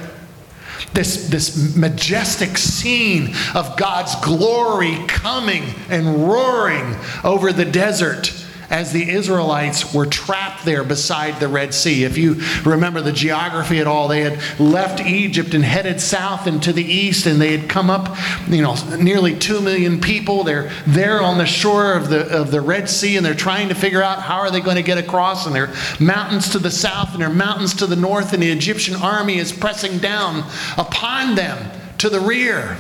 this, 0.95 1.29
this 1.29 1.77
majestic 1.77 2.59
scene 2.59 3.37
of 3.55 3.77
God's 3.77 4.17
glory 4.17 4.99
coming 5.07 5.63
and 5.89 6.29
roaring 6.29 6.97
over 7.23 7.53
the 7.53 7.65
desert 7.65 8.42
as 8.73 8.91
the 8.91 9.11
Israelites 9.11 9.93
were 9.93 10.07
trapped 10.07 10.65
there 10.65 10.83
beside 10.83 11.39
the 11.39 11.47
Red 11.47 11.75
Sea. 11.75 12.05
If 12.05 12.17
you 12.17 12.41
remember 12.65 13.03
the 13.03 13.13
geography 13.13 13.81
at 13.81 13.87
all, 13.87 14.09
they 14.09 14.23
had 14.23 14.41
left 14.59 15.01
Egypt 15.01 15.53
and 15.53 15.63
headed 15.63 16.01
south 16.01 16.47
and 16.47 16.61
to 16.63 16.73
the 16.73 16.83
east, 16.83 17.27
and 17.27 17.39
they 17.39 17.55
had 17.55 17.69
come 17.69 17.91
up, 17.91 18.17
you 18.49 18.63
know, 18.63 18.75
nearly 18.97 19.39
two 19.39 19.61
million 19.61 20.01
people. 20.01 20.43
They're 20.43 20.73
there 20.87 21.21
on 21.21 21.37
the 21.37 21.45
shore 21.45 21.93
of 21.93 22.09
the 22.09 22.27
of 22.27 22.51
the 22.51 22.63
Red 22.63 22.89
Sea, 22.89 23.19
and 23.19 23.27
they're 23.27 23.35
trying 23.35 23.69
to 23.69 23.75
figure 23.75 24.03
out 24.03 24.21
how 24.21 24.39
are 24.39 24.51
they 24.51 24.61
going 24.61 24.77
to 24.77 24.83
get 24.83 24.97
across. 24.97 25.45
And 25.45 25.55
there 25.55 25.67
are 25.67 25.75
mountains 26.01 26.49
to 26.51 26.59
the 26.59 26.71
south 26.71 27.13
and 27.13 27.21
there 27.21 27.29
are 27.29 27.35
mountains 27.35 27.75
to 27.75 27.87
the 27.87 27.95
north, 27.95 28.33
and 28.33 28.43
the 28.43 28.51
Egyptian 28.51 28.97
army 28.97 29.37
is 29.37 29.53
pressing 29.53 29.99
down 29.99 30.45
upon 30.79 31.35
them 31.35 31.71
to 31.99 32.09
the 32.09 32.21
rear. 32.21 32.79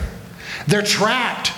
They're 0.66 0.80
trapped. 0.80 1.53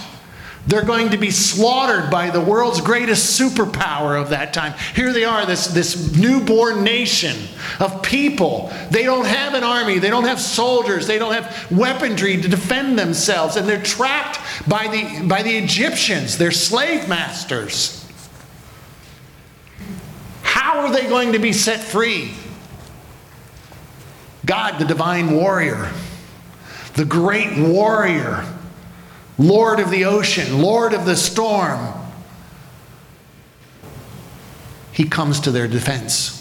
They're 0.67 0.85
going 0.85 1.11
to 1.11 1.19
be 1.19 1.31
slaughtered 1.31 2.11
by 2.11 2.31
the 2.31 2.41
world's 2.41 2.81
greatest 2.81 3.39
superpower 3.39 4.21
of 4.21 4.31
that 4.31 4.55
time. 4.55 4.73
Here 4.95 5.13
they 5.13 5.25
are, 5.25 5.45
this, 5.45 5.67
this 5.67 6.17
newborn 6.17 6.83
nation 6.83 7.37
of 7.81 8.03
people. 8.03 8.73
They 8.91 9.03
don't 9.03 9.27
have 9.27 9.53
an 9.53 9.63
army, 9.63 9.99
they 9.99 10.09
don't 10.09 10.25
have 10.25 10.41
soldiers, 10.41 11.07
they 11.07 11.19
don't 11.19 11.35
have 11.35 11.71
weaponry 11.71 12.41
to 12.41 12.49
defend 12.49 12.99
themselves, 12.99 13.57
and 13.57 13.69
they're 13.69 13.83
trapped 13.83 14.39
by 14.67 14.89
the, 14.89 15.27
by 15.27 15.43
the 15.43 15.55
Egyptians, 15.55 16.39
their 16.39 16.51
slave 16.51 17.09
masters. 17.09 18.01
How 20.43 20.81
are 20.81 20.93
they 20.93 21.07
going 21.09 21.33
to 21.33 21.39
be 21.39 21.53
set 21.53 21.81
free? 21.81 22.33
God, 24.47 24.79
the 24.79 24.87
divine 24.87 25.33
warrior, 25.33 25.91
the 26.95 27.05
great 27.05 27.59
warrior 27.59 28.47
Lord 29.39 29.81
of 29.81 29.91
the 29.91 30.05
ocean, 30.05 30.63
Lord 30.63 30.95
of 30.95 31.07
the 31.07 31.17
storm. 31.17 31.93
He 34.93 35.05
comes 35.09 35.41
to 35.41 35.51
their 35.51 35.67
defense. 35.67 36.41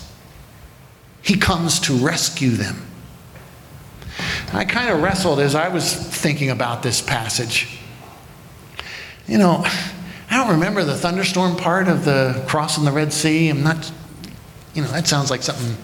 He 1.23 1.37
comes 1.37 1.79
to 1.81 1.93
rescue 1.93 2.51
them. 2.51 2.85
I 4.53 4.65
kind 4.65 4.89
of 4.89 5.01
wrestled 5.01 5.39
as 5.39 5.55
I 5.55 5.69
was 5.69 5.91
thinking 5.93 6.51
about 6.51 6.83
this 6.83 7.01
passage. 7.01 7.79
You 9.27 9.39
know, 9.39 9.63
I 10.29 10.37
don't 10.37 10.51
remember 10.51 10.83
the 10.83 10.95
thunderstorm 10.95 11.55
part 11.55 11.87
of 11.87 12.05
the 12.05 12.43
crossing 12.47 12.83
the 12.83 12.91
Red 12.91 13.11
Sea. 13.11 13.49
I'm 13.49 13.63
not, 13.63 13.91
you 14.75 14.83
know, 14.83 14.89
that 14.89 15.07
sounds 15.07 15.31
like 15.31 15.41
something 15.41 15.75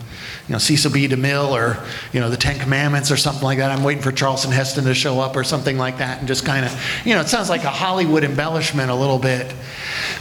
you 0.50 0.54
know, 0.54 0.58
Cecil 0.58 0.90
B. 0.90 1.08
DeMille 1.08 1.52
or, 1.52 1.78
you 2.12 2.20
know, 2.20 2.32
the 2.32 2.36
Ten 2.36 2.58
Commandments 2.58 3.12
or 3.12 3.18
something 3.18 3.44
like 3.44 3.60
that. 3.60 3.70
I'm 3.70 3.84
waiting 3.84 4.02
for 4.02 4.12
Charlton 4.12 4.52
Heston 4.52 4.84
to 4.86 4.96
show 4.96 5.20
up 5.20 5.36
or 5.36 5.44
something 5.44 5.78
like 5.78 6.00
that 6.00 6.18
and 6.18 6.28
just 6.28 6.44
kind 6.44 6.66
of, 6.66 6.76
you 7.06 7.14
know, 7.14 7.22
it 7.22 7.28
sounds 7.28 7.52
like 7.52 7.66
a 7.66 7.70
Hollywood 7.70 8.24
embellishment 8.24 8.90
a 8.90 8.96
little 8.96 9.20
bit. 9.20 9.54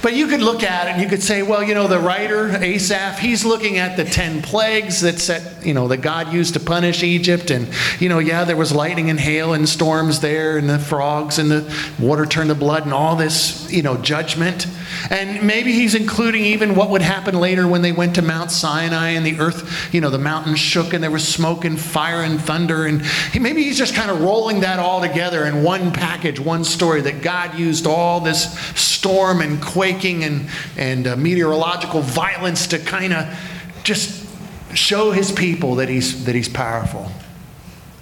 But 0.03 0.15
you 0.15 0.27
could 0.27 0.43
look 0.43 0.63
at 0.63 0.87
it 0.87 0.91
and 0.91 1.03
you 1.03 1.09
could 1.09 1.23
say, 1.23 1.43
well, 1.43 1.63
you 1.63 1.73
know, 1.73 1.89
the 1.89 1.99
writer, 1.99 2.51
Asaph, 2.51 3.19
he's 3.19 3.47
looking 3.47 3.79
at 3.79 3.97
the 3.97 4.05
10 4.05 4.43
plagues 4.43 5.01
that 5.01 5.19
set, 5.19 5.65
you 5.65 5.73
know, 5.73 5.89
that 5.89 6.03
God 6.03 6.31
used 6.31 6.53
to 6.55 6.61
punish 6.61 7.03
Egypt. 7.03 7.51
And, 7.51 7.67
you 7.99 8.11
know, 8.11 8.19
yeah, 8.19 8.45
there 8.45 8.55
was 8.55 8.71
lightning 8.71 9.09
and 9.09 9.19
hail 9.19 9.55
and 9.55 9.67
storms 9.67 10.21
there 10.21 10.59
and 10.59 10.69
the 10.69 10.79
frogs 10.79 11.39
and 11.39 11.51
the 11.51 11.75
water 11.99 12.27
turned 12.27 12.51
to 12.51 12.55
blood 12.55 12.85
and 12.85 12.93
all 12.93 13.17
this, 13.17 13.73
you 13.73 13.83
know, 13.83 13.97
judgment. 13.97 14.67
And 15.11 15.47
maybe 15.47 15.73
he's 15.73 15.95
including 15.95 16.45
even 16.45 16.75
what 16.75 16.91
would 16.91 17.03
happen 17.03 17.39
later 17.39 17.67
when 17.67 17.83
they 17.83 17.93
went 17.93 18.15
to 18.17 18.23
Mount 18.23 18.51
Sinai 18.51 19.11
and 19.11 19.25
the 19.25 19.39
earth, 19.41 19.93
you 19.93 20.01
know, 20.01 20.11
the 20.11 20.19
mountains 20.19 20.59
shook 20.59 20.93
and 20.93 21.03
there 21.03 21.11
was 21.11 21.27
smoke 21.27 21.65
and 21.65 21.79
fire 21.79 22.23
and 22.23 22.41
thunder. 22.41 22.87
And 22.87 23.03
he, 23.33 23.39
maybe 23.39 23.63
he's 23.63 23.79
just 23.79 23.95
kind 23.95 24.11
of 24.11 24.21
rolling 24.21 24.61
that 24.61 24.79
all 24.79 25.01
together 25.01 25.45
in 25.45 25.63
one 25.63 25.93
package, 25.93 26.41
one 26.41 26.65
story 26.65 27.01
that 27.03 27.23
God 27.23 27.59
used 27.59 27.87
all 27.87 28.21
this 28.21 28.59
storm 28.79 29.41
and 29.41 29.63
quaking 29.63 30.25
and, 30.25 30.49
and 30.77 31.07
uh, 31.07 31.17
meteorological 31.17 32.03
violence 32.03 32.67
to 32.69 32.79
kind 32.79 33.13
of 33.13 33.39
just 33.85 34.27
show 34.75 35.13
his 35.13 35.33
people 35.33 35.77
that 35.77 35.89
he's, 35.89 36.25
that 36.25 36.35
he's 36.35 36.49
powerful 36.49 37.11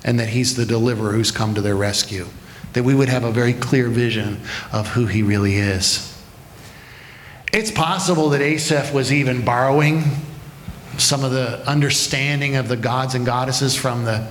and 0.04 0.18
that 0.18 0.28
he's 0.28 0.56
the 0.56 0.64
deliverer 0.64 1.12
who's 1.12 1.30
come 1.30 1.54
to 1.54 1.60
their 1.60 1.76
rescue. 1.76 2.26
That 2.72 2.84
we 2.84 2.94
would 2.94 3.08
have 3.08 3.24
a 3.24 3.32
very 3.32 3.52
clear 3.52 3.88
vision 3.88 4.40
of 4.72 4.88
who 4.88 5.06
he 5.06 5.22
really 5.22 5.56
is. 5.56 6.15
It's 7.56 7.70
possible 7.70 8.28
that 8.30 8.42
Asaph 8.42 8.92
was 8.92 9.10
even 9.10 9.42
borrowing 9.42 10.02
some 10.98 11.24
of 11.24 11.30
the 11.30 11.66
understanding 11.66 12.56
of 12.56 12.68
the 12.68 12.76
gods 12.76 13.14
and 13.14 13.24
goddesses 13.24 13.74
from 13.74 14.04
the, 14.04 14.28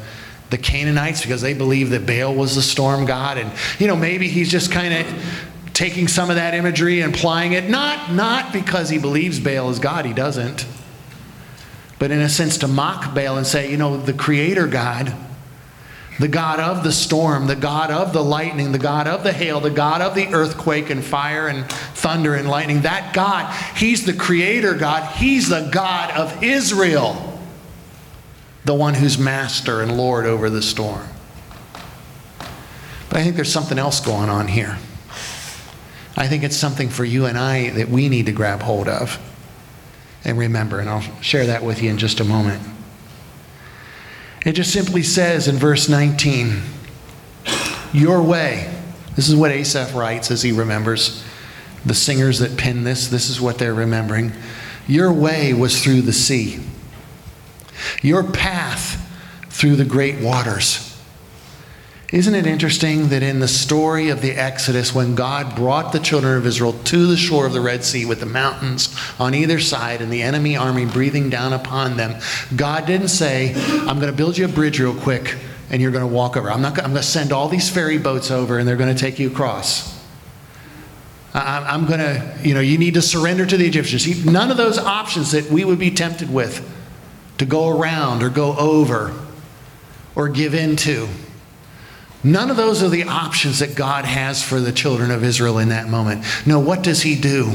the 0.51 0.59
Canaanites 0.59 1.23
because 1.23 1.41
they 1.41 1.55
believed 1.55 1.89
that 1.89 2.05
Baal 2.05 2.36
was 2.36 2.53
the 2.53 2.61
storm 2.61 3.05
god. 3.05 3.39
And, 3.39 3.51
you 3.80 3.88
know, 3.88 3.95
maybe 3.95 4.28
he's 4.28 4.51
just 4.51 4.71
kind 4.71 4.93
of 4.93 5.26
taking 5.73 6.07
some 6.07 6.30
of 6.30 6.36
that 6.36 6.53
imagery 6.53 7.01
and 7.01 7.15
applying 7.15 7.53
it, 7.53 7.67
not, 7.67 8.11
not 8.11 8.53
because 8.53 8.89
he 8.89 8.99
believes 8.99 9.39
Baal 9.39 9.71
is 9.71 9.80
God, 9.80 10.05
he 10.05 10.13
doesn't. 10.13 10.67
but 11.97 12.11
in 12.11 12.21
a 12.21 12.30
sense 12.30 12.59
to 12.59 12.67
mock 12.67 13.15
Baal 13.15 13.38
and 13.38 13.47
say, 13.47 13.71
you 13.71 13.78
know, 13.78 13.97
the 13.97 14.13
creator 14.13 14.67
God, 14.67 15.15
the 16.20 16.28
God 16.28 16.59
of 16.59 16.84
the 16.84 16.91
storm, 16.91 17.47
the 17.47 17.55
God 17.55 17.91
of 17.91 18.13
the 18.13 18.24
lightning, 18.24 18.72
the 18.72 18.80
God 18.80 19.07
of 19.07 19.24
the 19.24 19.34
hail, 19.34 19.59
the 19.59 19.70
God 19.70 20.01
of 20.01 20.16
the 20.16 20.28
earthquake 20.34 20.89
and 20.89 21.03
fire 21.03 21.47
and 21.47 21.70
thunder 21.70 22.36
and 22.36 22.49
lightning, 22.49 22.82
that 22.82 23.13
God, 23.13 23.53
He's 23.76 24.05
the 24.05 24.13
creator 24.13 24.74
God. 24.74 25.11
He's 25.18 25.49
the 25.49 25.70
God 25.74 26.11
of 26.11 26.43
Israel, 26.43 27.39
the 28.63 28.74
one 28.74 28.93
who's 28.93 29.18
master 29.18 29.82
and 29.82 29.97
Lord 29.97 30.26
over 30.26 30.49
the 30.49 30.61
storm. 30.61 31.07
But 33.09 33.20
I 33.20 33.24
think 33.24 33.36
there's 33.36 33.51
something 33.51 33.78
else 33.78 33.99
going 33.99 34.30
on 34.30 34.47
here. 34.47 34.78
I 36.18 36.28
think 36.28 36.43
it's 36.43 36.55
something 36.55 36.89
for 36.89 37.03
you 37.03 37.26
and 37.26 37.38
I 37.38 37.72
that 37.72 37.89
we 37.89 38.07
need 38.07 38.28
to 38.28 38.32
grab 38.32 38.61
hold 38.61 38.88
of 38.88 39.20
and 40.24 40.38
remember, 40.38 40.80
and 40.80 40.89
I'll 40.89 41.01
share 41.22 41.45
that 41.47 41.61
with 41.61 41.84
you 41.84 41.89
in 41.89 41.97
just 41.97 42.20
a 42.20 42.24
moment. 42.24 42.74
It 44.45 44.53
just 44.53 44.71
simply 44.71 45.01
says 45.01 45.47
in 45.47 45.55
verse 45.55 45.89
19, 45.89 46.61
Your 47.93 48.21
way. 48.21 48.71
This 49.15 49.27
is 49.27 49.35
what 49.35 49.51
Asaph 49.51 49.95
writes 49.95 50.29
as 50.29 50.43
he 50.43 50.51
remembers. 50.51 51.23
The 51.83 51.95
singers 51.95 52.39
that 52.39 52.57
pen 52.57 52.83
this, 52.83 53.07
this 53.07 53.29
is 53.29 53.41
what 53.41 53.57
they're 53.57 53.73
remembering. 53.73 54.33
Your 54.87 55.11
way 55.11 55.53
was 55.53 55.83
through 55.83 56.01
the 56.01 56.13
sea, 56.13 56.59
your 58.03 58.23
path 58.23 59.01
through 59.49 59.77
the 59.77 59.85
great 59.85 60.21
waters. 60.21 60.84
Isn't 62.11 62.35
it 62.35 62.45
interesting 62.45 63.09
that 63.09 63.23
in 63.23 63.39
the 63.39 63.47
story 63.47 64.09
of 64.09 64.21
the 64.21 64.31
Exodus, 64.31 64.93
when 64.93 65.15
God 65.15 65.55
brought 65.55 65.91
the 65.91 65.99
children 65.99 66.37
of 66.37 66.45
Israel 66.45 66.73
to 66.73 67.07
the 67.07 67.17
shore 67.17 67.47
of 67.47 67.53
the 67.53 67.61
Red 67.61 67.83
Sea 67.83 68.05
with 68.05 68.19
the 68.19 68.27
mountains 68.27 68.95
on 69.19 69.33
either 69.33 69.59
side 69.59 70.01
and 70.01 70.13
the 70.13 70.21
enemy 70.21 70.55
army 70.55 70.85
breathing 70.85 71.31
down 71.31 71.51
upon 71.51 71.97
them, 71.97 72.21
God 72.55 72.85
didn't 72.85 73.07
say, 73.07 73.55
I'm 73.55 73.99
going 73.99 74.11
to 74.11 74.13
build 74.13 74.37
you 74.37 74.45
a 74.45 74.49
bridge 74.49 74.79
real 74.79 74.93
quick 74.93 75.35
and 75.71 75.81
you're 75.81 75.91
going 75.91 76.07
to 76.07 76.13
walk 76.13 76.37
over. 76.37 76.51
I'm, 76.51 76.61
not, 76.61 76.77
I'm 76.77 76.91
going 76.91 76.95
to 76.95 77.03
send 77.03 77.31
all 77.31 77.49
these 77.49 77.71
ferry 77.71 77.97
boats 77.97 78.29
over 78.29 78.59
and 78.59 78.67
they're 78.67 78.77
going 78.77 78.93
to 78.93 78.99
take 78.99 79.17
you 79.17 79.31
across. 79.31 79.95
I'm 81.33 81.85
going 81.85 81.99
to, 81.99 82.37
you 82.43 82.53
know, 82.53 82.61
you 82.61 82.77
need 82.77 82.93
to 82.93 83.01
surrender 83.01 83.45
to 83.45 83.57
the 83.57 83.65
Egyptians. 83.65 84.25
None 84.25 84.51
of 84.51 84.57
those 84.57 84.77
options 84.77 85.31
that 85.31 85.51
we 85.51 85.65
would 85.65 85.79
be 85.79 85.91
tempted 85.91 86.31
with 86.31 86.65
to 87.39 87.45
go 87.45 87.77
around 87.77 88.23
or 88.23 88.29
go 88.29 88.55
over 88.55 89.13
or 90.15 90.29
give 90.29 90.53
in 90.53 90.77
to. 90.77 91.09
None 92.26 92.49
of 92.49 92.57
those 92.57 92.82
are 92.82 92.89
the 92.89 93.03
options 93.03 93.59
that 93.59 93.76
God 93.76 94.03
has 94.03 94.41
for 94.41 94.59
the 94.59 94.71
children 94.71 95.11
of 95.11 95.23
Israel 95.23 95.59
in 95.59 95.69
that 95.69 95.88
moment. 95.88 96.26
No, 96.43 96.59
what 96.59 96.82
does 96.82 97.03
He 97.03 97.15
do? 97.15 97.53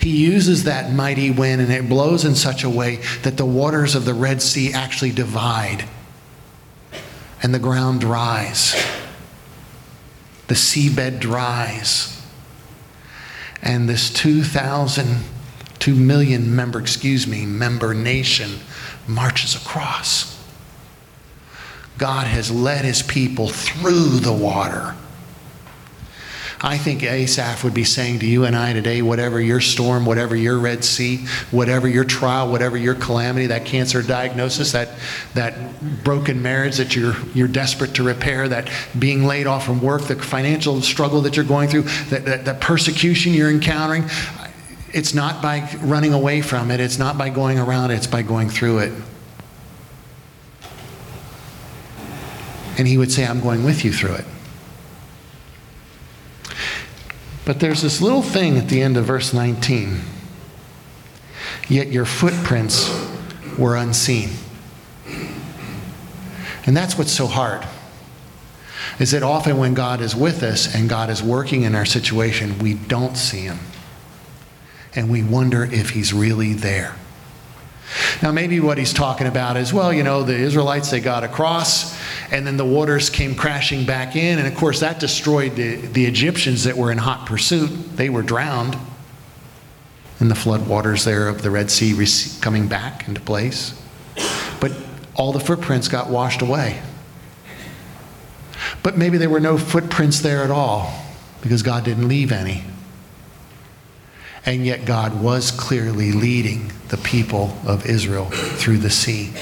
He 0.00 0.10
uses 0.10 0.64
that 0.64 0.92
mighty 0.92 1.30
wind 1.30 1.60
and 1.60 1.70
it 1.70 1.88
blows 1.88 2.24
in 2.24 2.34
such 2.34 2.64
a 2.64 2.68
way 2.68 2.96
that 3.22 3.36
the 3.36 3.46
waters 3.46 3.94
of 3.94 4.04
the 4.04 4.12
Red 4.12 4.42
Sea 4.42 4.72
actually 4.72 5.12
divide 5.12 5.84
and 7.40 7.54
the 7.54 7.60
ground 7.60 8.00
dries. 8.00 8.74
The 10.48 10.54
seabed 10.54 11.20
dries. 11.20 12.20
And 13.62 13.88
this 13.88 14.10
2,000, 14.10 15.22
2 15.78 15.94
million 15.94 16.56
member, 16.56 16.80
excuse 16.80 17.28
me, 17.28 17.46
member 17.46 17.94
nation 17.94 18.58
marches 19.06 19.54
across. 19.54 20.39
God 22.00 22.26
has 22.26 22.50
led 22.50 22.86
his 22.86 23.02
people 23.02 23.48
through 23.48 24.20
the 24.20 24.32
water. 24.32 24.96
I 26.62 26.78
think 26.78 27.02
Asaph 27.02 27.62
would 27.62 27.74
be 27.74 27.84
saying 27.84 28.20
to 28.20 28.26
you 28.26 28.46
and 28.46 28.56
I 28.56 28.72
today, 28.72 29.02
whatever 29.02 29.38
your 29.38 29.60
storm, 29.60 30.06
whatever 30.06 30.34
your 30.34 30.58
Red 30.58 30.82
Sea, 30.82 31.26
whatever 31.50 31.86
your 31.86 32.04
trial, 32.04 32.50
whatever 32.50 32.78
your 32.78 32.94
calamity, 32.94 33.48
that 33.48 33.66
cancer 33.66 34.00
diagnosis, 34.02 34.72
that, 34.72 34.88
that 35.34 36.02
broken 36.02 36.40
marriage 36.40 36.78
that 36.78 36.96
you're, 36.96 37.16
you're 37.34 37.48
desperate 37.48 37.94
to 37.96 38.02
repair, 38.02 38.48
that 38.48 38.70
being 38.98 39.26
laid 39.26 39.46
off 39.46 39.66
from 39.66 39.82
work, 39.82 40.02
the 40.02 40.16
financial 40.16 40.80
struggle 40.80 41.20
that 41.20 41.36
you're 41.36 41.44
going 41.44 41.68
through, 41.68 41.82
that, 42.08 42.24
that, 42.24 42.46
that 42.46 42.62
persecution 42.62 43.34
you're 43.34 43.50
encountering, 43.50 44.04
it's 44.94 45.12
not 45.12 45.42
by 45.42 45.68
running 45.82 46.14
away 46.14 46.40
from 46.40 46.70
it, 46.70 46.80
it's 46.80 46.98
not 46.98 47.18
by 47.18 47.28
going 47.28 47.58
around 47.58 47.90
it, 47.90 47.96
it's 47.96 48.06
by 48.06 48.22
going 48.22 48.48
through 48.48 48.78
it. 48.78 48.92
And 52.80 52.88
he 52.88 52.96
would 52.96 53.12
say, 53.12 53.26
I'm 53.26 53.42
going 53.42 53.62
with 53.62 53.84
you 53.84 53.92
through 53.92 54.14
it. 54.14 54.24
But 57.44 57.60
there's 57.60 57.82
this 57.82 58.00
little 58.00 58.22
thing 58.22 58.56
at 58.56 58.70
the 58.70 58.80
end 58.80 58.96
of 58.96 59.04
verse 59.04 59.34
19. 59.34 60.00
Yet 61.68 61.88
your 61.88 62.06
footprints 62.06 62.90
were 63.58 63.76
unseen. 63.76 64.30
And 66.64 66.74
that's 66.74 66.96
what's 66.96 67.12
so 67.12 67.26
hard. 67.26 67.66
Is 68.98 69.10
that 69.10 69.22
often 69.22 69.58
when 69.58 69.74
God 69.74 70.00
is 70.00 70.16
with 70.16 70.42
us 70.42 70.74
and 70.74 70.88
God 70.88 71.10
is 71.10 71.22
working 71.22 71.64
in 71.64 71.74
our 71.74 71.84
situation, 71.84 72.58
we 72.60 72.72
don't 72.72 73.14
see 73.14 73.40
him. 73.40 73.58
And 74.94 75.10
we 75.10 75.22
wonder 75.22 75.64
if 75.64 75.90
he's 75.90 76.14
really 76.14 76.54
there. 76.54 76.96
Now, 78.22 78.32
maybe 78.32 78.58
what 78.58 78.78
he's 78.78 78.94
talking 78.94 79.26
about 79.26 79.58
is 79.58 79.70
well, 79.70 79.92
you 79.92 80.02
know, 80.02 80.22
the 80.22 80.34
Israelites, 80.34 80.90
they 80.90 81.00
got 81.00 81.24
across, 81.24 81.99
and 82.30 82.46
then 82.46 82.56
the 82.56 82.64
waters 82.64 83.10
came 83.10 83.34
crashing 83.34 83.84
back 83.84 84.14
in. 84.14 84.38
And 84.38 84.46
of 84.46 84.54
course, 84.54 84.80
that 84.80 85.00
destroyed 85.00 85.56
the, 85.56 85.76
the 85.76 86.06
Egyptians 86.06 86.64
that 86.64 86.76
were 86.76 86.92
in 86.92 86.98
hot 86.98 87.26
pursuit. 87.26 87.68
They 87.96 88.08
were 88.08 88.22
drowned 88.22 88.76
in 90.20 90.28
the 90.28 90.34
flood 90.34 90.68
waters 90.68 91.04
there 91.04 91.28
of 91.28 91.42
the 91.42 91.50
Red 91.50 91.70
Sea 91.70 91.94
coming 92.40 92.68
back 92.68 93.08
into 93.08 93.20
place. 93.20 93.80
But 94.60 94.72
all 95.14 95.32
the 95.32 95.40
footprints 95.40 95.88
got 95.88 96.08
washed 96.08 96.42
away. 96.42 96.80
But 98.82 98.96
maybe 98.96 99.18
there 99.18 99.30
were 99.30 99.40
no 99.40 99.58
footprints 99.58 100.20
there 100.20 100.44
at 100.44 100.50
all 100.50 100.92
because 101.42 101.62
God 101.62 101.84
didn't 101.84 102.06
leave 102.06 102.32
any. 102.32 102.64
And 104.46 104.64
yet, 104.64 104.86
God 104.86 105.20
was 105.22 105.50
clearly 105.50 106.12
leading 106.12 106.72
the 106.88 106.96
people 106.96 107.58
of 107.66 107.84
Israel 107.84 108.26
through 108.26 108.78
the 108.78 108.88
sea. 108.88 109.32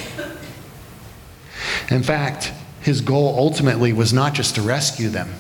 In 1.91 2.03
fact, 2.03 2.53
his 2.89 3.03
goal 3.03 3.34
ultimately 3.36 3.93
was 3.93 4.14
not 4.14 4.32
just 4.32 4.55
to 4.55 4.62
rescue 4.62 5.11
them, 5.11 5.30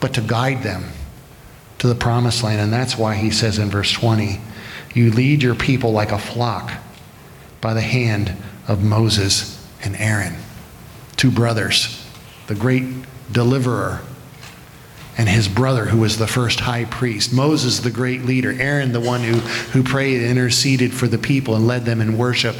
but 0.00 0.12
to 0.12 0.20
guide 0.20 0.60
them 0.64 0.84
to 1.78 1.86
the 1.86 1.94
promised 1.94 2.42
land. 2.42 2.60
And 2.60 2.72
that's 2.72 2.98
why 2.98 3.14
he 3.14 3.30
says 3.30 3.60
in 3.60 3.70
verse 3.70 3.92
20, 3.92 4.40
You 4.92 5.12
lead 5.12 5.40
your 5.40 5.54
people 5.54 5.92
like 5.92 6.10
a 6.10 6.18
flock 6.18 6.72
by 7.60 7.74
the 7.74 7.80
hand 7.80 8.34
of 8.66 8.82
Moses 8.82 9.64
and 9.84 9.94
Aaron, 9.94 10.34
two 11.16 11.30
brothers, 11.30 12.04
the 12.48 12.56
great 12.56 12.82
deliverer 13.30 14.00
and 15.16 15.28
his 15.28 15.46
brother, 15.46 15.84
who 15.84 15.98
was 15.98 16.18
the 16.18 16.26
first 16.26 16.58
high 16.58 16.86
priest. 16.86 17.32
Moses, 17.32 17.78
the 17.78 17.90
great 17.92 18.22
leader. 18.22 18.50
Aaron, 18.50 18.90
the 18.90 19.00
one 19.00 19.20
who, 19.20 19.36
who 19.38 19.84
prayed 19.84 20.22
and 20.22 20.28
interceded 20.32 20.92
for 20.92 21.06
the 21.06 21.18
people 21.18 21.54
and 21.54 21.68
led 21.68 21.84
them 21.84 22.00
in 22.00 22.18
worship. 22.18 22.56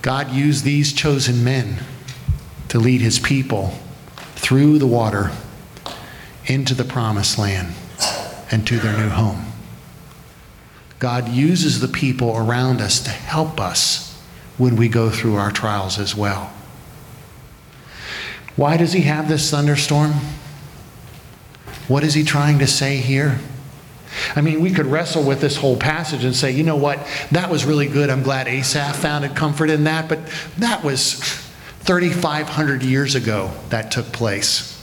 God 0.00 0.30
used 0.30 0.64
these 0.64 0.94
chosen 0.94 1.44
men 1.44 1.80
to 2.70 2.78
lead 2.78 3.00
his 3.00 3.18
people 3.18 3.74
through 4.36 4.78
the 4.78 4.86
water 4.86 5.30
into 6.46 6.74
the 6.74 6.84
promised 6.84 7.38
land 7.38 7.74
and 8.50 8.66
to 8.66 8.78
their 8.78 8.96
new 8.96 9.08
home. 9.08 9.44
God 10.98 11.28
uses 11.28 11.80
the 11.80 11.88
people 11.88 12.36
around 12.36 12.80
us 12.80 13.00
to 13.00 13.10
help 13.10 13.60
us 13.60 14.16
when 14.56 14.76
we 14.76 14.88
go 14.88 15.10
through 15.10 15.34
our 15.34 15.50
trials 15.50 15.98
as 15.98 16.14
well. 16.14 16.52
Why 18.56 18.76
does 18.76 18.92
he 18.92 19.00
have 19.02 19.28
this 19.28 19.50
thunderstorm? 19.50 20.12
What 21.88 22.04
is 22.04 22.14
he 22.14 22.22
trying 22.22 22.58
to 22.60 22.66
say 22.66 22.98
here? 22.98 23.40
I 24.36 24.42
mean, 24.42 24.60
we 24.60 24.70
could 24.70 24.86
wrestle 24.86 25.24
with 25.24 25.40
this 25.40 25.56
whole 25.56 25.76
passage 25.76 26.24
and 26.24 26.36
say, 26.36 26.50
you 26.52 26.62
know 26.62 26.76
what, 26.76 27.04
that 27.32 27.50
was 27.50 27.64
really 27.64 27.86
good. 27.86 28.10
I'm 28.10 28.22
glad 28.22 28.46
Asaph 28.46 28.96
found 28.96 29.34
comfort 29.34 29.70
in 29.70 29.84
that, 29.84 30.08
but 30.08 30.20
that 30.58 30.84
was 30.84 31.49
3,500 31.90 32.84
years 32.84 33.16
ago 33.16 33.50
that 33.70 33.90
took 33.90 34.06
place. 34.12 34.80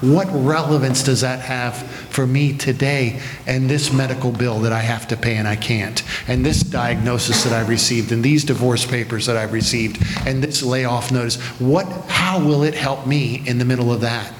What 0.00 0.26
relevance 0.32 1.04
does 1.04 1.20
that 1.20 1.38
have 1.42 1.76
for 2.10 2.26
me 2.26 2.58
today 2.58 3.20
and 3.46 3.70
this 3.70 3.92
medical 3.92 4.32
bill 4.32 4.58
that 4.62 4.72
I 4.72 4.80
have 4.80 5.06
to 5.06 5.16
pay 5.16 5.36
and 5.36 5.46
I 5.46 5.54
can't? 5.54 6.02
And 6.26 6.44
this 6.44 6.64
diagnosis 6.64 7.44
that 7.44 7.52
I've 7.52 7.68
received 7.68 8.10
and 8.10 8.24
these 8.24 8.42
divorce 8.42 8.84
papers 8.84 9.26
that 9.26 9.36
I've 9.36 9.52
received 9.52 10.02
and 10.26 10.42
this 10.42 10.64
layoff 10.64 11.12
notice? 11.12 11.36
What 11.60 11.86
how 12.08 12.44
will 12.44 12.64
it 12.64 12.74
help 12.74 13.06
me 13.06 13.40
in 13.46 13.58
the 13.58 13.64
middle 13.64 13.92
of 13.92 14.00
that? 14.00 14.34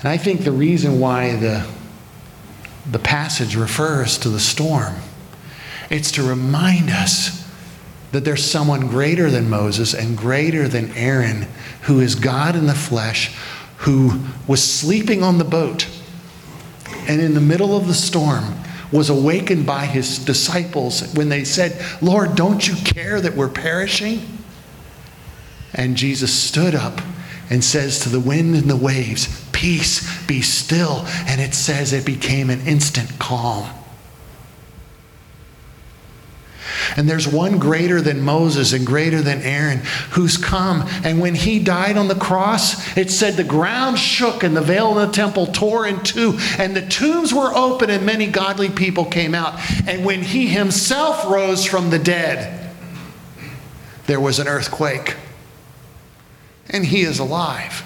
And 0.00 0.08
I 0.08 0.16
think 0.16 0.42
the 0.42 0.50
reason 0.50 0.98
why 0.98 1.36
the, 1.36 1.64
the 2.90 2.98
passage 2.98 3.54
refers 3.54 4.18
to 4.18 4.28
the 4.28 4.40
storm, 4.40 4.96
it's 5.88 6.10
to 6.12 6.24
remind 6.24 6.90
us 6.90 7.37
that 8.12 8.24
there's 8.24 8.44
someone 8.44 8.88
greater 8.88 9.30
than 9.30 9.50
Moses 9.50 9.94
and 9.94 10.16
greater 10.16 10.66
than 10.68 10.90
Aaron 10.92 11.46
who 11.82 12.00
is 12.00 12.14
God 12.14 12.56
in 12.56 12.66
the 12.66 12.74
flesh, 12.74 13.34
who 13.78 14.20
was 14.46 14.62
sleeping 14.62 15.22
on 15.22 15.38
the 15.38 15.44
boat. 15.44 15.88
And 17.08 17.20
in 17.20 17.34
the 17.34 17.40
middle 17.40 17.76
of 17.76 17.86
the 17.86 17.94
storm, 17.94 18.54
was 18.92 19.10
awakened 19.10 19.66
by 19.66 19.84
his 19.84 20.18
disciples 20.18 21.12
when 21.14 21.28
they 21.28 21.44
said, 21.44 21.84
Lord, 22.00 22.34
don't 22.34 22.66
you 22.66 22.74
care 22.76 23.20
that 23.20 23.34
we're 23.34 23.48
perishing? 23.48 24.38
And 25.74 25.96
Jesus 25.96 26.32
stood 26.32 26.74
up 26.74 27.00
and 27.50 27.62
says 27.62 28.00
to 28.00 28.08
the 28.08 28.20
wind 28.20 28.54
and 28.54 28.70
the 28.70 28.76
waves, 28.76 29.46
Peace, 29.52 30.24
be 30.26 30.40
still. 30.40 31.04
And 31.26 31.40
it 31.40 31.54
says 31.54 31.92
it 31.92 32.06
became 32.06 32.48
an 32.48 32.66
instant 32.66 33.18
calm. 33.18 33.68
And 36.96 37.08
there's 37.08 37.28
one 37.28 37.58
greater 37.58 38.00
than 38.00 38.20
Moses 38.20 38.72
and 38.72 38.86
greater 38.86 39.22
than 39.22 39.42
Aaron 39.42 39.78
who's 40.10 40.36
come. 40.36 40.88
And 41.04 41.20
when 41.20 41.34
he 41.34 41.58
died 41.58 41.96
on 41.96 42.08
the 42.08 42.14
cross, 42.14 42.96
it 42.96 43.10
said 43.10 43.34
the 43.34 43.44
ground 43.44 43.98
shook 43.98 44.42
and 44.42 44.56
the 44.56 44.60
veil 44.60 44.98
of 44.98 45.08
the 45.08 45.12
temple 45.12 45.46
tore 45.46 45.86
in 45.86 46.02
two, 46.02 46.38
and 46.58 46.74
the 46.74 46.86
tombs 46.86 47.32
were 47.34 47.52
open, 47.54 47.90
and 47.90 48.04
many 48.04 48.26
godly 48.26 48.70
people 48.70 49.04
came 49.04 49.34
out. 49.34 49.58
And 49.86 50.04
when 50.04 50.22
he 50.22 50.46
himself 50.46 51.24
rose 51.26 51.64
from 51.64 51.90
the 51.90 51.98
dead, 51.98 52.70
there 54.06 54.20
was 54.20 54.38
an 54.38 54.48
earthquake. 54.48 55.16
And 56.70 56.84
he 56.84 57.02
is 57.02 57.18
alive. 57.18 57.84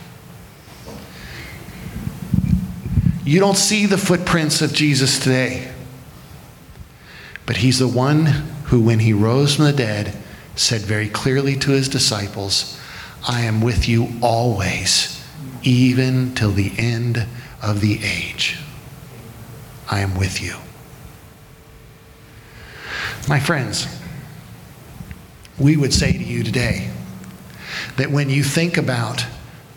You 3.25 3.39
don't 3.39 3.57
see 3.57 3.87
the 3.87 3.99
footprints 3.99 4.63
of 4.63 4.73
Jesus 4.73 5.19
today, 5.21 5.71
but 7.47 7.59
he's 7.59 7.79
the 7.79 7.87
one 7.87 8.52
who, 8.73 8.81
when 8.81 9.01
he 9.01 9.13
rose 9.13 9.57
from 9.57 9.67
the 9.67 9.73
dead, 9.73 10.17
said 10.57 10.81
very 10.81 11.07
clearly 11.07 11.55
to 11.55 11.73
his 11.73 11.91
disciples, 11.91 12.81
I 13.29 13.43
am 13.43 13.61
with 13.61 13.87
you 13.87 14.09
always, 14.23 15.23
even 15.63 16.35
till 16.35 16.53
the 16.53 16.73
end 16.79 17.27
of 17.63 17.83
the 17.83 18.01
age. 18.03 18.57
I 19.91 20.01
am 20.01 20.17
with 20.17 20.41
you. 20.41 20.55
My 23.29 23.39
friends, 23.39 23.87
we 25.59 25.77
would 25.77 25.93
say 25.93 26.13
to 26.13 26.25
you 26.25 26.43
today 26.43 26.91
that 27.99 28.11
when 28.11 28.31
you 28.31 28.43
think 28.43 28.79
about 28.79 29.27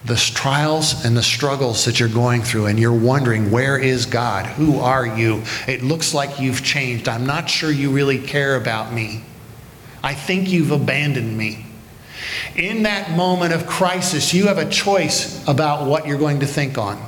the 0.06 0.16
trials 0.16 1.04
and 1.04 1.18
the 1.18 1.24
struggles 1.24 1.86
that 1.86 2.00
you're 2.00 2.10
going 2.10 2.44
through, 2.44 2.68
and 2.68 2.80
you're 2.80 2.94
wondering, 2.94 3.50
where 3.50 3.78
is 3.78 4.06
God? 4.06 4.46
Who 4.46 4.80
are 4.80 5.06
you? 5.06 5.44
It 5.68 5.84
looks 5.84 6.14
like 6.14 6.40
you've 6.40 6.64
changed. 6.64 7.10
I'm 7.10 7.26
not 7.26 7.50
sure 7.50 7.72
you 7.72 7.90
really 7.90 8.20
care 8.20 8.56
about 8.56 8.94
me. 8.94 9.24
I 10.04 10.14
think 10.14 10.50
you've 10.50 10.72
abandoned 10.72 11.36
me. 11.36 11.66
In 12.56 12.84
that 12.84 13.12
moment 13.12 13.54
of 13.54 13.66
crisis, 13.66 14.34
you 14.34 14.48
have 14.48 14.60
a 14.60 14.70
choice 14.70 15.46
about 15.48 15.88
what 15.88 16.06
you're 16.06 16.20
going 16.20 16.42
to 16.42 16.46
think 16.46 16.78
on. 16.78 17.02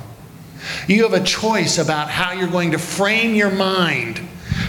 You 0.88 1.04
have 1.04 1.14
a 1.14 1.24
choice 1.24 1.78
about 1.78 2.10
how 2.10 2.32
you're 2.32 2.48
going 2.48 2.72
to 2.72 2.78
frame 2.78 3.34
your 3.34 3.50
mind 3.50 4.20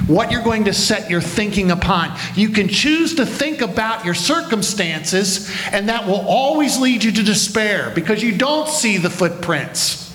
what 0.08 0.32
you're 0.32 0.44
going 0.44 0.66
to 0.66 0.74
set 0.74 1.10
your 1.10 1.22
thinking 1.22 1.72
upon. 1.72 2.18
You 2.36 2.50
can 2.50 2.68
choose 2.68 3.16
to 3.16 3.26
think 3.26 3.62
about 3.62 4.06
your 4.06 4.14
circumstances, 4.14 5.50
and 5.72 5.90
that 5.90 6.08
will 6.08 6.26
always 6.28 6.80
lead 6.80 7.04
you 7.04 7.12
to 7.12 7.24
despair 7.24 7.92
because 7.94 8.24
you 8.24 8.38
don't 8.38 8.68
see 8.68 8.98
the 8.98 9.10
footprints. 9.10 10.06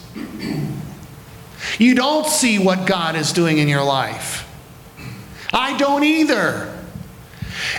You 1.79 1.95
don't 1.95 2.27
see 2.27 2.59
what 2.59 2.87
God 2.87 3.16
is 3.16 3.33
doing 3.33 3.59
in 3.59 3.68
your 3.68 3.85
life. 3.85 4.49
I 5.53 5.77
don't 5.77 6.05
either. 6.05 6.70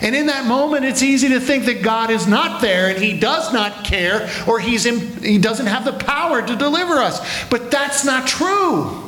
And 0.01 0.15
in 0.15 0.27
that 0.27 0.45
moment, 0.45 0.85
it's 0.85 1.03
easy 1.03 1.29
to 1.29 1.39
think 1.39 1.65
that 1.65 1.83
God 1.83 2.09
is 2.09 2.27
not 2.27 2.61
there 2.61 2.89
and 2.89 2.97
He 2.97 3.19
does 3.19 3.53
not 3.53 3.85
care 3.85 4.29
or 4.47 4.59
he's 4.59 4.85
in, 4.85 4.99
He 5.21 5.37
doesn't 5.37 5.65
have 5.65 5.85
the 5.85 5.93
power 5.93 6.41
to 6.41 6.55
deliver 6.55 6.95
us. 6.95 7.47
But 7.49 7.71
that's 7.71 8.05
not 8.05 8.27
true. 8.27 9.04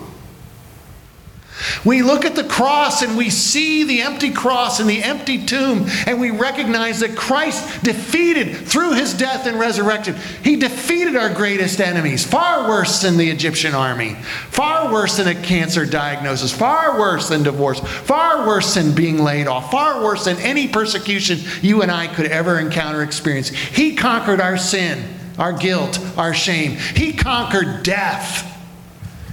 We 1.84 2.02
look 2.02 2.26
at 2.26 2.36
the 2.36 2.44
cross 2.44 3.02
and 3.02 3.18
we 3.18 3.30
see 3.30 3.84
the 3.84 4.02
empty 4.02 4.32
cross 4.32 4.80
and 4.80 4.90
the 4.90 5.04
empty 5.04 5.46
tomb, 5.46 5.88
and 6.06 6.20
we 6.20 6.32
recognize 6.32 7.00
that 7.00 7.16
Christ 7.16 7.84
defeated 7.84 8.56
through 8.56 8.94
his 8.94 9.14
death 9.14 9.48
and 9.48 9.60
resurrection. 9.60 10.16
He 10.44 10.56
defeated 10.56 11.16
our 11.16 11.34
greatest 11.34 11.80
enemies, 11.80 12.26
far 12.26 12.68
worse 12.68 13.02
than 13.02 13.18
the 13.18 13.30
Egyptian 13.30 13.74
army, 13.74 14.16
far 14.50 14.92
worse 14.92 15.18
than 15.18 15.28
a 15.28 15.36
cancer 15.36 15.86
diagnosis, 15.86 16.54
far 16.54 17.00
worse 17.00 17.30
than 17.30 17.44
divorce, 17.44 17.80
far 17.80 18.48
worse 18.48 18.74
than 18.74 18.94
being 18.94 19.20
laid 19.20 19.48
off, 19.48 19.72
far 19.72 20.04
worse 20.04 20.26
than 20.26 20.38
any 20.38 20.68
persecution 20.68 21.40
you 21.62 21.82
and 21.82 21.92
I 21.92 22.08
could 22.08 22.28
ever 22.28 22.60
encounter 22.60 23.04
experience. 23.04 23.50
He 23.50 23.96
conquered 23.96 24.42
our 24.42 24.58
sin, 24.58 25.04
our 25.38 25.54
guilt, 25.54 26.00
our 26.18 26.34
shame. 26.34 26.78
He 26.96 27.14
conquered 27.14 27.84
death. 27.84 28.54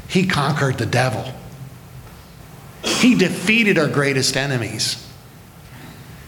He 0.09 0.27
conquered 0.27 0.79
the 0.79 0.87
devil. 0.87 1.33
He 2.85 3.15
defeated 3.15 3.79
our 3.79 3.89
greatest 3.89 4.37
enemies. 4.37 5.01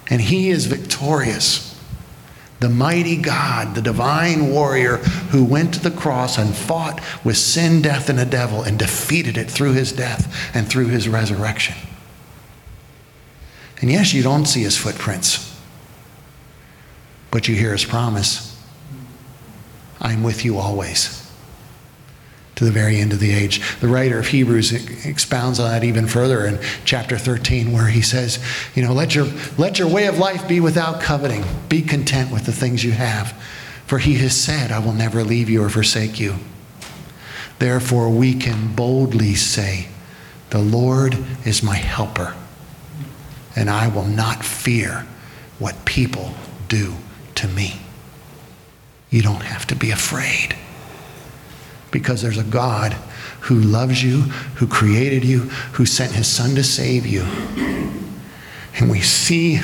And 0.09 0.20
he 0.20 0.50
is 0.50 0.66
victorious. 0.66 1.78
The 2.61 2.68
mighty 2.70 3.16
God, 3.16 3.74
the 3.74 3.82
divine 3.82 4.48
warrior 4.50 4.96
who 4.96 5.44
went 5.44 5.74
to 5.74 5.80
the 5.80 5.90
cross 5.90 6.38
and 6.38 6.54
fought 6.54 7.02
with 7.22 7.36
sin, 7.36 7.82
death, 7.82 8.09
and 8.09 8.18
the 8.18 8.24
devil 8.24 8.62
and 8.62 8.78
defeated 8.78 9.36
it 9.36 9.50
through 9.50 9.74
his 9.74 9.92
death 9.92 10.54
and 10.54 10.66
through 10.66 10.86
his 10.86 11.09
resurrection. 11.09 11.76
And 13.82 13.90
yes, 13.90 14.14
you 14.14 14.22
don't 14.22 14.46
see 14.46 14.62
his 14.62 14.78
footprints, 14.78 15.54
but 17.30 17.46
you 17.46 17.54
hear 17.54 17.72
his 17.72 17.84
promise 17.84 18.54
I'm 20.00 20.22
with 20.22 20.44
you 20.44 20.59
always 20.59 21.26
to 22.57 22.64
the 22.64 22.70
very 22.70 22.98
end 22.98 23.12
of 23.12 23.20
the 23.20 23.32
age. 23.32 23.61
The 23.80 23.88
writer 23.88 24.18
of 24.18 24.28
Hebrews 24.28 24.72
expounds 25.07 25.61
on 25.61 25.70
that 25.70 25.84
even 25.84 26.07
further 26.07 26.46
in 26.46 26.59
chapter 26.84 27.18
13 27.18 27.70
where 27.70 27.86
he 27.86 28.00
says, 28.00 28.42
you 28.74 28.82
know, 28.82 28.92
let 28.92 29.14
your 29.14 29.26
let 29.57 29.78
your 29.78 29.88
way 29.88 30.07
of 30.07 30.18
life 30.18 30.48
be 30.48 30.59
without 30.59 31.00
coveting. 31.00 31.44
Be 31.68 31.82
content 31.82 32.32
with 32.32 32.46
the 32.46 32.52
things 32.52 32.82
you 32.82 32.92
have, 32.92 33.32
for 33.86 33.98
he 33.98 34.14
has 34.14 34.34
said, 34.34 34.72
I 34.72 34.78
will 34.78 34.94
never 34.94 35.22
leave 35.22 35.50
you 35.50 35.62
or 35.62 35.68
forsake 35.68 36.18
you. 36.18 36.36
Therefore 37.59 38.11
we 38.11 38.34
can 38.34 38.74
boldly 38.74 39.34
say, 39.34 39.88
the 40.50 40.59
Lord 40.59 41.16
is 41.44 41.62
my 41.62 41.76
helper, 41.76 42.34
and 43.54 43.68
I 43.68 43.88
will 43.88 44.04
not 44.04 44.44
fear 44.44 45.07
what 45.59 45.84
people 45.84 46.34
do 46.68 46.94
to 47.34 47.48
me. 47.48 47.80
You 49.11 49.20
don't 49.20 49.42
have 49.42 49.66
to 49.66 49.74
be 49.74 49.90
afraid 49.90 50.57
because 51.97 52.20
there's 52.20 52.36
a 52.36 52.44
God 52.44 52.92
who 53.40 53.55
loves 53.55 54.03
you, 54.03 54.20
who 54.57 54.66
created 54.66 55.24
you, 55.24 55.38
who 55.72 55.86
sent 55.86 56.12
his 56.12 56.26
son 56.26 56.55
to 56.55 56.62
save 56.62 57.07
you. 57.07 57.22
And 58.78 58.90
we 58.90 59.01
see, 59.01 59.61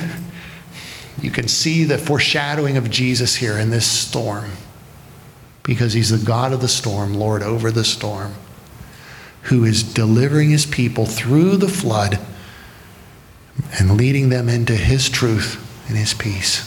you 1.21 1.31
can 1.31 1.47
see 1.47 1.85
the 1.85 1.99
foreshadowing 1.99 2.79
of 2.79 2.89
Jesus 2.89 3.37
here 3.37 3.59
in 3.59 3.69
this 3.69 3.87
storm 3.87 4.51
because 5.63 5.93
he's 5.93 6.09
the 6.09 6.25
God 6.25 6.55
of 6.55 6.63
the 6.63 6.69
storm, 6.69 7.13
Lord 7.13 7.43
over 7.43 7.71
the 7.71 7.85
storm, 7.85 8.33
who 9.43 9.67
is 9.67 9.83
delivering 9.83 10.49
his 10.49 10.65
people 10.65 11.05
through 11.05 11.59
the 11.59 11.69
flood 11.69 12.19
and 13.79 13.99
leading 13.99 14.31
them 14.31 14.49
into 14.49 14.75
his 14.75 15.11
truth 15.11 15.59
and 15.87 15.99
his 15.99 16.15
peace. 16.15 16.67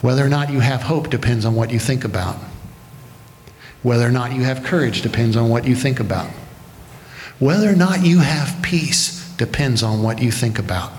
Whether 0.00 0.24
or 0.24 0.28
not 0.28 0.52
you 0.52 0.60
have 0.60 0.82
hope 0.82 1.10
depends 1.10 1.44
on 1.44 1.56
what 1.56 1.72
you 1.72 1.80
think 1.80 2.04
about. 2.04 2.36
Whether 3.84 4.08
or 4.08 4.10
not 4.10 4.32
you 4.32 4.42
have 4.42 4.64
courage 4.64 5.02
depends 5.02 5.36
on 5.36 5.50
what 5.50 5.66
you 5.66 5.76
think 5.76 6.00
about. 6.00 6.30
Whether 7.38 7.70
or 7.70 7.76
not 7.76 8.02
you 8.02 8.20
have 8.20 8.62
peace 8.62 9.28
depends 9.36 9.82
on 9.82 10.02
what 10.02 10.22
you 10.22 10.32
think 10.32 10.58
about. 10.58 10.90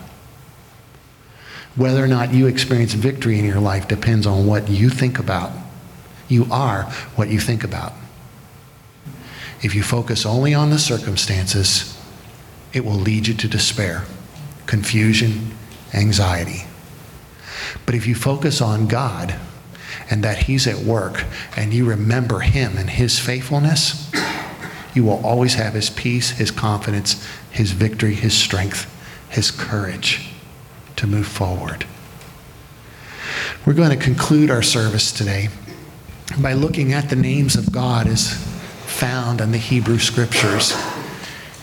Whether 1.75 2.03
or 2.03 2.07
not 2.07 2.31
you 2.31 2.45
experience 2.45 2.93
victory 2.93 3.39
in 3.39 3.43
your 3.43 3.59
life 3.59 3.87
depends 3.87 4.27
on 4.27 4.45
what 4.45 4.69
you 4.69 4.91
think 4.91 5.17
about. 5.17 5.51
You 6.27 6.45
are 6.51 6.83
what 7.15 7.29
you 7.29 7.39
think 7.39 7.63
about. 7.63 7.93
If 9.63 9.73
you 9.73 9.81
focus 9.81 10.23
only 10.23 10.53
on 10.53 10.69
the 10.69 10.77
circumstances, 10.77 11.99
it 12.71 12.85
will 12.85 12.93
lead 12.93 13.25
you 13.25 13.33
to 13.33 13.47
despair, 13.47 14.03
confusion, 14.67 15.55
anxiety. 15.91 16.65
But 17.87 17.95
if 17.95 18.05
you 18.05 18.13
focus 18.13 18.61
on 18.61 18.87
God, 18.87 19.33
and 20.09 20.23
that 20.23 20.39
He's 20.39 20.67
at 20.67 20.77
work 20.77 21.23
and 21.55 21.73
you 21.73 21.85
remember 21.85 22.39
Him 22.39 22.77
and 22.77 22.89
His 22.89 23.19
faithfulness, 23.19 24.11
you 24.93 25.03
will 25.03 25.25
always 25.25 25.55
have 25.55 25.73
His 25.73 25.89
peace, 25.89 26.31
His 26.31 26.51
confidence, 26.51 27.25
His 27.51 27.71
victory, 27.71 28.13
His 28.13 28.33
strength, 28.33 28.91
His 29.29 29.51
courage 29.51 30.29
to 30.95 31.07
move 31.07 31.27
forward. 31.27 31.85
We're 33.65 33.73
going 33.73 33.97
to 33.97 34.03
conclude 34.03 34.51
our 34.51 34.61
service 34.61 35.11
today 35.11 35.49
by 36.39 36.53
looking 36.53 36.93
at 36.93 37.09
the 37.09 37.15
names 37.15 37.55
of 37.55 37.71
God 37.71 38.07
as 38.07 38.33
found 38.85 39.41
in 39.41 39.51
the 39.51 39.57
Hebrew 39.57 39.99
Scriptures. 39.99 40.73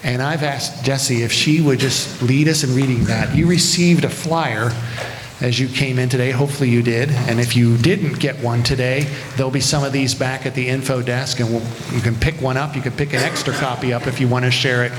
And 0.04 0.20
I've 0.20 0.42
asked 0.42 0.84
Jessie 0.84 1.22
if 1.22 1.32
she 1.32 1.60
would 1.60 1.78
just 1.78 2.20
lead 2.22 2.48
us 2.48 2.64
in 2.64 2.74
reading 2.74 3.04
that. 3.04 3.34
You 3.34 3.46
received 3.46 4.04
a 4.04 4.10
flyer 4.10 4.70
as 5.42 5.58
you 5.58 5.68
came 5.68 5.98
in 5.98 6.08
today. 6.08 6.30
Hopefully 6.30 6.70
you 6.70 6.82
did. 6.82 7.10
And 7.10 7.40
if 7.40 7.56
you 7.56 7.76
didn't 7.76 8.20
get 8.20 8.38
one 8.38 8.62
today, 8.62 9.08
there'll 9.36 9.50
be 9.50 9.60
some 9.60 9.82
of 9.82 9.92
these 9.92 10.14
back 10.14 10.46
at 10.46 10.54
the 10.54 10.68
info 10.68 11.02
desk, 11.02 11.40
and 11.40 11.50
we'll, 11.50 11.66
you 11.92 12.00
can 12.00 12.14
pick 12.14 12.40
one 12.40 12.56
up. 12.56 12.76
You 12.76 12.80
can 12.80 12.92
pick 12.92 13.12
an 13.12 13.18
extra 13.18 13.52
copy 13.52 13.92
up 13.92 14.06
if 14.06 14.20
you 14.20 14.28
want 14.28 14.44
to 14.44 14.52
share 14.52 14.84
it 14.84 14.92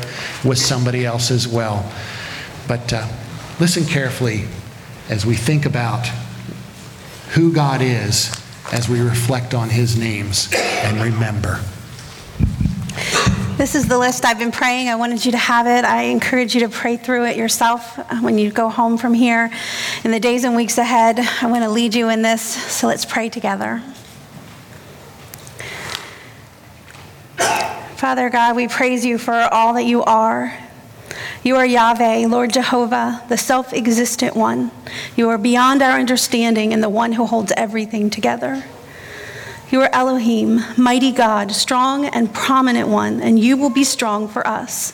with 0.43 0.57
somebody 0.57 1.05
else 1.05 1.31
as 1.31 1.47
well. 1.47 1.89
But 2.67 2.91
uh, 2.91 3.07
listen 3.59 3.85
carefully 3.85 4.45
as 5.09 5.25
we 5.25 5.35
think 5.35 5.65
about 5.65 6.05
who 7.31 7.53
God 7.53 7.81
is 7.81 8.31
as 8.73 8.89
we 8.89 8.99
reflect 8.99 9.53
on 9.53 9.69
his 9.69 9.97
names 9.97 10.49
and 10.53 11.01
remember. 11.01 11.59
This 13.57 13.75
is 13.75 13.87
the 13.87 13.99
list 13.99 14.25
I've 14.25 14.39
been 14.39 14.51
praying. 14.51 14.89
I 14.89 14.95
wanted 14.95 15.23
you 15.23 15.31
to 15.33 15.37
have 15.37 15.67
it. 15.67 15.85
I 15.85 16.05
encourage 16.05 16.55
you 16.55 16.61
to 16.61 16.69
pray 16.69 16.97
through 16.97 17.27
it 17.27 17.37
yourself 17.37 17.99
uh, 17.99 18.17
when 18.17 18.39
you 18.39 18.51
go 18.51 18.67
home 18.67 18.97
from 18.97 19.13
here. 19.13 19.51
In 20.03 20.09
the 20.09 20.19
days 20.19 20.43
and 20.43 20.55
weeks 20.55 20.79
ahead, 20.79 21.19
I 21.19 21.45
want 21.45 21.63
to 21.63 21.69
lead 21.69 21.93
you 21.93 22.09
in 22.09 22.23
this, 22.23 22.41
so 22.41 22.87
let's 22.87 23.05
pray 23.05 23.29
together. 23.29 23.83
Father 27.95 28.31
God, 28.31 28.55
we 28.55 28.67
praise 28.67 29.05
you 29.05 29.19
for 29.19 29.33
all 29.33 29.75
that 29.75 29.85
you 29.85 30.03
are. 30.03 30.57
You 31.43 31.55
are 31.57 31.65
Yahweh, 31.65 32.25
Lord 32.27 32.51
Jehovah, 32.53 33.23
the 33.29 33.37
self 33.37 33.71
existent 33.71 34.35
one. 34.35 34.71
You 35.15 35.29
are 35.29 35.37
beyond 35.37 35.83
our 35.83 35.99
understanding 35.99 36.73
and 36.73 36.81
the 36.81 36.89
one 36.89 37.13
who 37.13 37.27
holds 37.27 37.53
everything 37.55 38.09
together. 38.09 38.63
You 39.69 39.81
are 39.81 39.89
Elohim, 39.91 40.61
mighty 40.77 41.11
God, 41.11 41.51
strong 41.51 42.05
and 42.05 42.31
prominent 42.33 42.89
one, 42.89 43.21
and 43.21 43.39
you 43.39 43.57
will 43.57 43.71
be 43.71 43.83
strong 43.83 44.27
for 44.27 44.45
us. 44.47 44.93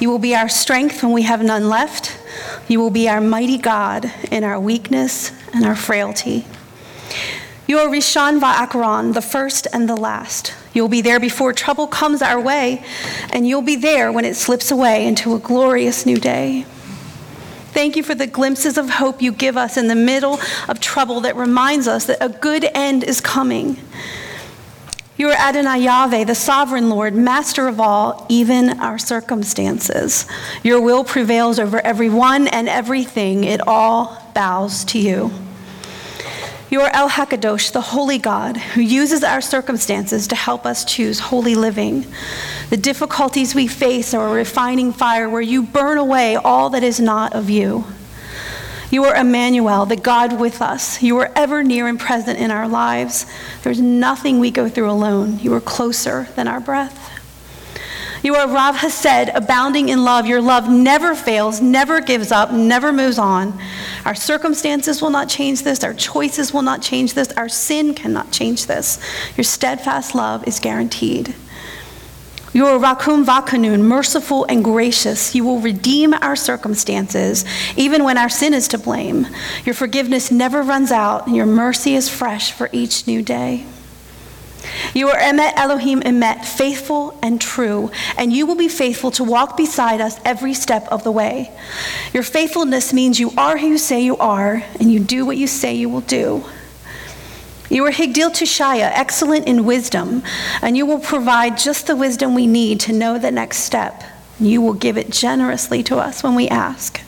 You 0.00 0.08
will 0.08 0.18
be 0.18 0.34
our 0.34 0.48
strength 0.48 1.02
when 1.02 1.12
we 1.12 1.22
have 1.22 1.42
none 1.42 1.68
left. 1.68 2.18
You 2.66 2.80
will 2.80 2.90
be 2.90 3.08
our 3.08 3.20
mighty 3.20 3.58
God 3.58 4.10
in 4.30 4.42
our 4.42 4.58
weakness 4.58 5.32
and 5.52 5.66
our 5.66 5.76
frailty. 5.76 6.46
You 7.66 7.78
are 7.78 7.88
Rishon 7.88 8.40
Va'akaron, 8.40 9.12
the 9.12 9.20
first 9.20 9.66
and 9.72 9.88
the 9.88 9.96
last. 9.96 10.54
You'll 10.72 10.88
be 10.88 11.00
there 11.00 11.18
before 11.18 11.52
trouble 11.52 11.86
comes 11.86 12.22
our 12.22 12.40
way, 12.40 12.84
and 13.32 13.46
you'll 13.46 13.60
be 13.60 13.76
there 13.76 14.12
when 14.12 14.24
it 14.24 14.36
slips 14.36 14.70
away 14.70 15.06
into 15.06 15.34
a 15.34 15.38
glorious 15.38 16.06
new 16.06 16.16
day. 16.16 16.64
Thank 17.76 17.94
you 17.94 18.02
for 18.02 18.14
the 18.14 18.26
glimpses 18.26 18.78
of 18.78 18.88
hope 18.88 19.20
you 19.20 19.32
give 19.32 19.58
us 19.58 19.76
in 19.76 19.86
the 19.86 19.94
middle 19.94 20.40
of 20.66 20.80
trouble 20.80 21.20
that 21.20 21.36
reminds 21.36 21.86
us 21.86 22.06
that 22.06 22.16
a 22.22 22.30
good 22.30 22.64
end 22.72 23.04
is 23.04 23.20
coming. 23.20 23.76
You 25.18 25.28
are 25.28 25.34
Adonai 25.34 25.80
Yahweh, 25.80 26.24
the 26.24 26.34
sovereign 26.34 26.88
Lord, 26.88 27.14
master 27.14 27.68
of 27.68 27.78
all, 27.78 28.24
even 28.30 28.80
our 28.80 28.96
circumstances. 28.96 30.24
Your 30.62 30.80
will 30.80 31.04
prevails 31.04 31.58
over 31.58 31.78
everyone 31.82 32.48
and 32.48 32.66
everything. 32.66 33.44
It 33.44 33.60
all 33.68 34.26
bows 34.34 34.82
to 34.86 34.98
you. 34.98 35.30
You 36.70 36.80
are 36.80 36.90
El 36.94 37.10
Hakadosh, 37.10 37.72
the 37.72 37.82
holy 37.82 38.16
God, 38.16 38.56
who 38.56 38.80
uses 38.80 39.22
our 39.22 39.42
circumstances 39.42 40.26
to 40.28 40.34
help 40.34 40.64
us 40.64 40.82
choose 40.82 41.20
holy 41.20 41.54
living. 41.54 42.06
The 42.70 42.76
difficulties 42.76 43.54
we 43.54 43.68
face 43.68 44.12
are 44.12 44.28
a 44.28 44.32
refining 44.32 44.92
fire 44.92 45.28
where 45.28 45.40
you 45.40 45.62
burn 45.62 45.98
away 45.98 46.34
all 46.34 46.70
that 46.70 46.82
is 46.82 46.98
not 46.98 47.32
of 47.32 47.48
you. 47.48 47.84
You 48.90 49.04
are 49.04 49.14
Emmanuel, 49.14 49.86
the 49.86 49.96
God 49.96 50.40
with 50.40 50.62
us. 50.62 51.02
You 51.02 51.16
are 51.18 51.30
ever 51.34 51.62
near 51.62 51.86
and 51.88 51.98
present 51.98 52.38
in 52.38 52.50
our 52.50 52.68
lives. 52.68 53.26
There's 53.62 53.80
nothing 53.80 54.38
we 54.38 54.50
go 54.50 54.68
through 54.68 54.90
alone. 54.90 55.38
You 55.40 55.54
are 55.54 55.60
closer 55.60 56.28
than 56.36 56.48
our 56.48 56.60
breath. 56.60 57.12
You 58.22 58.34
are 58.34 58.48
Rav 58.48 58.76
Hesed, 58.76 59.30
abounding 59.34 59.88
in 59.88 60.02
love. 60.02 60.26
Your 60.26 60.40
love 60.40 60.68
never 60.68 61.14
fails, 61.14 61.60
never 61.60 62.00
gives 62.00 62.32
up, 62.32 62.50
never 62.50 62.92
moves 62.92 63.18
on. 63.18 63.56
Our 64.04 64.16
circumstances 64.16 65.00
will 65.00 65.10
not 65.10 65.28
change 65.28 65.62
this. 65.62 65.84
Our 65.84 65.94
choices 65.94 66.52
will 66.52 66.62
not 66.62 66.82
change 66.82 67.14
this. 67.14 67.30
Our 67.32 67.48
sin 67.48 67.94
cannot 67.94 68.32
change 68.32 68.66
this. 68.66 68.98
Your 69.36 69.44
steadfast 69.44 70.14
love 70.14 70.46
is 70.48 70.58
guaranteed. 70.58 71.34
You 72.52 72.66
are 72.66 72.78
Rakum 72.78 73.24
Vakanun, 73.24 73.82
merciful 73.82 74.46
and 74.48 74.64
gracious. 74.64 75.34
You 75.34 75.44
will 75.44 75.60
redeem 75.60 76.14
our 76.14 76.36
circumstances, 76.36 77.44
even 77.76 78.04
when 78.04 78.16
our 78.16 78.30
sin 78.30 78.54
is 78.54 78.68
to 78.68 78.78
blame. 78.78 79.26
Your 79.64 79.74
forgiveness 79.74 80.30
never 80.30 80.62
runs 80.62 80.90
out, 80.90 81.26
and 81.26 81.36
your 81.36 81.46
mercy 81.46 81.94
is 81.94 82.08
fresh 82.08 82.52
for 82.52 82.70
each 82.72 83.06
new 83.06 83.22
day. 83.22 83.66
You 84.94 85.08
are 85.08 85.18
Emet 85.18 85.52
Elohim 85.56 86.00
Emet, 86.00 86.44
faithful 86.44 87.18
and 87.22 87.40
true, 87.40 87.90
and 88.16 88.32
you 88.32 88.46
will 88.46 88.56
be 88.56 88.68
faithful 88.68 89.10
to 89.12 89.24
walk 89.24 89.56
beside 89.56 90.00
us 90.00 90.18
every 90.24 90.54
step 90.54 90.86
of 90.88 91.04
the 91.04 91.12
way. 91.12 91.50
Your 92.12 92.22
faithfulness 92.22 92.92
means 92.92 93.20
you 93.20 93.32
are 93.36 93.58
who 93.58 93.66
you 93.66 93.78
say 93.78 94.02
you 94.02 94.16
are, 94.16 94.64
and 94.80 94.90
you 94.90 95.00
do 95.00 95.26
what 95.26 95.36
you 95.36 95.46
say 95.46 95.74
you 95.74 95.88
will 95.88 96.00
do. 96.00 96.44
You 97.68 97.84
are 97.86 97.90
Higdil 97.90 98.30
Tushaya, 98.30 98.90
excellent 98.94 99.48
in 99.48 99.64
wisdom, 99.64 100.22
and 100.62 100.76
you 100.76 100.86
will 100.86 101.00
provide 101.00 101.58
just 101.58 101.88
the 101.88 101.96
wisdom 101.96 102.34
we 102.34 102.46
need 102.46 102.78
to 102.80 102.92
know 102.92 103.18
the 103.18 103.32
next 103.32 103.58
step. 103.58 104.04
You 104.38 104.60
will 104.62 104.74
give 104.74 104.96
it 104.96 105.10
generously 105.10 105.82
to 105.84 105.96
us 105.96 106.22
when 106.22 106.36
we 106.36 106.48
ask. 106.48 107.00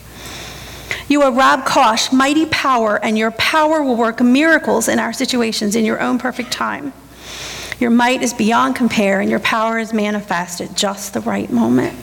You 1.09 1.22
are 1.22 1.30
Rab 1.30 1.64
Kosh, 1.64 2.12
mighty 2.12 2.46
power, 2.46 3.02
and 3.02 3.16
your 3.16 3.30
power 3.32 3.82
will 3.82 3.96
work 3.96 4.20
miracles 4.20 4.88
in 4.88 4.98
our 4.98 5.12
situations 5.12 5.76
in 5.76 5.84
your 5.84 6.00
own 6.00 6.18
perfect 6.18 6.50
time. 6.50 6.92
Your 7.78 7.90
might 7.90 8.22
is 8.22 8.34
beyond 8.34 8.74
compare, 8.74 9.20
and 9.20 9.30
your 9.30 9.40
power 9.40 9.78
is 9.78 9.92
manifest 9.92 10.61
at 10.61 10.74
just 10.74 11.14
the 11.14 11.20
right 11.20 11.50
moment. 11.50 11.96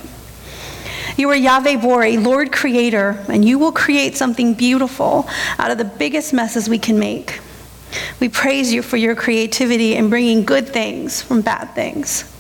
You 1.17 1.29
are 1.29 1.35
Yahweh 1.35 1.81
Bori, 1.81 2.17
Lord 2.17 2.51
Creator, 2.51 3.25
and 3.27 3.43
you 3.43 3.59
will 3.59 3.71
create 3.71 4.15
something 4.15 4.53
beautiful 4.53 5.27
out 5.59 5.71
of 5.71 5.77
the 5.77 5.85
biggest 5.85 6.33
messes 6.33 6.69
we 6.69 6.79
can 6.79 6.97
make. 6.97 7.41
We 8.19 8.29
praise 8.29 8.73
you 8.73 8.81
for 8.81 8.97
your 8.97 9.15
creativity 9.15 9.95
in 9.95 10.09
bringing 10.09 10.43
good 10.43 10.69
things 10.69 11.21
from 11.21 11.41
bad 11.41 11.73
things. 11.75 12.31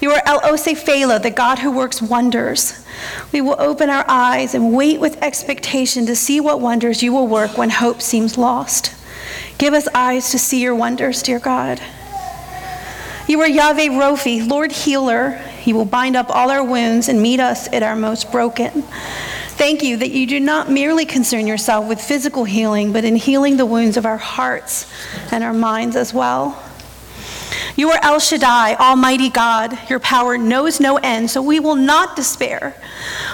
You 0.00 0.10
are 0.12 0.22
El 0.26 0.40
Osefela, 0.40 1.22
the 1.22 1.30
God 1.30 1.58
who 1.58 1.70
works 1.70 2.02
wonders. 2.02 2.84
We 3.32 3.40
will 3.40 3.56
open 3.58 3.90
our 3.90 4.04
eyes 4.06 4.54
and 4.54 4.74
wait 4.74 5.00
with 5.00 5.22
expectation 5.22 6.06
to 6.06 6.16
see 6.16 6.40
what 6.40 6.60
wonders 6.60 7.02
you 7.02 7.12
will 7.12 7.26
work 7.26 7.56
when 7.56 7.70
hope 7.70 8.02
seems 8.02 8.38
lost. 8.38 8.94
Give 9.58 9.74
us 9.74 9.88
eyes 9.94 10.30
to 10.30 10.38
see 10.38 10.62
your 10.62 10.74
wonders, 10.74 11.22
dear 11.22 11.38
God. 11.38 11.80
You 13.28 13.40
are 13.40 13.48
Yahweh 13.48 13.88
Rofi, 13.88 14.46
Lord 14.46 14.70
Healer. 14.70 15.30
He 15.60 15.72
will 15.72 15.84
bind 15.84 16.14
up 16.14 16.30
all 16.30 16.50
our 16.50 16.62
wounds 16.62 17.08
and 17.08 17.20
meet 17.20 17.40
us 17.40 17.66
at 17.72 17.82
our 17.82 17.96
most 17.96 18.30
broken. 18.30 18.84
Thank 19.56 19.82
you 19.82 19.96
that 19.96 20.10
you 20.10 20.26
do 20.26 20.38
not 20.38 20.70
merely 20.70 21.06
concern 21.06 21.46
yourself 21.46 21.88
with 21.88 21.98
physical 21.98 22.44
healing, 22.44 22.92
but 22.92 23.04
in 23.06 23.16
healing 23.16 23.56
the 23.56 23.64
wounds 23.64 23.96
of 23.96 24.04
our 24.04 24.18
hearts 24.18 24.86
and 25.32 25.42
our 25.42 25.54
minds 25.54 25.96
as 25.96 26.12
well. 26.12 26.62
You 27.74 27.88
are 27.90 27.98
El 28.02 28.20
Shaddai, 28.20 28.74
Almighty 28.74 29.30
God. 29.30 29.78
Your 29.88 29.98
power 29.98 30.36
knows 30.36 30.78
no 30.78 30.98
end, 30.98 31.30
so 31.30 31.40
we 31.40 31.58
will 31.58 31.74
not 31.74 32.16
despair. 32.16 32.74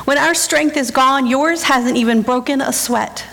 When 0.04 0.16
our 0.16 0.34
strength 0.34 0.76
is 0.76 0.92
gone, 0.92 1.26
yours 1.26 1.64
hasn't 1.64 1.96
even 1.96 2.22
broken 2.22 2.60
a 2.60 2.72
sweat. 2.72 3.26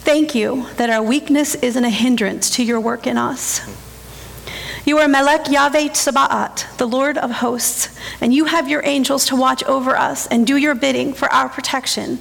Thank 0.00 0.34
you 0.34 0.66
that 0.78 0.90
our 0.90 1.02
weakness 1.02 1.54
isn't 1.54 1.84
a 1.84 1.90
hindrance 1.90 2.50
to 2.56 2.64
your 2.64 2.80
work 2.80 3.06
in 3.06 3.18
us. 3.18 3.60
You 4.86 4.96
are 4.96 5.08
Melech 5.08 5.50
Yahweh 5.50 5.88
Tsabaat, 5.90 6.78
the 6.78 6.88
Lord 6.88 7.18
of 7.18 7.30
hosts, 7.30 7.94
and 8.18 8.32
you 8.32 8.46
have 8.46 8.66
your 8.66 8.80
angels 8.86 9.26
to 9.26 9.36
watch 9.36 9.62
over 9.64 9.94
us 9.94 10.26
and 10.28 10.46
do 10.46 10.56
your 10.56 10.74
bidding 10.74 11.12
for 11.12 11.30
our 11.30 11.50
protection. 11.50 12.18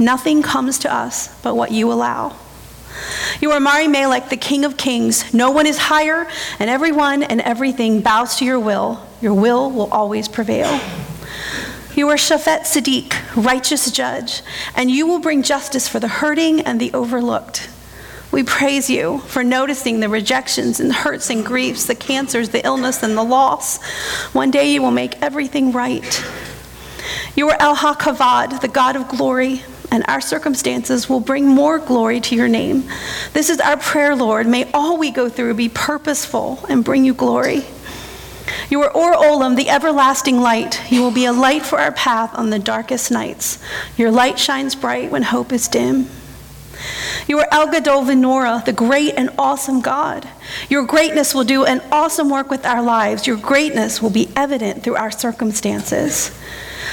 Nothing 0.00 0.42
comes 0.42 0.78
to 0.80 0.92
us 0.92 1.40
but 1.42 1.54
what 1.54 1.70
you 1.70 1.92
allow. 1.92 2.36
You 3.40 3.52
are 3.52 3.60
Mari 3.60 3.86
Melech, 3.86 4.30
the 4.30 4.36
King 4.36 4.64
of 4.64 4.76
Kings. 4.76 5.32
No 5.32 5.52
one 5.52 5.64
is 5.64 5.78
higher, 5.78 6.26
and 6.58 6.68
everyone 6.68 7.22
and 7.22 7.40
everything 7.40 8.00
bows 8.00 8.34
to 8.38 8.44
your 8.44 8.58
will. 8.58 9.06
Your 9.20 9.34
will 9.34 9.70
will 9.70 9.88
always 9.92 10.26
prevail. 10.26 10.80
You 11.94 12.08
are 12.08 12.16
Shaphat 12.16 12.62
Sadiq, 12.62 13.14
righteous 13.36 13.92
judge, 13.92 14.42
and 14.74 14.90
you 14.90 15.06
will 15.06 15.20
bring 15.20 15.44
justice 15.44 15.86
for 15.86 16.00
the 16.00 16.08
hurting 16.08 16.62
and 16.62 16.80
the 16.80 16.92
overlooked. 16.92 17.68
We 18.32 18.42
praise 18.42 18.88
you 18.88 19.18
for 19.18 19.44
noticing 19.44 20.00
the 20.00 20.08
rejections 20.08 20.80
and 20.80 20.90
hurts 20.90 21.28
and 21.28 21.44
griefs, 21.44 21.84
the 21.84 21.94
cancers, 21.94 22.48
the 22.48 22.64
illness, 22.64 23.02
and 23.02 23.16
the 23.16 23.22
loss. 23.22 23.82
One 24.32 24.50
day 24.50 24.72
you 24.72 24.80
will 24.80 24.90
make 24.90 25.20
everything 25.20 25.70
right. 25.70 26.24
You 27.36 27.50
are 27.50 27.56
El 27.60 27.76
HaKavad, 27.76 28.62
the 28.62 28.68
God 28.68 28.96
of 28.96 29.06
glory, 29.08 29.62
and 29.90 30.02
our 30.08 30.22
circumstances 30.22 31.10
will 31.10 31.20
bring 31.20 31.46
more 31.46 31.78
glory 31.78 32.20
to 32.20 32.34
your 32.34 32.48
name. 32.48 32.84
This 33.34 33.50
is 33.50 33.60
our 33.60 33.76
prayer, 33.76 34.16
Lord. 34.16 34.46
May 34.46 34.70
all 34.72 34.96
we 34.96 35.10
go 35.10 35.28
through 35.28 35.52
be 35.54 35.68
purposeful 35.68 36.64
and 36.70 36.82
bring 36.82 37.04
you 37.04 37.12
glory. 37.12 37.66
You 38.70 38.82
are 38.82 38.90
Or 38.90 39.12
Olam, 39.12 39.56
the 39.56 39.68
everlasting 39.68 40.40
light. 40.40 40.90
You 40.90 41.02
will 41.02 41.10
be 41.10 41.26
a 41.26 41.32
light 41.32 41.62
for 41.62 41.78
our 41.78 41.92
path 41.92 42.34
on 42.34 42.48
the 42.48 42.58
darkest 42.58 43.10
nights. 43.10 43.62
Your 43.98 44.10
light 44.10 44.38
shines 44.38 44.74
bright 44.74 45.10
when 45.10 45.22
hope 45.22 45.52
is 45.52 45.68
dim. 45.68 46.08
You 47.26 47.38
are 47.38 47.48
El 47.50 47.70
Gadol 47.70 48.04
Venora, 48.04 48.64
the 48.64 48.72
great 48.72 49.14
and 49.16 49.30
awesome 49.38 49.80
God. 49.80 50.28
Your 50.68 50.84
greatness 50.84 51.34
will 51.34 51.44
do 51.44 51.64
an 51.64 51.82
awesome 51.90 52.30
work 52.30 52.50
with 52.50 52.66
our 52.66 52.82
lives. 52.82 53.26
Your 53.26 53.36
greatness 53.36 54.02
will 54.02 54.10
be 54.10 54.28
evident 54.36 54.82
through 54.82 54.96
our 54.96 55.10
circumstances. 55.10 56.30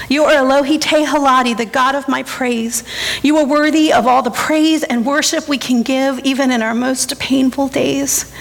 You 0.07 0.23
are 0.23 0.33
Elohi 0.33 0.79
Tehaladi, 0.79 1.57
the 1.57 1.65
God 1.65 1.95
of 1.95 2.07
my 2.07 2.23
praise. 2.23 2.83
You 3.21 3.37
are 3.37 3.45
worthy 3.45 3.91
of 3.91 4.07
all 4.07 4.21
the 4.21 4.31
praise 4.31 4.83
and 4.83 5.05
worship 5.05 5.47
we 5.47 5.57
can 5.57 5.83
give, 5.83 6.19
even 6.19 6.51
in 6.51 6.61
our 6.61 6.75
most 6.75 7.19
painful 7.19 7.67
days. 7.67 8.31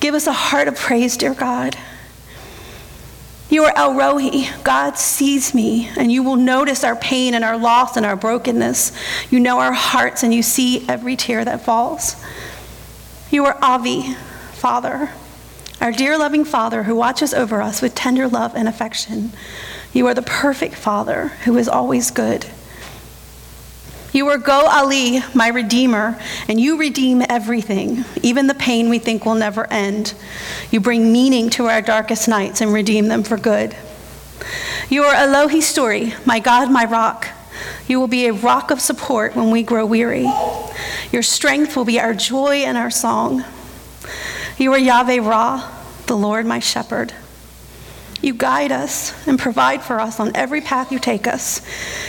Give 0.00 0.14
us 0.14 0.26
a 0.26 0.32
heart 0.32 0.68
of 0.68 0.76
praise, 0.76 1.16
dear 1.16 1.34
God. 1.34 1.76
You 3.50 3.64
are 3.64 3.72
El 3.74 3.94
Rohi. 3.94 4.48
God 4.62 4.96
sees 4.96 5.52
me, 5.52 5.90
and 5.96 6.12
you 6.12 6.22
will 6.22 6.36
notice 6.36 6.84
our 6.84 6.94
pain 6.94 7.34
and 7.34 7.44
our 7.44 7.58
loss 7.58 7.96
and 7.96 8.06
our 8.06 8.14
brokenness. 8.14 8.92
You 9.28 9.40
know 9.40 9.58
our 9.58 9.72
hearts, 9.72 10.22
and 10.22 10.32
you 10.32 10.40
see 10.40 10.88
every 10.88 11.16
tear 11.16 11.44
that 11.44 11.64
falls. 11.64 12.14
You 13.32 13.46
are 13.46 13.58
Avi, 13.60 14.14
Father, 14.52 15.10
our 15.80 15.90
dear 15.90 16.16
loving 16.16 16.44
Father 16.44 16.84
who 16.84 16.94
watches 16.94 17.34
over 17.34 17.60
us 17.60 17.82
with 17.82 17.96
tender 17.96 18.28
love 18.28 18.54
and 18.54 18.68
affection. 18.68 19.32
You 19.92 20.06
are 20.06 20.14
the 20.14 20.22
perfect 20.22 20.76
Father 20.76 21.28
who 21.44 21.56
is 21.58 21.68
always 21.68 22.12
good. 22.12 22.46
You 24.12 24.26
are 24.28 24.38
Go'ali, 24.38 25.34
my 25.36 25.48
Redeemer, 25.48 26.20
and 26.48 26.60
you 26.60 26.76
redeem 26.76 27.22
everything, 27.28 28.04
even 28.22 28.48
the 28.48 28.54
pain 28.54 28.88
we 28.88 28.98
think 28.98 29.24
will 29.24 29.36
never 29.36 29.72
end. 29.72 30.14
You 30.72 30.80
bring 30.80 31.12
meaning 31.12 31.48
to 31.50 31.66
our 31.66 31.80
darkest 31.80 32.26
nights 32.26 32.60
and 32.60 32.72
redeem 32.72 33.06
them 33.06 33.22
for 33.22 33.36
good. 33.36 33.76
You 34.88 35.04
are 35.04 35.14
Elohi 35.14 35.58
Tsuri, 35.58 36.26
my 36.26 36.40
God, 36.40 36.72
my 36.72 36.84
rock. 36.84 37.28
You 37.86 38.00
will 38.00 38.08
be 38.08 38.26
a 38.26 38.32
rock 38.32 38.72
of 38.72 38.80
support 38.80 39.36
when 39.36 39.52
we 39.52 39.62
grow 39.62 39.86
weary. 39.86 40.28
Your 41.12 41.22
strength 41.22 41.76
will 41.76 41.84
be 41.84 42.00
our 42.00 42.14
joy 42.14 42.56
and 42.64 42.76
our 42.76 42.90
song. 42.90 43.44
You 44.58 44.72
are 44.72 44.78
Yahweh 44.78 45.20
Ra, 45.20 45.70
the 46.06 46.16
Lord 46.16 46.46
my 46.46 46.58
shepherd. 46.58 47.12
You 48.22 48.34
guide 48.34 48.72
us 48.72 49.14
and 49.26 49.38
provide 49.38 49.82
for 49.82 50.00
us 50.00 50.20
on 50.20 50.32
every 50.34 50.60
path 50.60 50.92
you 50.92 50.98
take 50.98 51.26
us. 51.26 51.62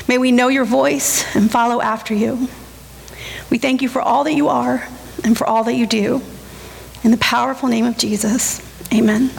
May 0.07 0.18
we 0.18 0.32
know 0.32 0.49
your 0.49 0.66
voice 0.66 1.36
and 1.36 1.49
follow 1.49 1.82
after 1.82 2.14
you. 2.14 2.49
We 3.49 3.57
thank 3.57 3.82
you 3.82 3.89
for 3.89 4.01
all 4.01 4.24
that 4.26 4.34
you 4.34 4.47
are 4.47 4.88
and 5.24 5.38
for 5.38 5.47
all 5.47 5.64
that 5.66 5.76
you 5.76 5.86
do. 5.86 6.22
In 7.03 7.12
the 7.12 7.18
powerful 7.18 7.70
name 7.70 7.86
of 7.86 7.97
Jesus, 7.97 8.62
amen. 8.93 9.32